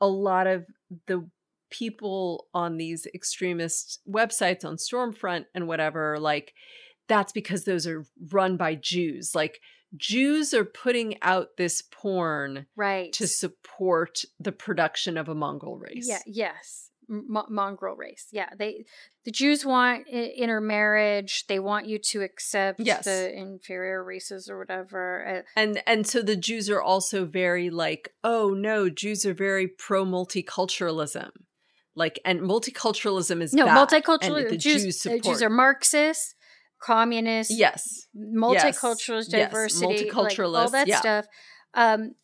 a 0.00 0.06
lot 0.06 0.46
of 0.46 0.64
the 1.06 1.28
people 1.70 2.46
on 2.54 2.76
these 2.78 3.06
extremist 3.14 4.00
websites 4.08 4.64
on 4.64 4.76
Stormfront 4.76 5.44
and 5.54 5.68
whatever, 5.68 6.18
like 6.18 6.54
that's 7.08 7.32
because 7.32 7.64
those 7.64 7.86
are 7.86 8.04
run 8.32 8.56
by 8.56 8.74
Jews. 8.74 9.34
Like 9.34 9.60
Jews 9.96 10.52
are 10.52 10.64
putting 10.64 11.16
out 11.22 11.56
this 11.56 11.82
porn 11.82 12.66
Right. 12.76 13.12
to 13.14 13.26
support 13.26 14.22
the 14.38 14.52
production 14.52 15.16
of 15.16 15.28
a 15.28 15.34
Mongol 15.34 15.78
race. 15.78 16.06
Yeah. 16.08 16.20
Yes. 16.26 16.87
M- 17.10 17.26
mongrel 17.48 17.96
race. 17.96 18.26
Yeah. 18.32 18.50
They 18.58 18.84
the 19.24 19.30
Jews 19.30 19.64
want 19.64 20.06
I- 20.12 20.32
intermarriage. 20.36 21.46
They 21.46 21.58
want 21.58 21.86
you 21.86 21.98
to 22.10 22.22
accept 22.22 22.80
Yes. 22.80 23.04
the 23.04 23.32
inferior 23.34 24.04
races 24.04 24.48
or 24.50 24.58
whatever. 24.58 25.44
Uh, 25.56 25.60
And 25.60 25.82
and 25.86 26.06
so 26.06 26.20
the 26.22 26.36
Jews 26.36 26.68
are 26.68 26.82
also 26.82 27.24
very 27.24 27.70
like, 27.70 28.10
oh 28.22 28.50
no, 28.50 28.88
Jews 28.90 29.24
are 29.24 29.34
very 29.34 29.66
pro 29.68 30.04
multiculturalism. 30.04 31.30
Like 31.94 32.20
and 32.24 32.40
multiculturalism 32.40 33.42
is 33.42 33.52
no, 33.54 33.64
bad, 33.66 33.88
multicultural. 33.88 34.40
and 34.42 34.50
the 34.50 34.56
Jews, 34.56 34.82
Jews 34.84 35.00
support. 35.00 35.22
Jews 35.24 35.42
are 35.42 35.50
Marxists, 35.50 36.34
communists. 36.80 37.52
yes, 37.56 38.06
multiculturalist 38.16 39.32
yes, 39.32 39.50
diversity, 39.50 40.10
like, 40.10 40.38
all 40.38 40.70
that 40.70 40.86
yeah. 40.86 41.00
stuff. 41.00 41.26
Um, 41.74 42.14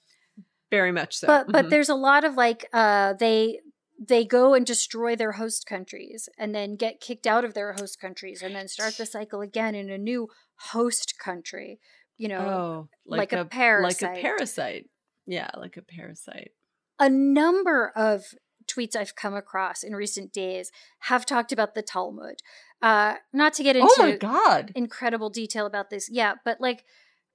very 0.71 0.93
much 0.93 1.17
so. 1.17 1.27
but 1.27 1.47
but 1.51 1.67
Mhm. 1.67 1.71
there's 1.71 1.89
a 1.89 1.95
lot 1.95 2.25
of 2.25 2.35
like 2.35 2.69
uh, 2.73 3.15
they 3.15 3.61
they 4.09 4.25
go 4.25 4.55
and 4.55 4.67
destroy 4.67 5.17
their 5.17 5.33
host 5.33 5.67
countries 5.67 6.29
and 6.39 6.55
then 6.55 6.77
get 6.77 7.01
kicked 7.01 7.27
out 7.27 7.45
of 7.45 7.55
their 7.55 7.73
host 7.73 8.01
countries 8.01 8.43
and 8.43 8.55
then 8.55 8.69
start 8.69 8.97
the 8.97 9.07
cycle 9.07 9.41
again 9.41 9.75
in 9.75 9.91
a 9.91 9.99
new 9.99 10.29
host 10.57 11.15
country. 11.19 11.79
You 12.17 12.29
know, 12.29 12.39
oh, 12.39 12.89
like 13.07 13.33
a 13.33 13.39
like 13.39 13.51
parasite. 13.51 14.19
a 14.19 14.21
parasite. 14.21 14.87
Yeah, 15.27 15.51
like 15.57 15.77
a 15.77 15.83
parasite. 15.83 16.53
a 17.01 17.09
number 17.09 17.93
of 17.97 18.35
tweets 18.67 18.97
I've 18.97 19.17
come 19.17 19.35
across 19.35 19.83
in 19.83 19.95
recent 19.95 20.33
days 20.33 20.71
have 21.01 21.27
talked 21.27 21.53
about 21.53 21.75
the 21.75 21.83
Talmud. 21.83 22.37
Uh, 22.81 23.15
not 23.33 23.55
to 23.55 23.63
get 23.63 23.77
into 23.77 23.89
oh 23.99 24.03
my 24.03 24.17
god. 24.17 24.73
incredible 24.75 25.31
detail 25.31 25.67
about 25.67 25.91
this, 25.91 26.09
yeah, 26.11 26.35
but 26.45 26.61
like, 26.61 26.85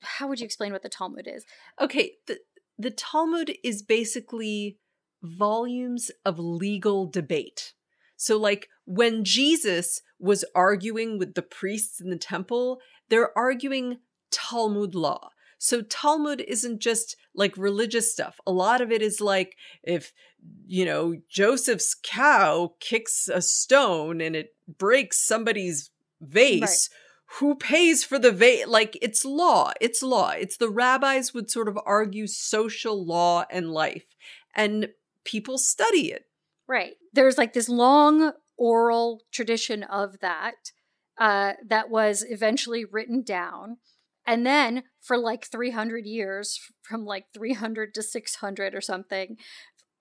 how 0.02 0.28
would 0.28 0.40
you 0.40 0.46
explain 0.46 0.72
what 0.72 0.84
the 0.84 0.90
Talmud 0.90 1.28
is? 1.28 1.46
Okay, 1.82 2.14
the 2.28 2.40
the 2.78 2.92
Talmud 2.92 3.52
is 3.64 3.82
basically 3.82 4.78
volumes 5.22 6.12
of 6.26 6.40
legal 6.40 7.06
debate. 7.06 7.74
So 8.16 8.38
like 8.38 8.70
when 8.86 9.24
Jesus 9.24 10.02
was 10.20 10.44
arguing 10.54 11.18
with 11.18 11.36
the 11.36 11.42
priests 11.42 12.02
in 12.02 12.10
the 12.10 12.18
temple, 12.18 12.80
they're 13.10 13.38
arguing 13.38 14.00
Talmud 14.32 14.96
law. 14.96 15.30
So 15.58 15.82
Talmud 15.82 16.42
isn't 16.42 16.80
just 16.80 17.18
like 17.36 17.58
religious 17.58 18.12
stuff. 18.12 18.40
A 18.48 18.52
lot 18.52 18.82
of 18.82 18.92
it 18.92 19.02
is 19.02 19.20
like 19.20 19.58
if 19.84 20.14
you 20.66 20.86
know 20.86 21.16
Joseph's 21.30 21.96
cow 22.02 22.74
kicks 22.80 23.28
a 23.28 23.42
stone 23.42 24.22
and 24.22 24.36
it 24.36 24.56
breaks 24.78 25.20
somebody's 25.20 25.92
vase, 26.22 26.90
who 27.40 27.56
pays 27.56 28.04
for 28.04 28.18
the 28.18 28.32
vase? 28.32 28.68
Like 28.68 28.98
it's 29.02 29.26
law. 29.26 29.74
It's 29.82 30.02
law. 30.02 30.30
It's 30.32 30.58
the 30.58 30.70
rabbis 30.70 31.34
would 31.34 31.52
sort 31.52 31.68
of 31.68 31.78
argue 31.86 32.26
social 32.28 33.06
law 33.06 33.46
and 33.52 33.72
life, 33.72 34.06
and 34.56 34.90
people 35.26 35.58
study 35.58 36.12
it. 36.12 36.26
Right. 36.68 36.94
There's 37.14 37.38
like 37.38 37.54
this 37.54 37.70
long 37.70 38.34
oral 38.58 39.24
tradition 39.32 39.84
of 39.84 40.20
that 40.20 40.72
uh, 41.18 41.54
that 41.68 41.90
was 41.90 42.26
eventually 42.28 42.86
written 42.86 43.24
down. 43.24 43.78
And 44.26 44.46
then 44.46 44.84
for 45.02 45.18
like 45.18 45.46
300 45.46 46.06
years, 46.06 46.60
from 46.82 47.06
like 47.06 47.26
300 47.34 47.94
to 47.96 48.04
600 48.04 48.76
or 48.76 48.82
something, 48.82 49.38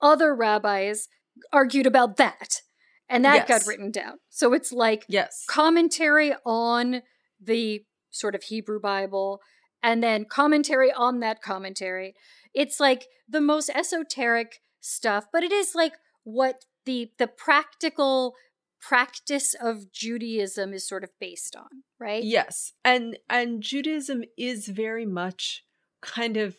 other 0.02 0.34
rabbis 0.34 1.08
argued 1.52 1.86
about 1.86 2.16
that. 2.18 2.60
And 3.08 3.24
that 3.24 3.48
got 3.48 3.66
written 3.66 3.90
down. 3.90 4.18
So 4.28 4.52
it's 4.52 4.70
like 4.70 5.06
Yes. 5.08 5.44
commentary 5.48 6.34
on 6.44 7.02
the 7.40 7.84
sort 8.10 8.34
of 8.34 8.44
Hebrew 8.44 8.80
Bible 8.80 9.40
and 9.82 10.02
then 10.02 10.26
commentary 10.26 10.92
on 10.92 11.20
that 11.20 11.40
commentary. 11.40 12.14
It's 12.52 12.80
like 12.80 13.06
the 13.28 13.40
most 13.40 13.70
esoteric 13.74 14.60
stuff, 14.80 15.26
but 15.32 15.42
it 15.42 15.52
is 15.52 15.74
like 15.74 15.94
what 16.24 16.64
the 16.84 17.10
the 17.18 17.26
practical 17.26 18.34
practice 18.80 19.54
of 19.60 19.92
Judaism 19.92 20.72
is 20.72 20.86
sort 20.86 21.04
of 21.04 21.10
based 21.20 21.56
on, 21.56 21.82
right? 21.98 22.22
Yes. 22.22 22.72
And 22.84 23.18
and 23.28 23.62
Judaism 23.62 24.24
is 24.36 24.68
very 24.68 25.06
much 25.06 25.64
kind 26.00 26.36
of 26.36 26.56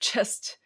just 0.00 0.58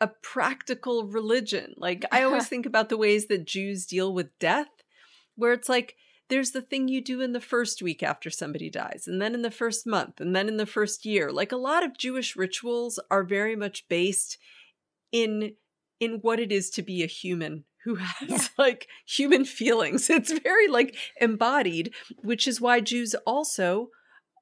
a 0.00 0.08
practical 0.22 1.04
religion. 1.04 1.74
Like 1.76 2.04
I 2.12 2.22
always 2.22 2.48
think 2.48 2.66
about 2.66 2.88
the 2.88 2.96
ways 2.96 3.26
that 3.26 3.46
Jews 3.46 3.86
deal 3.86 4.12
with 4.12 4.38
death 4.38 4.68
where 5.36 5.52
it's 5.52 5.68
like 5.68 5.96
there's 6.28 6.50
the 6.50 6.62
thing 6.62 6.88
you 6.88 7.00
do 7.00 7.20
in 7.20 7.32
the 7.32 7.40
first 7.40 7.80
week 7.82 8.02
after 8.02 8.30
somebody 8.30 8.68
dies 8.68 9.04
and 9.06 9.22
then 9.22 9.32
in 9.34 9.42
the 9.42 9.50
first 9.50 9.86
month 9.86 10.20
and 10.20 10.34
then 10.34 10.48
in 10.48 10.56
the 10.56 10.66
first 10.66 11.04
year. 11.04 11.30
Like 11.30 11.52
a 11.52 11.56
lot 11.56 11.84
of 11.84 11.96
Jewish 11.96 12.34
rituals 12.34 12.98
are 13.10 13.22
very 13.22 13.54
much 13.54 13.86
based 13.88 14.38
in 15.12 15.54
in 16.00 16.18
what 16.22 16.40
it 16.40 16.52
is 16.52 16.70
to 16.70 16.82
be 16.82 17.02
a 17.02 17.06
human 17.06 17.64
who 17.84 17.94
has 18.28 18.50
like 18.58 18.88
human 19.06 19.44
feelings. 19.44 20.10
It's 20.10 20.32
very 20.32 20.68
like 20.68 20.96
embodied, 21.20 21.94
which 22.22 22.46
is 22.46 22.60
why 22.60 22.80
Jews 22.80 23.14
also 23.26 23.88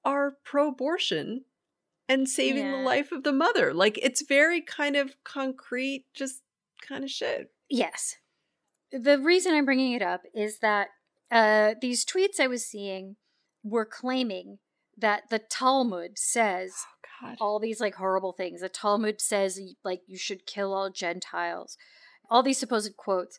are 0.04 0.36
pro 0.44 0.68
abortion 0.68 1.44
and 2.08 2.28
saving 2.28 2.70
the 2.70 2.78
life 2.78 3.12
of 3.12 3.22
the 3.22 3.32
mother. 3.32 3.72
Like 3.72 3.98
it's 4.02 4.22
very 4.22 4.60
kind 4.60 4.96
of 4.96 5.14
concrete, 5.24 6.06
just 6.14 6.42
kind 6.86 7.04
of 7.04 7.10
shit. 7.10 7.50
Yes. 7.70 8.16
The 8.92 9.18
reason 9.18 9.54
I'm 9.54 9.64
bringing 9.64 9.92
it 9.92 10.02
up 10.02 10.22
is 10.34 10.58
that 10.60 10.88
uh, 11.30 11.74
these 11.80 12.04
tweets 12.04 12.38
I 12.38 12.46
was 12.46 12.66
seeing 12.66 13.16
were 13.62 13.86
claiming 13.86 14.58
that 14.96 15.24
the 15.30 15.38
Talmud 15.38 16.18
says 16.18 16.72
God. 17.24 17.36
all 17.40 17.58
these 17.58 17.80
like 17.80 17.94
horrible 17.94 18.32
things. 18.32 18.60
The 18.60 18.68
Talmud 18.68 19.20
says 19.20 19.60
like 19.84 20.02
you 20.06 20.18
should 20.18 20.46
kill 20.46 20.72
all 20.72 20.90
Gentiles. 20.90 21.76
All 22.30 22.42
these 22.42 22.58
supposed 22.58 22.96
quotes. 22.96 23.38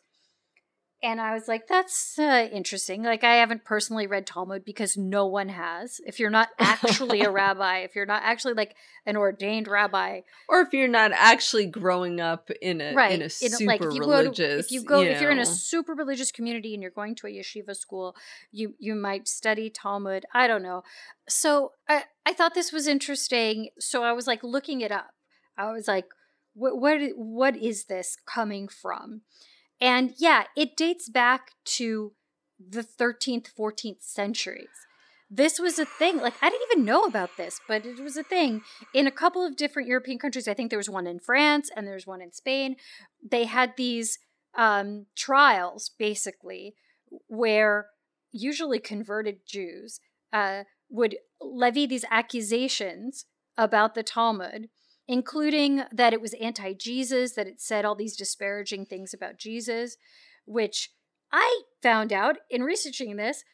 And 1.06 1.20
I 1.20 1.34
was 1.34 1.46
like, 1.46 1.68
that's 1.68 2.18
uh, 2.18 2.48
interesting. 2.52 3.04
Like, 3.04 3.22
I 3.22 3.36
haven't 3.36 3.64
personally 3.64 4.08
read 4.08 4.26
Talmud 4.26 4.64
because 4.64 4.96
no 4.96 5.24
one 5.24 5.50
has. 5.50 6.00
If 6.04 6.18
you're 6.18 6.30
not 6.30 6.48
actually 6.58 7.20
a 7.20 7.30
rabbi, 7.42 7.78
if 7.78 7.94
you're 7.94 8.06
not 8.06 8.24
actually 8.24 8.54
like 8.54 8.74
an 9.06 9.16
ordained 9.16 9.68
rabbi, 9.68 10.22
Or 10.48 10.62
if 10.62 10.72
you're 10.72 10.88
not 10.88 11.12
actually 11.14 11.66
growing 11.66 12.20
up 12.20 12.50
in 12.60 12.80
a 12.80 12.92
right? 12.92 13.12
in 13.12 13.20
a 13.20 13.26
in 13.26 13.30
super 13.30 13.66
like 13.66 13.82
if 13.82 13.94
you 13.94 14.00
religious, 14.00 14.36
go 14.36 14.46
to, 14.48 14.58
if 14.58 14.72
you 14.72 14.82
go 14.82 15.02
if 15.02 15.20
you're 15.20 15.30
in 15.30 15.38
a 15.38 15.46
super 15.46 15.94
religious 15.94 16.32
community 16.32 16.74
and 16.74 16.82
you're 16.82 16.90
going 16.90 17.14
to 17.14 17.28
a 17.28 17.30
yeshiva 17.30 17.76
school, 17.76 18.16
you 18.50 18.74
you 18.80 18.96
might 18.96 19.28
study 19.28 19.70
Talmud. 19.70 20.26
I 20.34 20.48
don't 20.48 20.64
know. 20.64 20.82
So 21.28 21.70
I 21.88 22.02
I 22.26 22.32
thought 22.32 22.54
this 22.54 22.72
was 22.72 22.88
interesting. 22.88 23.68
So 23.78 24.02
I 24.02 24.10
was 24.10 24.26
like 24.26 24.42
looking 24.42 24.80
it 24.80 24.90
up. 24.90 25.10
I 25.56 25.70
was 25.70 25.86
like, 25.86 26.06
what 26.54 26.80
what 26.80 26.98
what 27.14 27.56
is 27.56 27.84
this 27.84 28.16
coming 28.26 28.66
from? 28.66 29.20
And 29.80 30.14
yeah, 30.18 30.44
it 30.56 30.76
dates 30.76 31.08
back 31.08 31.52
to 31.76 32.12
the 32.58 32.82
13th, 32.82 33.48
14th 33.58 34.02
centuries. 34.02 34.68
This 35.28 35.58
was 35.58 35.78
a 35.78 35.84
thing. 35.84 36.18
Like, 36.18 36.34
I 36.40 36.50
didn't 36.50 36.68
even 36.72 36.84
know 36.84 37.02
about 37.02 37.30
this, 37.36 37.60
but 37.66 37.84
it 37.84 38.00
was 38.00 38.16
a 38.16 38.22
thing 38.22 38.62
in 38.94 39.06
a 39.06 39.10
couple 39.10 39.44
of 39.44 39.56
different 39.56 39.88
European 39.88 40.18
countries. 40.18 40.46
I 40.46 40.54
think 40.54 40.70
there 40.70 40.78
was 40.78 40.88
one 40.88 41.06
in 41.06 41.18
France 41.18 41.68
and 41.74 41.86
there's 41.86 42.06
one 42.06 42.22
in 42.22 42.32
Spain. 42.32 42.76
They 43.28 43.44
had 43.44 43.74
these 43.76 44.18
um, 44.56 45.06
trials, 45.16 45.90
basically, 45.98 46.74
where 47.26 47.86
usually 48.32 48.78
converted 48.78 49.40
Jews 49.46 50.00
uh, 50.32 50.62
would 50.88 51.16
levy 51.40 51.86
these 51.86 52.04
accusations 52.10 53.26
about 53.58 53.94
the 53.94 54.02
Talmud 54.02 54.68
including 55.08 55.82
that 55.92 56.12
it 56.12 56.20
was 56.20 56.34
anti 56.34 56.74
Jesus, 56.74 57.34
that 57.34 57.46
it 57.46 57.60
said 57.60 57.84
all 57.84 57.94
these 57.94 58.16
disparaging 58.16 58.86
things 58.86 59.14
about 59.14 59.38
Jesus, 59.38 59.96
which 60.44 60.90
I 61.32 61.62
found 61.82 62.12
out 62.12 62.36
in 62.50 62.62
researching 62.62 63.16
this 63.16 63.44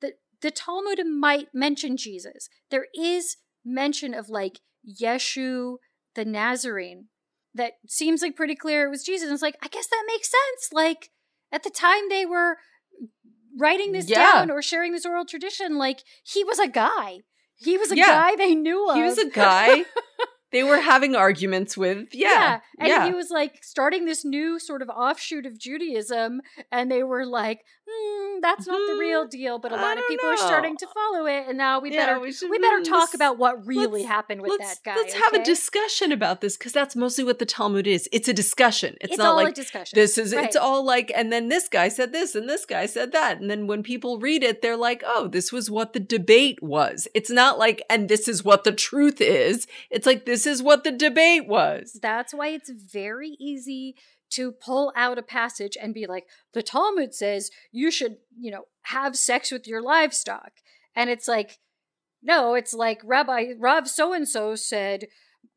that 0.00 0.14
the 0.40 0.50
Talmud 0.50 1.00
might 1.06 1.48
mention 1.54 1.96
Jesus. 1.96 2.48
There 2.70 2.86
is 2.94 3.36
mention 3.64 4.14
of 4.14 4.28
like 4.28 4.60
Yeshu 5.00 5.76
the 6.14 6.24
Nazarene 6.24 7.06
that 7.54 7.74
seems 7.86 8.22
like 8.22 8.36
pretty 8.36 8.54
clear 8.56 8.86
it 8.86 8.90
was 8.90 9.04
Jesus. 9.04 9.24
And 9.28 9.32
it's 9.34 9.42
like, 9.42 9.56
I 9.62 9.68
guess 9.68 9.86
that 9.86 10.04
makes 10.06 10.30
sense. 10.30 10.72
Like 10.72 11.10
at 11.50 11.62
the 11.62 11.70
time 11.70 12.08
they 12.08 12.26
were 12.26 12.56
writing 13.58 13.92
this 13.92 14.08
Yeah. 14.08 14.32
down 14.32 14.50
or 14.50 14.62
sharing 14.62 14.92
this 14.92 15.06
oral 15.06 15.24
tradition, 15.26 15.76
like 15.76 16.00
he 16.24 16.42
was 16.44 16.58
a 16.58 16.68
guy. 16.68 17.20
He 17.56 17.76
was 17.78 17.90
a 17.92 17.96
Yeah. 17.96 18.06
guy 18.06 18.36
they 18.36 18.54
knew 18.54 18.88
of. 18.88 18.96
he 18.96 19.02
was 19.02 19.18
a 19.18 19.28
guy 19.28 19.84
they 20.52 20.62
were 20.62 20.80
having 20.80 21.16
arguments 21.16 21.76
with. 21.76 22.08
Yeah. 22.12 22.60
And 22.78 22.88
yeah. 22.88 23.06
he 23.06 23.12
was 23.12 23.30
like 23.30 23.58
starting 23.62 24.04
this 24.04 24.24
new 24.24 24.58
sort 24.58 24.82
of 24.82 24.88
offshoot 24.88 25.46
of 25.46 25.58
Judaism. 25.58 26.40
And 26.70 26.90
they 26.90 27.02
were 27.02 27.24
like, 27.26 27.60
hmm, 27.88 28.40
that's 28.40 28.66
not 28.66 28.78
the 28.92 28.98
real 28.98 29.22
Hmm, 29.24 29.28
deal. 29.28 29.58
But 29.58 29.72
a 29.72 29.76
lot 29.76 29.98
of 29.98 30.04
people 30.08 30.28
are 30.28 30.36
starting 30.36 30.76
to 30.78 30.86
follow 30.94 31.26
it. 31.26 31.44
And 31.48 31.56
now 31.58 31.80
we 31.80 31.92
Yeah, 31.92 32.06
better 32.06 32.20
we 32.20 32.32
should- 32.32 32.50
we 32.50 32.58
better 32.58 32.80
mm, 32.80 32.88
talk 32.88 33.14
about 33.14 33.38
what 33.38 33.66
really 33.66 34.02
happened 34.02 34.42
with 34.42 34.58
that 34.58 34.78
guy. 34.84 34.94
Let's 34.96 35.14
have 35.14 35.32
a 35.32 35.44
discussion 35.44 36.12
about 36.12 36.40
this 36.40 36.56
because 36.56 36.72
that's 36.72 36.94
mostly 36.96 37.24
what 37.24 37.38
the 37.38 37.46
Talmud 37.46 37.86
is. 37.86 38.08
It's 38.12 38.28
a 38.28 38.32
discussion. 38.34 38.96
It's, 39.00 39.12
It's, 39.12 39.18
not 39.18 39.36
like 39.36 39.48
a 39.48 39.52
discussion. 39.52 39.96
this 39.96 40.18
is 40.18 40.34
Right. 40.34 40.44
it's 40.44 40.56
all 40.56 40.84
like 40.84 41.10
and 41.14 41.32
then 41.32 41.48
this 41.48 41.68
guy 41.68 41.88
said 41.88 42.12
this 42.12 42.34
and 42.34 42.48
this 42.48 42.64
guy 42.66 42.86
said 42.86 43.12
that 43.12 43.40
and 43.40 43.50
then 43.50 43.66
when 43.66 43.82
people 43.82 44.18
read 44.18 44.42
it 44.42 44.62
they're 44.62 44.76
like 44.76 45.02
oh 45.06 45.28
this 45.28 45.50
was 45.52 45.70
what 45.70 45.92
the 45.92 46.00
debate 46.00 46.62
was 46.62 47.08
it's 47.14 47.30
not 47.30 47.58
like 47.58 47.82
and 47.90 48.08
this 48.08 48.28
is 48.28 48.44
what 48.44 48.64
the 48.64 48.72
truth 48.72 49.20
is 49.20 49.66
it's 49.90 50.06
like 50.06 50.24
this 50.26 50.41
is 50.46 50.62
what 50.62 50.84
the 50.84 50.92
debate 50.92 51.46
was 51.46 51.98
That's 52.00 52.34
why 52.34 52.48
it's 52.48 52.70
very 52.70 53.36
easy 53.40 53.94
to 54.30 54.52
pull 54.52 54.92
out 54.96 55.18
a 55.18 55.22
passage 55.22 55.76
and 55.80 55.92
be 55.92 56.06
like, 56.06 56.24
the 56.54 56.62
Talmud 56.62 57.14
says 57.14 57.50
you 57.70 57.90
should, 57.90 58.16
you 58.38 58.50
know, 58.50 58.64
have 58.84 59.16
sex 59.16 59.50
with 59.50 59.66
your 59.66 59.82
livestock. 59.82 60.52
And 60.94 61.10
it's 61.10 61.28
like, 61.28 61.58
no, 62.22 62.54
it's 62.54 62.72
like 62.72 63.00
Rabbi 63.04 63.52
Rav 63.58 63.88
so 63.88 64.12
and 64.12 64.28
so 64.28 64.54
said, 64.54 65.06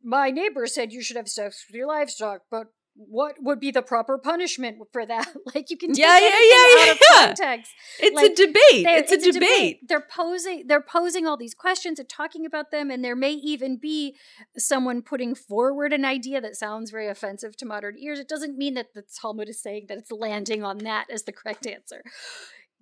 my 0.03 0.29
neighbor 0.29 0.67
said 0.67 0.91
you 0.91 1.01
should 1.01 1.17
have 1.17 1.29
sex 1.29 1.65
with 1.67 1.75
your 1.75 1.87
livestock, 1.87 2.41
but 2.51 2.67
what 2.97 3.35
would 3.41 3.59
be 3.59 3.71
the 3.71 3.81
proper 3.81 4.17
punishment 4.17 4.77
for 4.93 5.05
that? 5.05 5.27
like 5.53 5.69
you 5.69 5.77
can 5.77 5.89
take 5.91 5.99
Yeah, 5.99 6.17
yeah, 6.17 6.29
anything 6.31 6.49
yeah, 6.77 6.83
out 6.85 6.91
of 6.91 6.99
context. 7.37 7.71
it's 7.99 8.15
Like, 8.15 8.31
a 8.31 8.35
debate 8.35 8.85
There- 8.85 8.97
it's, 8.99 9.11
a, 9.11 9.31
debate. 9.33 9.79
They're 9.87 10.05
posing 10.09 10.63
they're 10.67 10.81
posing 10.81 11.27
all 11.27 11.35
these 11.37 11.53
questions 11.53 11.99
and 11.99 12.07
talking 12.07 12.45
about 12.45 12.71
them, 12.71 12.89
and 12.89 13.03
there 13.03 13.15
may 13.15 13.33
even 13.33 13.77
be 13.77 14.15
someone 14.57 15.01
putting 15.01 15.35
forward 15.35 15.91
an 15.91 16.05
idea 16.05 16.39
that 16.39 16.55
sounds 16.55 16.89
very 16.89 17.07
offensive 17.09 17.57
to 17.57 17.65
modern 17.65 17.97
ears. 17.97 18.19
It 18.19 18.29
doesn't 18.29 18.57
mean 18.57 18.75
that 18.75 18.93
the 18.93 19.03
Talmud 19.21 19.49
is 19.49 19.61
saying 19.61 19.85
that 19.89 19.97
it's 19.97 20.11
landing 20.11 20.63
on 20.63 20.77
that 20.79 21.07
as 21.11 21.23
the 21.23 21.33
correct 21.33 21.67
answer. 21.67 22.01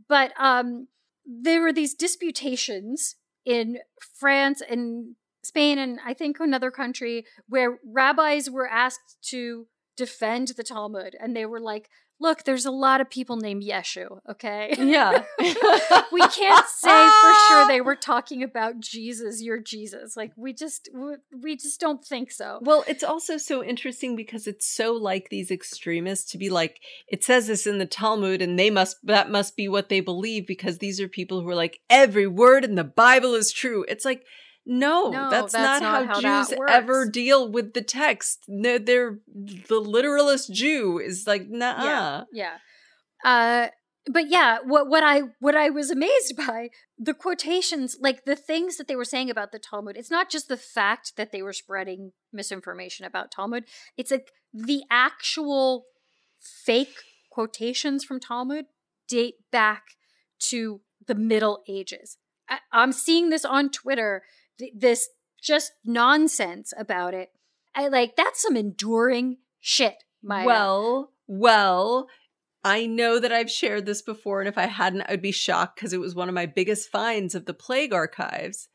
But 0.07 0.31
um 0.39 0.87
there 1.25 1.61
were 1.61 1.73
these 1.73 1.93
disputations 1.95 3.15
in 3.45 3.77
France 4.19 4.61
and 4.69 5.15
Spain 5.43 5.77
and 5.79 5.99
I 6.05 6.13
think 6.13 6.39
another 6.39 6.69
country 6.71 7.25
where 7.47 7.79
rabbis 7.85 8.49
were 8.49 8.67
asked 8.69 9.17
to 9.29 9.67
defend 9.95 10.49
the 10.49 10.63
Talmud 10.63 11.15
and 11.19 11.35
they 11.35 11.45
were 11.45 11.59
like, 11.59 11.89
look, 12.19 12.43
there's 12.43 12.65
a 12.65 12.71
lot 12.71 13.01
of 13.01 13.09
people 13.09 13.35
named 13.37 13.63
Yeshu, 13.63 14.19
okay? 14.29 14.73
yeah 14.77 15.23
we 16.11 16.21
can't 16.21 16.67
say 16.67 17.09
for 17.09 17.33
sure 17.47 17.67
they 17.67 17.81
were 17.85 17.95
talking 17.95 18.43
about 18.43 18.79
Jesus, 18.79 19.41
your 19.41 19.59
Jesus. 19.59 20.15
Like 20.15 20.31
we 20.35 20.53
just 20.53 20.89
we, 20.93 21.15
we 21.41 21.55
just 21.55 21.79
don't 21.79 22.03
think 22.03 22.31
so. 22.31 22.59
Well, 22.61 22.83
it's 22.87 23.03
also 23.03 23.37
so 23.37 23.63
interesting 23.63 24.15
because 24.15 24.47
it's 24.47 24.65
so 24.65 24.93
like 24.93 25.29
these 25.29 25.51
extremists 25.51 26.31
to 26.31 26.37
be 26.37 26.49
like, 26.49 26.81
it 27.07 27.23
says 27.23 27.47
this 27.47 27.67
in 27.67 27.77
the 27.77 27.85
Talmud, 27.85 28.41
and 28.41 28.57
they 28.57 28.69
must 28.69 28.97
that 29.03 29.29
must 29.29 29.55
be 29.57 29.67
what 29.67 29.89
they 29.89 29.99
believe 29.99 30.47
because 30.47 30.77
these 30.77 31.01
are 31.01 31.07
people 31.07 31.41
who 31.41 31.49
are 31.49 31.55
like, 31.55 31.79
every 31.89 32.27
word 32.27 32.63
in 32.63 32.75
the 32.75 32.83
Bible 32.83 33.33
is 33.33 33.51
true. 33.51 33.85
It's 33.87 34.05
like, 34.05 34.23
no, 34.65 35.09
No, 35.09 35.29
that's, 35.29 35.53
that's 35.53 35.81
not, 35.81 36.05
not 36.07 36.07
how, 36.07 36.21
how 36.21 36.43
Jews 36.45 36.57
ever 36.69 37.05
deal 37.05 37.51
with 37.51 37.73
the 37.73 37.81
text. 37.81 38.45
No, 38.47 38.77
they're 38.77 39.19
the 39.67 39.79
literalist 39.79 40.53
Jew 40.53 40.99
is 40.99 41.27
like, 41.27 41.49
nah. 41.49 41.83
Yeah. 41.83 42.23
Yeah. 42.31 42.57
Uh 43.23 43.67
but 44.11 44.29
yeah, 44.29 44.57
what 44.63 44.87
what 44.87 45.03
I 45.03 45.21
what 45.39 45.55
I 45.55 45.69
was 45.69 45.89
amazed 45.89 46.35
by 46.37 46.69
the 46.97 47.13
quotations, 47.13 47.97
like 47.99 48.25
the 48.25 48.35
things 48.35 48.77
that 48.77 48.87
they 48.87 48.95
were 48.95 49.05
saying 49.05 49.29
about 49.29 49.51
the 49.51 49.59
Talmud. 49.59 49.97
It's 49.97 50.11
not 50.11 50.29
just 50.29 50.47
the 50.47 50.57
fact 50.57 51.13
that 51.17 51.31
they 51.31 51.41
were 51.41 51.53
spreading 51.53 52.11
misinformation 52.31 53.05
about 53.05 53.31
Talmud. 53.31 53.65
It's 53.97 54.11
like 54.11 54.31
the 54.53 54.83
actual 54.89 55.85
fake 56.39 56.95
quotations 57.29 58.03
from 58.03 58.19
Talmud 58.19 58.65
date 59.07 59.35
back 59.51 59.83
to 60.39 60.81
the 61.07 61.15
Middle 61.15 61.63
Ages. 61.67 62.17
I, 62.49 62.59
I'm 62.71 62.91
seeing 62.91 63.29
this 63.29 63.45
on 63.45 63.69
Twitter. 63.69 64.23
Th- 64.57 64.73
this 64.75 65.09
just 65.41 65.73
nonsense 65.85 66.73
about 66.77 67.13
it. 67.13 67.29
I 67.75 67.87
like 67.87 68.15
that's 68.15 68.41
some 68.41 68.55
enduring 68.55 69.37
shit. 69.59 70.03
Maya. 70.21 70.45
Well, 70.45 71.11
well, 71.27 72.07
I 72.63 72.85
know 72.85 73.19
that 73.19 73.33
I've 73.33 73.51
shared 73.51 73.85
this 73.85 74.01
before, 74.01 74.39
and 74.39 74.47
if 74.47 74.57
I 74.57 74.67
hadn't, 74.67 75.01
I'd 75.09 75.21
be 75.21 75.31
shocked 75.31 75.75
because 75.75 75.91
it 75.91 75.99
was 75.99 76.15
one 76.15 76.29
of 76.29 76.35
my 76.35 76.45
biggest 76.45 76.89
finds 76.89 77.35
of 77.35 77.45
the 77.45 77.53
plague 77.53 77.93
archives. 77.93 78.69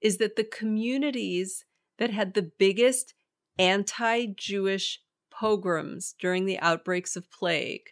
Is 0.00 0.18
that 0.18 0.36
the 0.36 0.44
communities 0.44 1.64
that 1.98 2.10
had 2.10 2.34
the 2.34 2.50
biggest 2.58 3.14
anti 3.58 4.26
Jewish 4.26 5.00
pogroms 5.30 6.14
during 6.18 6.46
the 6.46 6.58
outbreaks 6.60 7.16
of 7.16 7.30
plague 7.30 7.90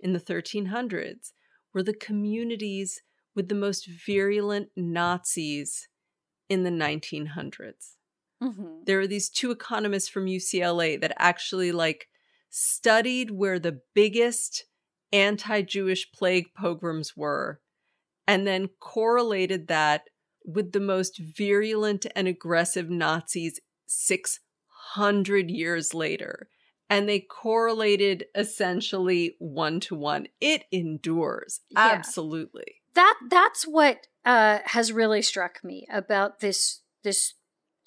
in 0.00 0.12
the 0.12 0.20
1300s 0.20 1.32
were 1.72 1.82
the 1.82 1.94
communities 1.94 3.02
with 3.34 3.48
the 3.48 3.54
most 3.54 3.88
virulent 4.06 4.68
Nazis 4.76 5.88
in 6.54 6.62
the 6.64 6.70
1900s 6.70 7.84
Mhm. 8.42 8.84
there 8.86 9.00
are 9.00 9.06
these 9.14 9.28
two 9.38 9.50
economists 9.50 10.08
from 10.08 10.26
UCLA 10.26 10.96
that 11.00 11.14
actually 11.30 11.72
like 11.72 12.08
studied 12.50 13.30
where 13.30 13.58
the 13.58 13.80
biggest 13.94 14.64
anti-Jewish 15.12 16.12
plague 16.12 16.48
pogroms 16.54 17.16
were 17.16 17.60
and 18.26 18.46
then 18.46 18.68
correlated 18.80 19.68
that 19.68 20.02
with 20.44 20.72
the 20.72 20.80
most 20.94 21.18
virulent 21.18 22.06
and 22.16 22.26
aggressive 22.28 22.88
Nazis 22.90 23.60
600 23.86 25.50
years 25.50 25.94
later 25.94 26.48
and 26.90 27.08
they 27.08 27.20
correlated 27.20 28.26
essentially 28.34 29.36
one 29.38 29.80
to 29.80 29.94
one. 29.94 30.26
It 30.40 30.64
endures. 30.70 31.60
Yeah. 31.70 31.92
Absolutely. 31.98 32.82
that 32.94 33.18
that's 33.28 33.64
what 33.64 34.06
uh, 34.24 34.58
has 34.64 34.92
really 34.92 35.22
struck 35.22 35.62
me 35.62 35.86
about 35.90 36.40
this 36.40 36.80
this 37.02 37.34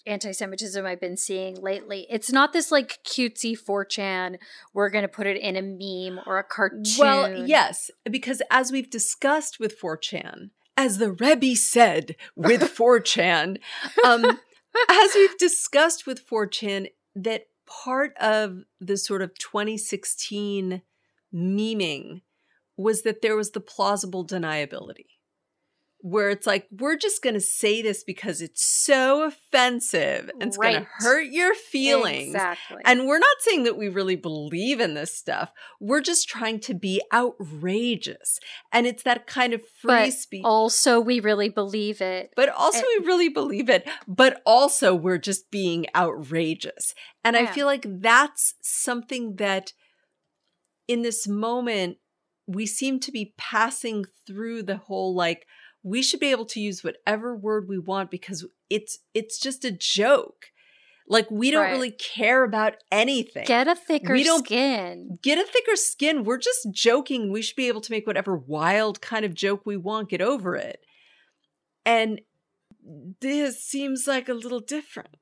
anti-Semitism 0.05 0.85
I've 0.85 1.01
been 1.01 1.17
seeing 1.17 1.55
lately. 1.61 2.07
It's 2.09 2.31
not 2.31 2.53
this 2.53 2.71
like 2.71 2.99
cutesy 3.03 3.57
4chan. 3.57 4.37
We're 4.73 4.89
gonna 4.89 5.07
put 5.07 5.27
it 5.27 5.37
in 5.37 5.55
a 5.57 5.61
meme 5.61 6.23
or 6.25 6.37
a 6.37 6.43
cartoon. 6.43 6.83
Well, 6.97 7.45
yes, 7.45 7.91
because 8.09 8.41
as 8.49 8.71
we've 8.71 8.89
discussed 8.89 9.59
with 9.59 9.79
4chan, 9.79 10.51
as 10.77 10.99
the 10.99 11.11
Rebbe 11.11 11.55
said 11.55 12.15
with 12.35 12.61
4chan, 12.77 13.57
um, 14.05 14.39
as 14.89 15.11
we've 15.15 15.37
discussed 15.37 16.07
with 16.07 16.27
4chan, 16.27 16.87
that 17.15 17.47
part 17.65 18.15
of 18.17 18.63
the 18.79 18.97
sort 18.97 19.21
of 19.21 19.37
2016 19.37 20.81
memeing 21.33 22.21
was 22.77 23.01
that 23.01 23.21
there 23.21 23.35
was 23.35 23.51
the 23.51 23.59
plausible 23.59 24.25
deniability. 24.25 25.16
Where 26.01 26.29
it's 26.29 26.45
like, 26.45 26.67
we're 26.71 26.95
just 26.95 27.23
going 27.23 27.33
to 27.33 27.41
say 27.41 27.81
this 27.81 28.03
because 28.03 28.39
it's 28.41 28.63
so 28.63 29.23
offensive 29.23 30.29
and 30.33 30.43
it's 30.43 30.55
going 30.55 30.75
to 30.75 30.87
hurt 30.99 31.25
your 31.31 31.55
feelings. 31.55 32.27
Exactly. 32.35 32.81
And 32.85 33.07
we're 33.07 33.17
not 33.17 33.35
saying 33.39 33.63
that 33.63 33.77
we 33.77 33.89
really 33.89 34.15
believe 34.15 34.79
in 34.79 34.93
this 34.93 35.13
stuff. 35.17 35.51
We're 35.79 36.01
just 36.01 36.29
trying 36.29 36.59
to 36.61 36.75
be 36.75 37.01
outrageous. 37.11 38.39
And 38.71 38.85
it's 38.85 39.03
that 39.03 39.25
kind 39.27 39.53
of 39.53 39.61
free 39.81 40.05
But 40.05 40.13
speech. 40.13 40.43
also 40.45 40.99
we 40.99 41.19
really 41.19 41.49
believe 41.49 41.99
it. 41.99 42.31
but 42.35 42.49
also, 42.49 42.79
it- 42.79 43.01
we 43.01 43.07
really 43.07 43.29
believe 43.29 43.69
it. 43.69 43.87
But 44.07 44.41
also, 44.45 44.93
we're 44.93 45.17
just 45.17 45.49
being 45.49 45.87
outrageous. 45.95 46.93
And 47.23 47.35
I 47.35 47.47
feel 47.47 47.65
like 47.65 47.85
that's 47.87 48.53
something 48.61 49.35
that 49.37 49.73
in 50.87 51.01
this 51.01 51.27
moment, 51.27 51.97
we 52.45 52.65
seem 52.65 52.99
to 53.01 53.11
be 53.11 53.33
passing 53.37 54.05
through 54.25 54.63
the 54.63 54.77
whole 54.77 55.13
like, 55.13 55.45
we 55.87 56.01
should 56.01 56.19
be 56.19 56.31
able 56.31 56.45
to 56.45 56.59
use 56.59 56.83
whatever 56.83 57.35
word 57.35 57.67
we 57.69 57.79
want 57.79 58.11
because 58.11 58.45
it's 58.69 58.99
it's 59.13 59.39
just 59.39 59.63
a 59.65 59.71
joke. 59.71 60.47
Like 61.09 61.31
we 61.31 61.51
don't 61.51 61.61
Right. 61.63 61.71
really 61.71 61.91
care 61.91 62.43
about 62.43 62.75
anything. 62.91 63.45
Get 63.45 63.67
a 63.67 63.75
thicker 63.75 64.11
We 64.13 64.23
don't- 64.25 64.45
skin. 64.45 65.17
get 65.23 65.37
a 65.37 65.45
thicker 65.49 65.77
skin. 65.77 66.23
We're 66.25 66.37
just 66.37 66.67
joking. 66.71 67.31
We 67.31 67.41
should 67.41 67.55
be 67.55 67.69
able 67.69 67.79
to 67.81 67.91
make 67.91 68.05
whatever 68.05 68.35
wild 68.35 68.99
kind 68.99 69.23
of 69.23 69.33
joke 69.33 69.61
we 69.65 69.77
want. 69.77 70.09
Get 70.09 70.21
over 70.21 70.55
it. 70.57 70.81
And 71.85 72.19
this 73.21 73.63
seems 73.63 74.05
like 74.07 74.27
a 74.27 74.33
little 74.33 74.59
different. 74.59 75.15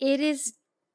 It 0.00 0.20
is 0.20 0.54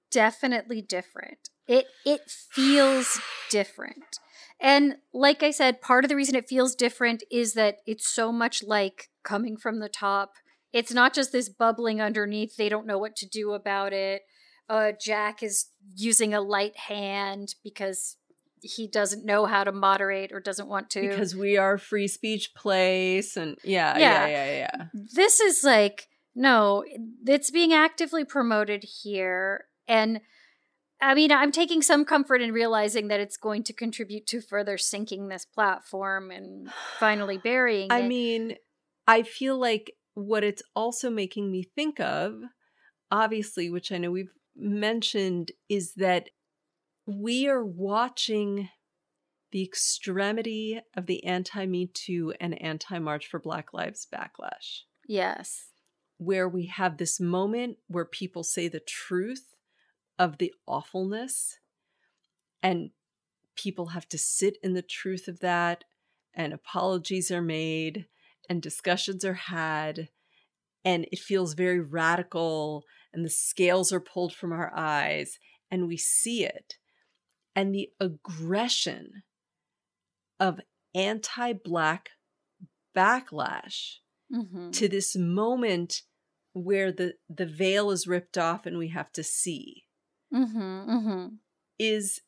definitely 0.10 0.82
different. 0.82 1.50
It 1.68 1.86
it 2.06 2.22
feels 2.30 3.20
different. 3.52 4.20
And 4.60 4.96
like 5.14 5.44
I 5.44 5.52
said, 5.52 5.82
part 5.82 6.04
of 6.04 6.10
the 6.10 6.16
reason 6.16 6.36
it 6.36 6.50
feels 6.50 6.76
different 6.76 7.24
is 7.32 7.54
that 7.54 7.78
it's 7.86 8.08
so 8.08 8.32
much 8.32 8.64
like 8.64 9.10
coming 9.24 9.58
from 9.58 9.80
the 9.80 9.90
top. 9.90 10.34
It's 10.74 10.94
not 10.94 11.14
just 11.14 11.32
this 11.32 11.50
bubbling 11.50 12.02
underneath. 12.02 12.56
They 12.56 12.70
don't 12.70 12.88
know 12.88 12.98
what 12.98 13.16
to 13.18 13.28
do 13.28 13.52
about 13.52 13.94
it. 13.94 14.24
Uh, 14.70 14.92
Jack 15.00 15.44
is 15.44 15.68
using 15.96 16.34
a 16.34 16.42
light 16.42 16.76
hand 16.76 17.56
because 17.64 18.18
he 18.62 18.88
doesn't 18.88 19.26
know 19.26 19.46
how 19.46 19.64
to 19.64 19.72
moderate 19.72 20.32
or 20.32 20.40
doesn't 20.40 20.68
want 20.68 20.90
to. 20.92 21.02
Because 21.02 21.36
we 21.36 21.58
are 21.58 21.78
free 21.78 22.08
speech 22.08 22.54
place 22.56 23.38
and 23.38 23.58
yeah, 23.64 23.98
Yeah. 23.98 24.28
yeah, 24.28 24.46
yeah, 24.46 24.58
yeah. 24.58 24.86
this 24.94 25.40
is 25.40 25.64
like 25.64 26.08
no 26.36 26.84
it's 27.26 27.50
being 27.50 27.74
actively 27.74 28.24
promoted 28.24 28.84
here 29.04 29.66
and 29.88 30.22
i 31.02 31.14
mean 31.14 31.32
i'm 31.32 31.52
taking 31.52 31.82
some 31.82 32.06
comfort 32.06 32.42
in 32.42 32.52
realizing 32.52 33.08
that 33.08 33.20
it's 33.20 33.38
going 33.38 33.64
to 33.64 33.74
contribute 33.74 34.26
to 34.28 34.42
further 34.42 34.78
sinking 34.78 35.28
this 35.28 35.46
platform 35.46 36.32
and 36.32 36.70
finally 37.00 37.38
burying 37.44 37.92
I 37.92 38.00
it. 38.00 38.08
mean, 38.08 38.56
I 39.08 39.24
feel 39.24 39.58
like 39.58 39.94
what 40.14 40.44
it's 40.44 40.64
also 40.76 41.10
making 41.10 41.52
me 41.52 41.64
think 41.64 42.00
of, 42.00 42.42
obviously, 43.12 43.70
which 43.70 43.92
I 43.92 43.98
know 43.98 44.12
we've 44.12 44.34
mentioned, 44.56 45.52
is 45.70 45.94
that 45.96 46.30
we 47.06 47.48
are 47.48 47.64
watching 47.64 48.70
the 49.52 49.64
extremity 49.64 50.82
of 50.96 51.06
the 51.06 51.24
anti 51.24 51.66
Me 51.66 51.90
Too 51.94 52.34
and 52.40 52.62
anti 52.62 53.00
March 53.00 53.28
for 53.28 53.40
Black 53.40 53.74
Lives 53.74 54.08
backlash, 54.14 54.82
yes. 55.08 55.68
Where 56.18 56.50
we 56.50 56.66
have 56.66 56.98
this 56.98 57.20
moment 57.20 57.78
where 57.88 58.06
people 58.06 58.44
say 58.44 58.68
the 58.68 58.80
truth 58.80 59.54
of 60.20 60.38
the 60.38 60.54
awfulness 60.68 61.60
and 62.64 62.92
people 63.56 63.88
have 63.88 64.08
to 64.10 64.18
sit 64.18 64.58
in 64.64 64.74
the 64.74 64.82
truth 64.82 65.28
of 65.28 65.40
that 65.40 65.84
and 66.34 66.54
apologies 66.54 67.32
are 67.32 67.42
made 67.42 68.08
and 68.50 68.62
discussions 68.62 69.26
are 69.26 69.34
had 69.34 70.10
and 70.86 71.08
it 71.12 71.20
feels 71.20 71.54
very 71.54 71.80
radical 71.80 72.84
and 73.14 73.26
the 73.26 73.30
scales 73.30 73.92
are 73.92 74.00
pulled 74.00 74.34
from 74.34 74.52
our 74.52 74.72
eyes 74.76 75.40
and 75.72 75.88
we 75.88 75.98
see 75.98 76.46
it 76.46 76.78
and 77.56 77.74
the 77.74 77.90
aggression 78.00 79.24
of 80.40 80.60
anti-black 80.96 82.12
backlash 82.96 84.00
Mhm. 84.32 84.74
to 84.74 84.88
this 84.90 85.16
moment 85.16 86.04
where 86.54 86.92
the 86.92 87.18
the 87.30 87.46
veil 87.46 87.92
is 87.92 88.08
ripped 88.08 88.38
off 88.38 88.66
and 88.66 88.78
we 88.78 88.90
have 88.90 89.12
to 89.14 89.24
see 89.24 89.87
Mhm, 90.34 90.86
mhm. 90.88 91.38
is 91.80 92.22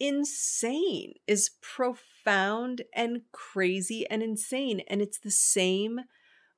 insane 0.00 1.14
is 1.26 1.50
profound 1.62 2.82
and 2.94 3.22
crazy 3.32 4.06
and 4.10 4.22
insane 4.22 4.80
and 4.88 5.02
it's 5.02 5.18
the 5.20 5.30
same 5.30 6.00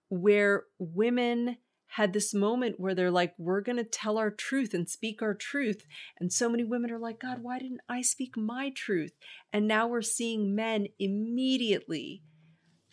where 0.08 0.64
women 0.78 1.58
had 1.88 2.12
this 2.12 2.34
moment 2.34 2.80
where 2.80 2.94
they're 2.94 3.10
like 3.10 3.34
we're 3.38 3.60
going 3.62 3.76
to 3.78 3.84
tell 3.84 4.18
our 4.18 4.30
truth 4.30 4.74
and 4.74 4.88
speak 4.90 5.22
our 5.22 5.34
truth 5.34 5.86
and 6.20 6.32
so 6.32 6.48
many 6.48 6.64
women 6.64 6.90
are 6.90 6.98
like 6.98 7.20
god 7.20 7.42
why 7.42 7.58
didn't 7.58 7.80
i 7.88 8.02
speak 8.02 8.36
my 8.36 8.70
truth 8.70 9.12
and 9.52 9.68
now 9.68 9.86
we're 9.88 10.02
seeing 10.02 10.54
men 10.54 10.86
immediately 10.98 12.22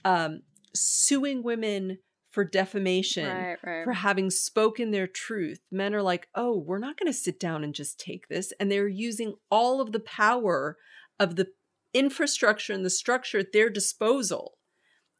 um 0.05 0.41
suing 0.75 1.43
women 1.43 1.97
for 2.29 2.43
defamation 2.43 3.25
right 3.25 3.57
right 3.63 3.83
for 3.83 3.93
having 3.93 4.29
spoken 4.29 4.91
their 4.91 5.07
truth. 5.07 5.59
Men 5.71 5.95
are 5.95 6.01
like, 6.01 6.27
oh, 6.35 6.57
we're 6.57 6.79
not 6.79 6.97
going 6.97 7.11
to 7.11 7.17
sit 7.17 7.39
down 7.39 7.63
and 7.63 7.73
just 7.73 7.99
take 7.99 8.27
this. 8.27 8.53
And 8.59 8.71
they're 8.71 8.87
using 8.87 9.35
all 9.49 9.81
of 9.81 9.91
the 9.91 9.99
power 9.99 10.77
of 11.19 11.35
the 11.35 11.47
infrastructure 11.93 12.73
and 12.73 12.85
the 12.85 12.89
structure 12.89 13.39
at 13.39 13.51
their 13.51 13.69
disposal 13.69 14.57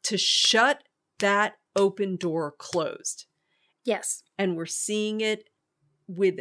to 0.04 0.16
shut 0.16 0.84
that 1.18 1.58
open 1.76 2.16
door 2.16 2.54
closed. 2.56 3.26
yes 3.84 4.22
And 4.38 4.56
we're 4.56 4.66
seeing 4.66 5.20
it 5.20 5.48
with 6.06 6.40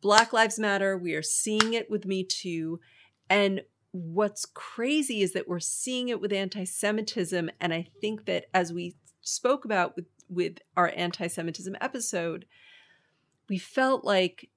Black 0.00 0.32
Lives 0.32 0.58
Matter. 0.58 0.96
We 0.96 1.14
are 1.14 1.22
seeing 1.22 1.74
it 1.74 1.90
with 1.90 2.06
Me 2.06 2.24
Too. 2.24 2.80
And 3.28 3.62
what's 3.92 4.44
crazy 4.44 5.22
is 5.22 5.32
that 5.32 5.48
we're 5.48 5.60
seeing 5.60 6.08
it 6.08 6.20
with 6.20 6.32
anti 6.32 6.64
Semitism. 6.64 7.50
And 7.60 7.74
I 7.74 7.86
think 8.00 8.26
that 8.26 8.46
as 8.54 8.72
we 8.72 8.96
spoke 9.30 9.64
about 9.64 9.96
with, 9.96 10.06
with 10.28 10.58
our 10.76 10.92
anti 10.96 11.26
Semitism 11.26 11.76
episode, 11.80 12.46
we 13.48 13.58
felt 13.58 14.04
like 14.04 14.50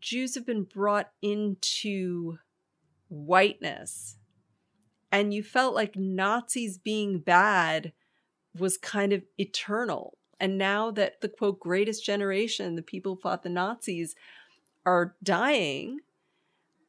Jews 0.00 0.34
have 0.34 0.46
been 0.46 0.64
brought 0.64 1.10
into 1.22 2.38
whiteness. 3.08 4.16
And 5.10 5.32
you 5.32 5.42
felt 5.42 5.74
like 5.74 5.96
Nazis 5.96 6.76
being 6.76 7.18
bad 7.18 7.92
was 8.58 8.76
kind 8.76 9.12
of 9.12 9.22
eternal. 9.38 10.18
And 10.40 10.58
now 10.58 10.90
that 10.92 11.20
the 11.20 11.28
quote 11.28 11.60
greatest 11.60 12.04
generation, 12.04 12.76
the 12.76 12.82
people 12.82 13.14
who 13.14 13.20
fought 13.20 13.42
the 13.42 13.48
Nazis, 13.48 14.14
are 14.84 15.14
dying, 15.22 16.00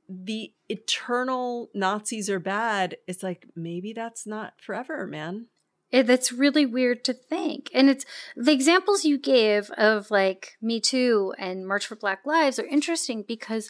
the 0.08 0.54
eternal 0.70 1.70
Nazis 1.74 2.30
are 2.30 2.40
bad. 2.40 2.98
It's 3.08 3.24
like 3.24 3.48
maybe 3.56 3.94
that's 3.94 4.28
not 4.28 4.54
forever, 4.62 5.06
man. 5.08 5.48
It, 5.92 6.06
that's 6.08 6.32
really 6.32 6.66
weird 6.66 7.04
to 7.06 7.14
think 7.14 7.70
and 7.74 7.90
it's 7.90 8.06
the 8.36 8.52
examples 8.52 9.06
you 9.06 9.18
gave 9.18 9.70
of 9.72 10.12
like 10.12 10.54
me 10.62 10.80
too 10.80 11.34
and 11.38 11.68
march 11.68 11.86
for 11.88 11.96
black 11.96 12.20
lives 12.26 12.60
are 12.60 12.66
interesting 12.66 13.24
because 13.28 13.70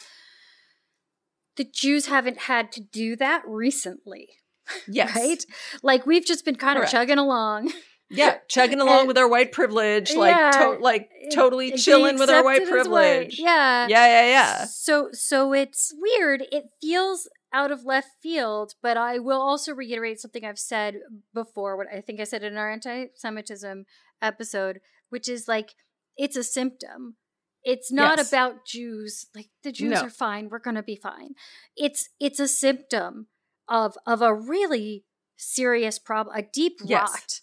the 1.56 1.64
jews 1.64 2.06
haven't 2.06 2.40
had 2.40 2.70
to 2.72 2.80
do 2.80 3.16
that 3.16 3.42
recently 3.46 4.28
Yes. 4.88 5.14
right 5.16 5.44
like 5.82 6.06
we've 6.06 6.24
just 6.24 6.44
been 6.44 6.56
kind 6.56 6.76
Correct. 6.76 6.92
of 6.92 6.98
chugging 6.98 7.18
along 7.18 7.72
Yeah, 8.10 8.38
chugging 8.48 8.80
along 8.80 9.00
And- 9.00 9.08
with 9.08 9.18
our 9.18 9.28
white 9.28 9.52
privilege, 9.52 10.14
like 10.14 10.34
Yeah, 10.34 10.50
to- 10.50 10.78
like 10.82 11.08
totally 11.32 11.72
chilling 11.76 12.18
with 12.18 12.28
our 12.28 12.42
white 12.44 12.62
as 12.62 12.68
white. 12.68 12.74
privilege. 12.74 13.38
yeah 13.38 13.86
yeah, 13.88 14.06
yeah, 14.06 14.26
yeah. 14.26 14.64
So 14.66 15.08
so 15.12 15.52
it's 15.52 15.92
weird. 15.96 16.42
It 16.50 16.64
feels 16.82 17.28
out 17.52 17.70
of 17.72 17.84
left 17.84 18.10
field, 18.22 18.74
but 18.82 18.96
I 18.96 19.18
will 19.18 19.40
also 19.40 19.74
reiterate 19.74 20.20
something 20.20 20.44
I've 20.44 20.58
said 20.58 21.00
before, 21.34 21.76
what 21.76 21.88
I 21.92 22.00
think 22.00 22.20
I 22.20 22.24
said 22.24 22.42
in 22.44 22.56
our 22.56 22.70
anti-Semitism 22.70 23.84
episode, 24.22 24.80
which 25.08 25.28
is 25.28 25.48
like 25.48 25.70
it's 26.16 26.36
a 26.36 26.44
symptom. 26.44 27.16
It's 27.62 27.90
not 27.92 28.18
Yes. 28.18 28.28
about 28.28 28.64
Jews. 28.66 29.26
Like 29.34 29.50
the 29.62 29.72
Jews 29.72 29.90
No. 30.00 30.02
are 30.02 30.10
fine. 30.10 30.48
We're 30.48 30.58
gonna 30.60 30.82
be 30.82 30.96
fine. 30.96 31.34
It's 31.76 32.08
it's 32.20 32.40
a 32.40 32.48
symptom 32.48 33.28
of 33.68 33.96
of 34.06 34.22
a 34.22 34.34
really 34.34 35.04
serious 35.36 35.98
problem, 35.98 36.36
a 36.36 36.42
deep 36.42 36.78
Yes. 36.84 37.10
rot. 37.10 37.40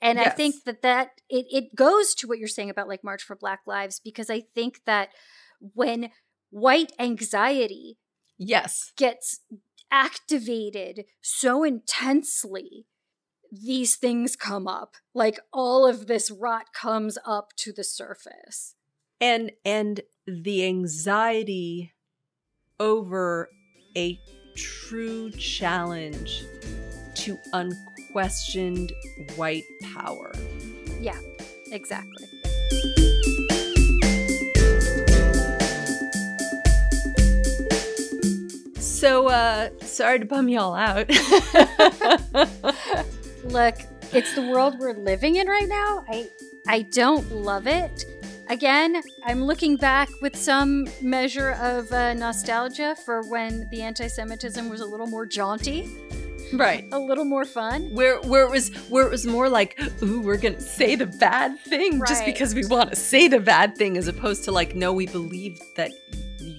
And 0.00 0.20
I 0.20 0.28
think 0.28 0.62
that 0.64 0.82
that 0.82 1.20
it 1.28 1.46
it 1.50 1.74
goes 1.74 2.14
to 2.16 2.28
what 2.28 2.38
you're 2.38 2.46
saying 2.48 2.70
about 2.70 2.88
like 2.88 3.02
March 3.02 3.22
for 3.22 3.34
Black 3.34 3.60
Lives 3.66 4.00
because 4.02 4.30
I 4.30 4.40
think 4.40 4.84
that 4.84 5.10
when 5.74 6.10
white 6.50 6.92
anxiety 6.98 7.98
Yes. 8.38 8.92
gets 8.96 9.40
activated 9.90 11.06
so 11.22 11.64
intensely 11.64 12.86
these 13.50 13.96
things 13.96 14.36
come 14.36 14.68
up 14.68 14.96
like 15.14 15.40
all 15.52 15.86
of 15.86 16.06
this 16.06 16.30
rot 16.30 16.72
comes 16.74 17.16
up 17.24 17.54
to 17.56 17.72
the 17.72 17.84
surface. 17.84 18.74
And 19.20 19.52
and 19.64 20.02
the 20.26 20.66
anxiety 20.66 21.94
over 22.78 23.48
a 23.96 24.20
true 24.54 25.30
challenge 25.32 26.44
to 27.14 27.38
unquestioned 27.52 28.92
white 29.36 29.64
power. 29.94 30.32
Yeah 31.00 31.18
exactly 31.72 32.28
so 38.98 39.28
uh 39.28 39.70
sorry 39.80 40.18
to 40.18 40.24
bum 40.24 40.48
y'all 40.48 40.74
out. 40.74 41.08
Look 43.44 43.76
it's 44.12 44.34
the 44.34 44.42
world 44.50 44.74
we're 44.80 44.94
living 44.94 45.36
in 45.36 45.46
right 45.46 45.68
now. 45.68 46.04
I 46.08 46.28
i 46.66 46.82
don't 46.82 47.30
love 47.30 47.68
it. 47.68 48.04
Again 48.48 49.00
i'm 49.24 49.44
looking 49.44 49.76
back 49.76 50.08
with 50.20 50.34
some 50.34 50.88
measure 51.00 51.50
of 51.60 51.92
uh, 51.92 52.14
nostalgia 52.14 52.96
for 53.04 53.22
when 53.28 53.68
the 53.70 53.82
anti-semitism 53.82 54.68
was 54.68 54.80
a 54.80 54.86
little 54.86 55.06
more 55.06 55.26
jaunty 55.26 55.88
right. 56.54 56.84
a 56.92 56.98
little 56.98 57.24
more 57.24 57.44
fun. 57.44 57.90
Where 57.94 58.20
where 58.22 58.44
it 58.46 58.50
was 58.50 58.70
where 58.88 59.06
it 59.06 59.10
was 59.10 59.26
more 59.26 59.48
like 59.48 59.78
ooh 60.02 60.20
we're 60.22 60.38
gonna 60.38 60.60
say 60.60 60.96
the 60.96 61.06
bad 61.06 61.60
thing 61.60 62.00
just 62.08 62.24
because 62.24 62.54
we 62.54 62.66
want 62.66 62.90
to 62.90 62.96
say 62.96 63.28
the 63.28 63.38
bad 63.38 63.76
thing 63.76 63.96
as 63.96 64.08
opposed 64.08 64.44
to 64.44 64.50
like 64.50 64.74
no 64.74 64.92
we 64.92 65.06
believe 65.06 65.60
that 65.76 65.92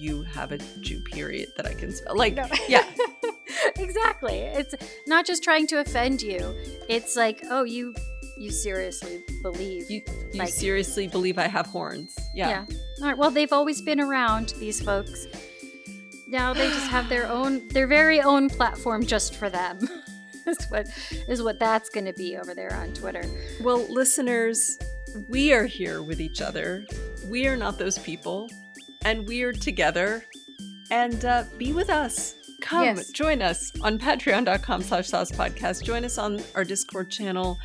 you 0.00 0.22
have 0.22 0.50
a 0.52 0.58
jew 0.80 1.00
period 1.12 1.48
that 1.56 1.66
i 1.66 1.74
can 1.74 1.92
spell 1.92 2.16
like 2.16 2.34
No. 2.36 2.46
yeah 2.68 2.84
exactly. 3.78 4.38
It's 4.38 4.74
not 5.06 5.26
just 5.26 5.42
trying 5.42 5.66
to 5.68 5.80
offend 5.80 6.22
you. 6.22 6.54
It's 6.88 7.16
like, 7.16 7.42
oh, 7.50 7.64
you 7.64 7.94
you 8.38 8.50
seriously 8.50 9.22
believe. 9.42 9.90
you 9.90 10.02
you 10.32 10.38
Like- 10.38 10.48
seriously 10.48 11.06
believe 11.08 11.36
i 11.38 11.46
have 11.46 11.66
horns 11.66 12.14
yeah, 12.34 12.64
All 13.02 13.06
right. 13.08 13.18
Well, 13.18 13.30
they've 13.30 13.52
always 13.52 13.82
been 13.82 14.00
around 14.00 14.54
these 14.58 14.80
folks. 14.80 15.26
Now 16.28 16.54
they 16.54 16.68
just 16.68 16.86
have 16.86 17.08
their 17.08 17.26
own 17.38 17.68
their 17.68 17.86
very 17.86 18.20
own 18.20 18.48
platform 18.48 19.04
just 19.04 19.34
for 19.34 19.50
them. 19.50 19.78
is 20.46 20.64
what 20.70 20.86
is 21.28 21.42
what 21.42 21.58
that's 21.58 21.88
going 21.90 22.06
to 22.06 22.14
be 22.14 22.36
over 22.36 22.54
there 22.54 22.72
on 22.74 22.94
Twitter. 22.94 23.24
Well, 23.62 23.84
listeners, 23.92 24.78
we 25.28 25.52
are 25.52 25.66
here 25.66 26.02
with 26.02 26.20
each 26.20 26.40
other. 26.40 26.86
We 27.28 27.46
are 27.46 27.56
not 27.56 27.78
those 27.78 27.98
people, 27.98 28.48
and 29.04 29.26
we 29.26 29.42
are 29.42 29.52
together. 29.52 30.24
And 30.90 31.24
uh, 31.24 31.44
be 31.56 31.72
with 31.72 31.88
us. 31.90 32.34
Come 32.60 32.84
Yes. 32.84 33.10
join 33.10 33.40
us 33.42 33.72
on 33.80 33.98
patreon.com 33.98 34.82
slash 34.82 35.08
sauce 35.08 35.30
podcast. 35.30 35.82
Join 35.84 36.04
us 36.04 36.18
on 36.18 36.42
our 36.54 36.64
Discord 36.64 37.10
channel. 37.10 37.58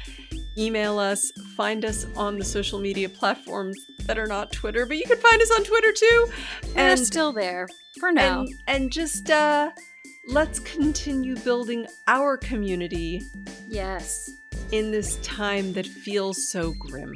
Email 0.58 1.00
us. 1.00 1.32
Find 1.58 1.84
us 1.84 2.06
on 2.16 2.38
the 2.38 2.46
social 2.46 2.80
media 2.80 3.10
platforms 3.10 3.76
that 4.06 4.18
are 4.18 4.28
not 4.28 4.52
Twitter, 4.54 4.86
but 4.86 4.98
you 4.98 5.04
can 5.06 5.18
find 5.18 5.42
us 5.42 5.52
on 5.52 5.64
Twitter 5.66 5.92
too. 5.92 6.28
And 6.64 6.76
we're 6.76 6.82
And 6.82 7.00
still 7.00 7.34
there 7.34 7.68
for 8.00 8.12
now. 8.12 8.42
and, 8.42 8.50
and 8.68 8.92
just 8.92 9.30
uh, 9.30 9.72
let's 10.30 10.60
continue 10.60 11.36
building 11.38 11.88
our 12.08 12.38
community 12.38 13.24
yes. 13.68 14.30
in 14.72 14.92
this 14.92 15.18
time 15.18 15.74
that 15.74 15.88
feels 15.88 16.50
so 16.50 16.74
grim. 16.80 17.16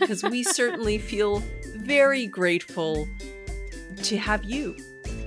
Because 0.00 0.22
we 0.24 0.42
certainly 0.42 0.98
feel 0.98 1.42
very 1.76 2.26
grateful 2.26 3.06
to 4.02 4.16
have 4.16 4.44
you. 4.44 4.76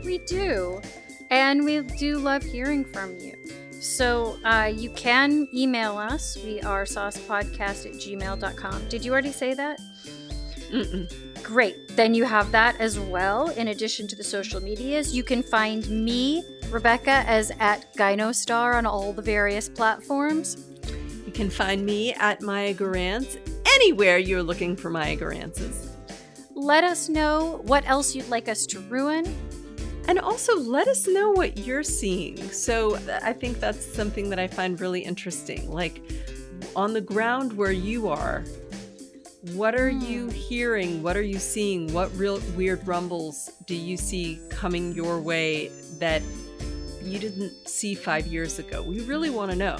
We 0.04 0.20
do. 0.20 0.82
And 1.30 1.64
we 1.64 1.82
do 1.82 2.18
love 2.18 2.44
hearing 2.44 2.86
from 2.86 3.18
you. 3.18 3.36
So 3.80 4.38
uh, 4.44 4.72
you 4.74 4.90
can 4.92 5.48
email 5.54 5.98
us. 5.98 6.38
We 6.44 6.62
are 6.62 6.84
saucepodcast 6.84 7.86
at 7.86 7.94
gmail.com. 7.94 8.88
Did 8.90 9.06
you 9.06 9.12
already 9.12 9.32
say 9.32 9.54
that? 9.54 9.80
Mm-mm. 10.72 11.44
Great. 11.44 11.96
Then 11.96 12.14
you 12.14 12.26
have 12.26 12.52
that 12.52 12.80
as 12.80 13.00
well, 13.00 13.50
in 13.50 13.70
addition 13.70 14.08
to 14.10 14.16
the 14.16 14.24
social 14.24 14.62
medias. 14.62 15.16
You 15.16 15.24
can 15.24 15.42
find 15.42 15.90
me, 15.90 16.44
Rebecca, 16.70 17.24
as 17.26 17.52
at 17.60 17.94
Gynostar 17.96 18.76
on 18.76 18.86
all 18.86 19.14
the 19.14 19.22
various 19.22 19.70
platforms. 19.70 20.58
You 21.26 21.32
can 21.32 21.50
find 21.50 21.86
me 21.86 22.14
at 22.14 22.42
Maya 22.42 22.74
Gurantz 22.74 23.38
anywhere 23.76 24.18
you're 24.18 24.44
looking 24.44 24.76
for 24.76 24.90
Maya 24.90 25.16
Gurantzes. 25.16 25.89
Let 26.60 26.84
us 26.84 27.08
know 27.08 27.62
what 27.64 27.88
else 27.88 28.14
you'd 28.14 28.28
like 28.28 28.50
us 28.50 28.66
to 28.66 28.82
ruin. 28.82 29.34
And 30.10 30.20
also 30.20 30.60
let 30.60 30.90
us 30.90 31.08
know 31.08 31.32
what 31.32 31.58
you're 31.60 31.84
seeing. 31.84 32.36
So 32.52 32.98
I 33.24 33.32
think 33.32 33.62
that's 33.62 33.86
something 33.86 34.30
that 34.30 34.40
I 34.40 34.48
find 34.48 34.80
really 34.82 35.00
interesting. 35.00 35.72
Like 35.72 36.02
on 36.76 36.92
the 36.92 37.00
ground 37.00 37.54
where 37.54 37.72
you 37.72 38.10
are, 38.10 38.44
what 39.54 39.74
are 39.74 39.90
you 39.90 40.26
hmm. 40.26 40.32
hearing? 40.32 41.02
What 41.02 41.16
are 41.16 41.22
you 41.22 41.40
seeing? 41.40 41.94
What 41.94 42.14
real 42.18 42.42
weird 42.58 42.86
rumbles 42.86 43.50
do 43.66 43.74
you 43.74 43.96
see 43.96 44.42
coming 44.50 44.92
your 44.92 45.22
way 45.22 45.72
that 46.00 46.22
you 47.02 47.20
didn't 47.20 47.70
see 47.70 47.96
five 47.96 48.28
years 48.28 48.60
ago? 48.60 48.84
We 48.84 49.00
really 49.06 49.30
want 49.30 49.52
to 49.52 49.58
know. 49.58 49.78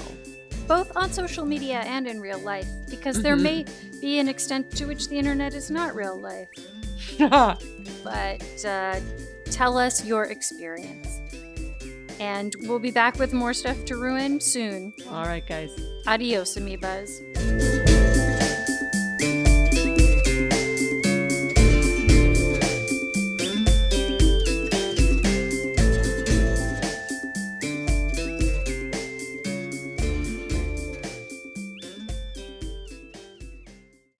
Both 0.70 0.96
on 0.96 1.12
social 1.12 1.44
media 1.44 1.80
and 1.80 2.06
in 2.06 2.20
real 2.20 2.38
life, 2.38 2.68
because 2.88 3.20
there 3.22 3.36
Mhm. 3.36 3.42
may 3.42 3.64
be 4.00 4.20
an 4.20 4.28
extent 4.28 4.70
to 4.76 4.86
which 4.86 5.08
the 5.08 5.18
internet 5.18 5.52
is 5.52 5.68
not 5.68 5.96
real 5.96 6.16
life. 6.16 6.48
But 8.04 8.64
uh, 8.64 9.00
tell 9.50 9.76
us 9.76 10.04
your 10.06 10.24
experience. 10.24 11.08
And 12.20 12.54
we'll 12.66 12.78
be 12.78 12.92
back 12.92 13.18
with 13.18 13.32
more 13.32 13.52
stuff 13.52 13.84
to 13.86 13.96
ruin 13.96 14.40
soon. 14.40 14.92
All 15.10 15.24
right, 15.26 15.44
guys. 15.46 15.70
Adios, 16.06 16.54
amoebas. 16.56 17.89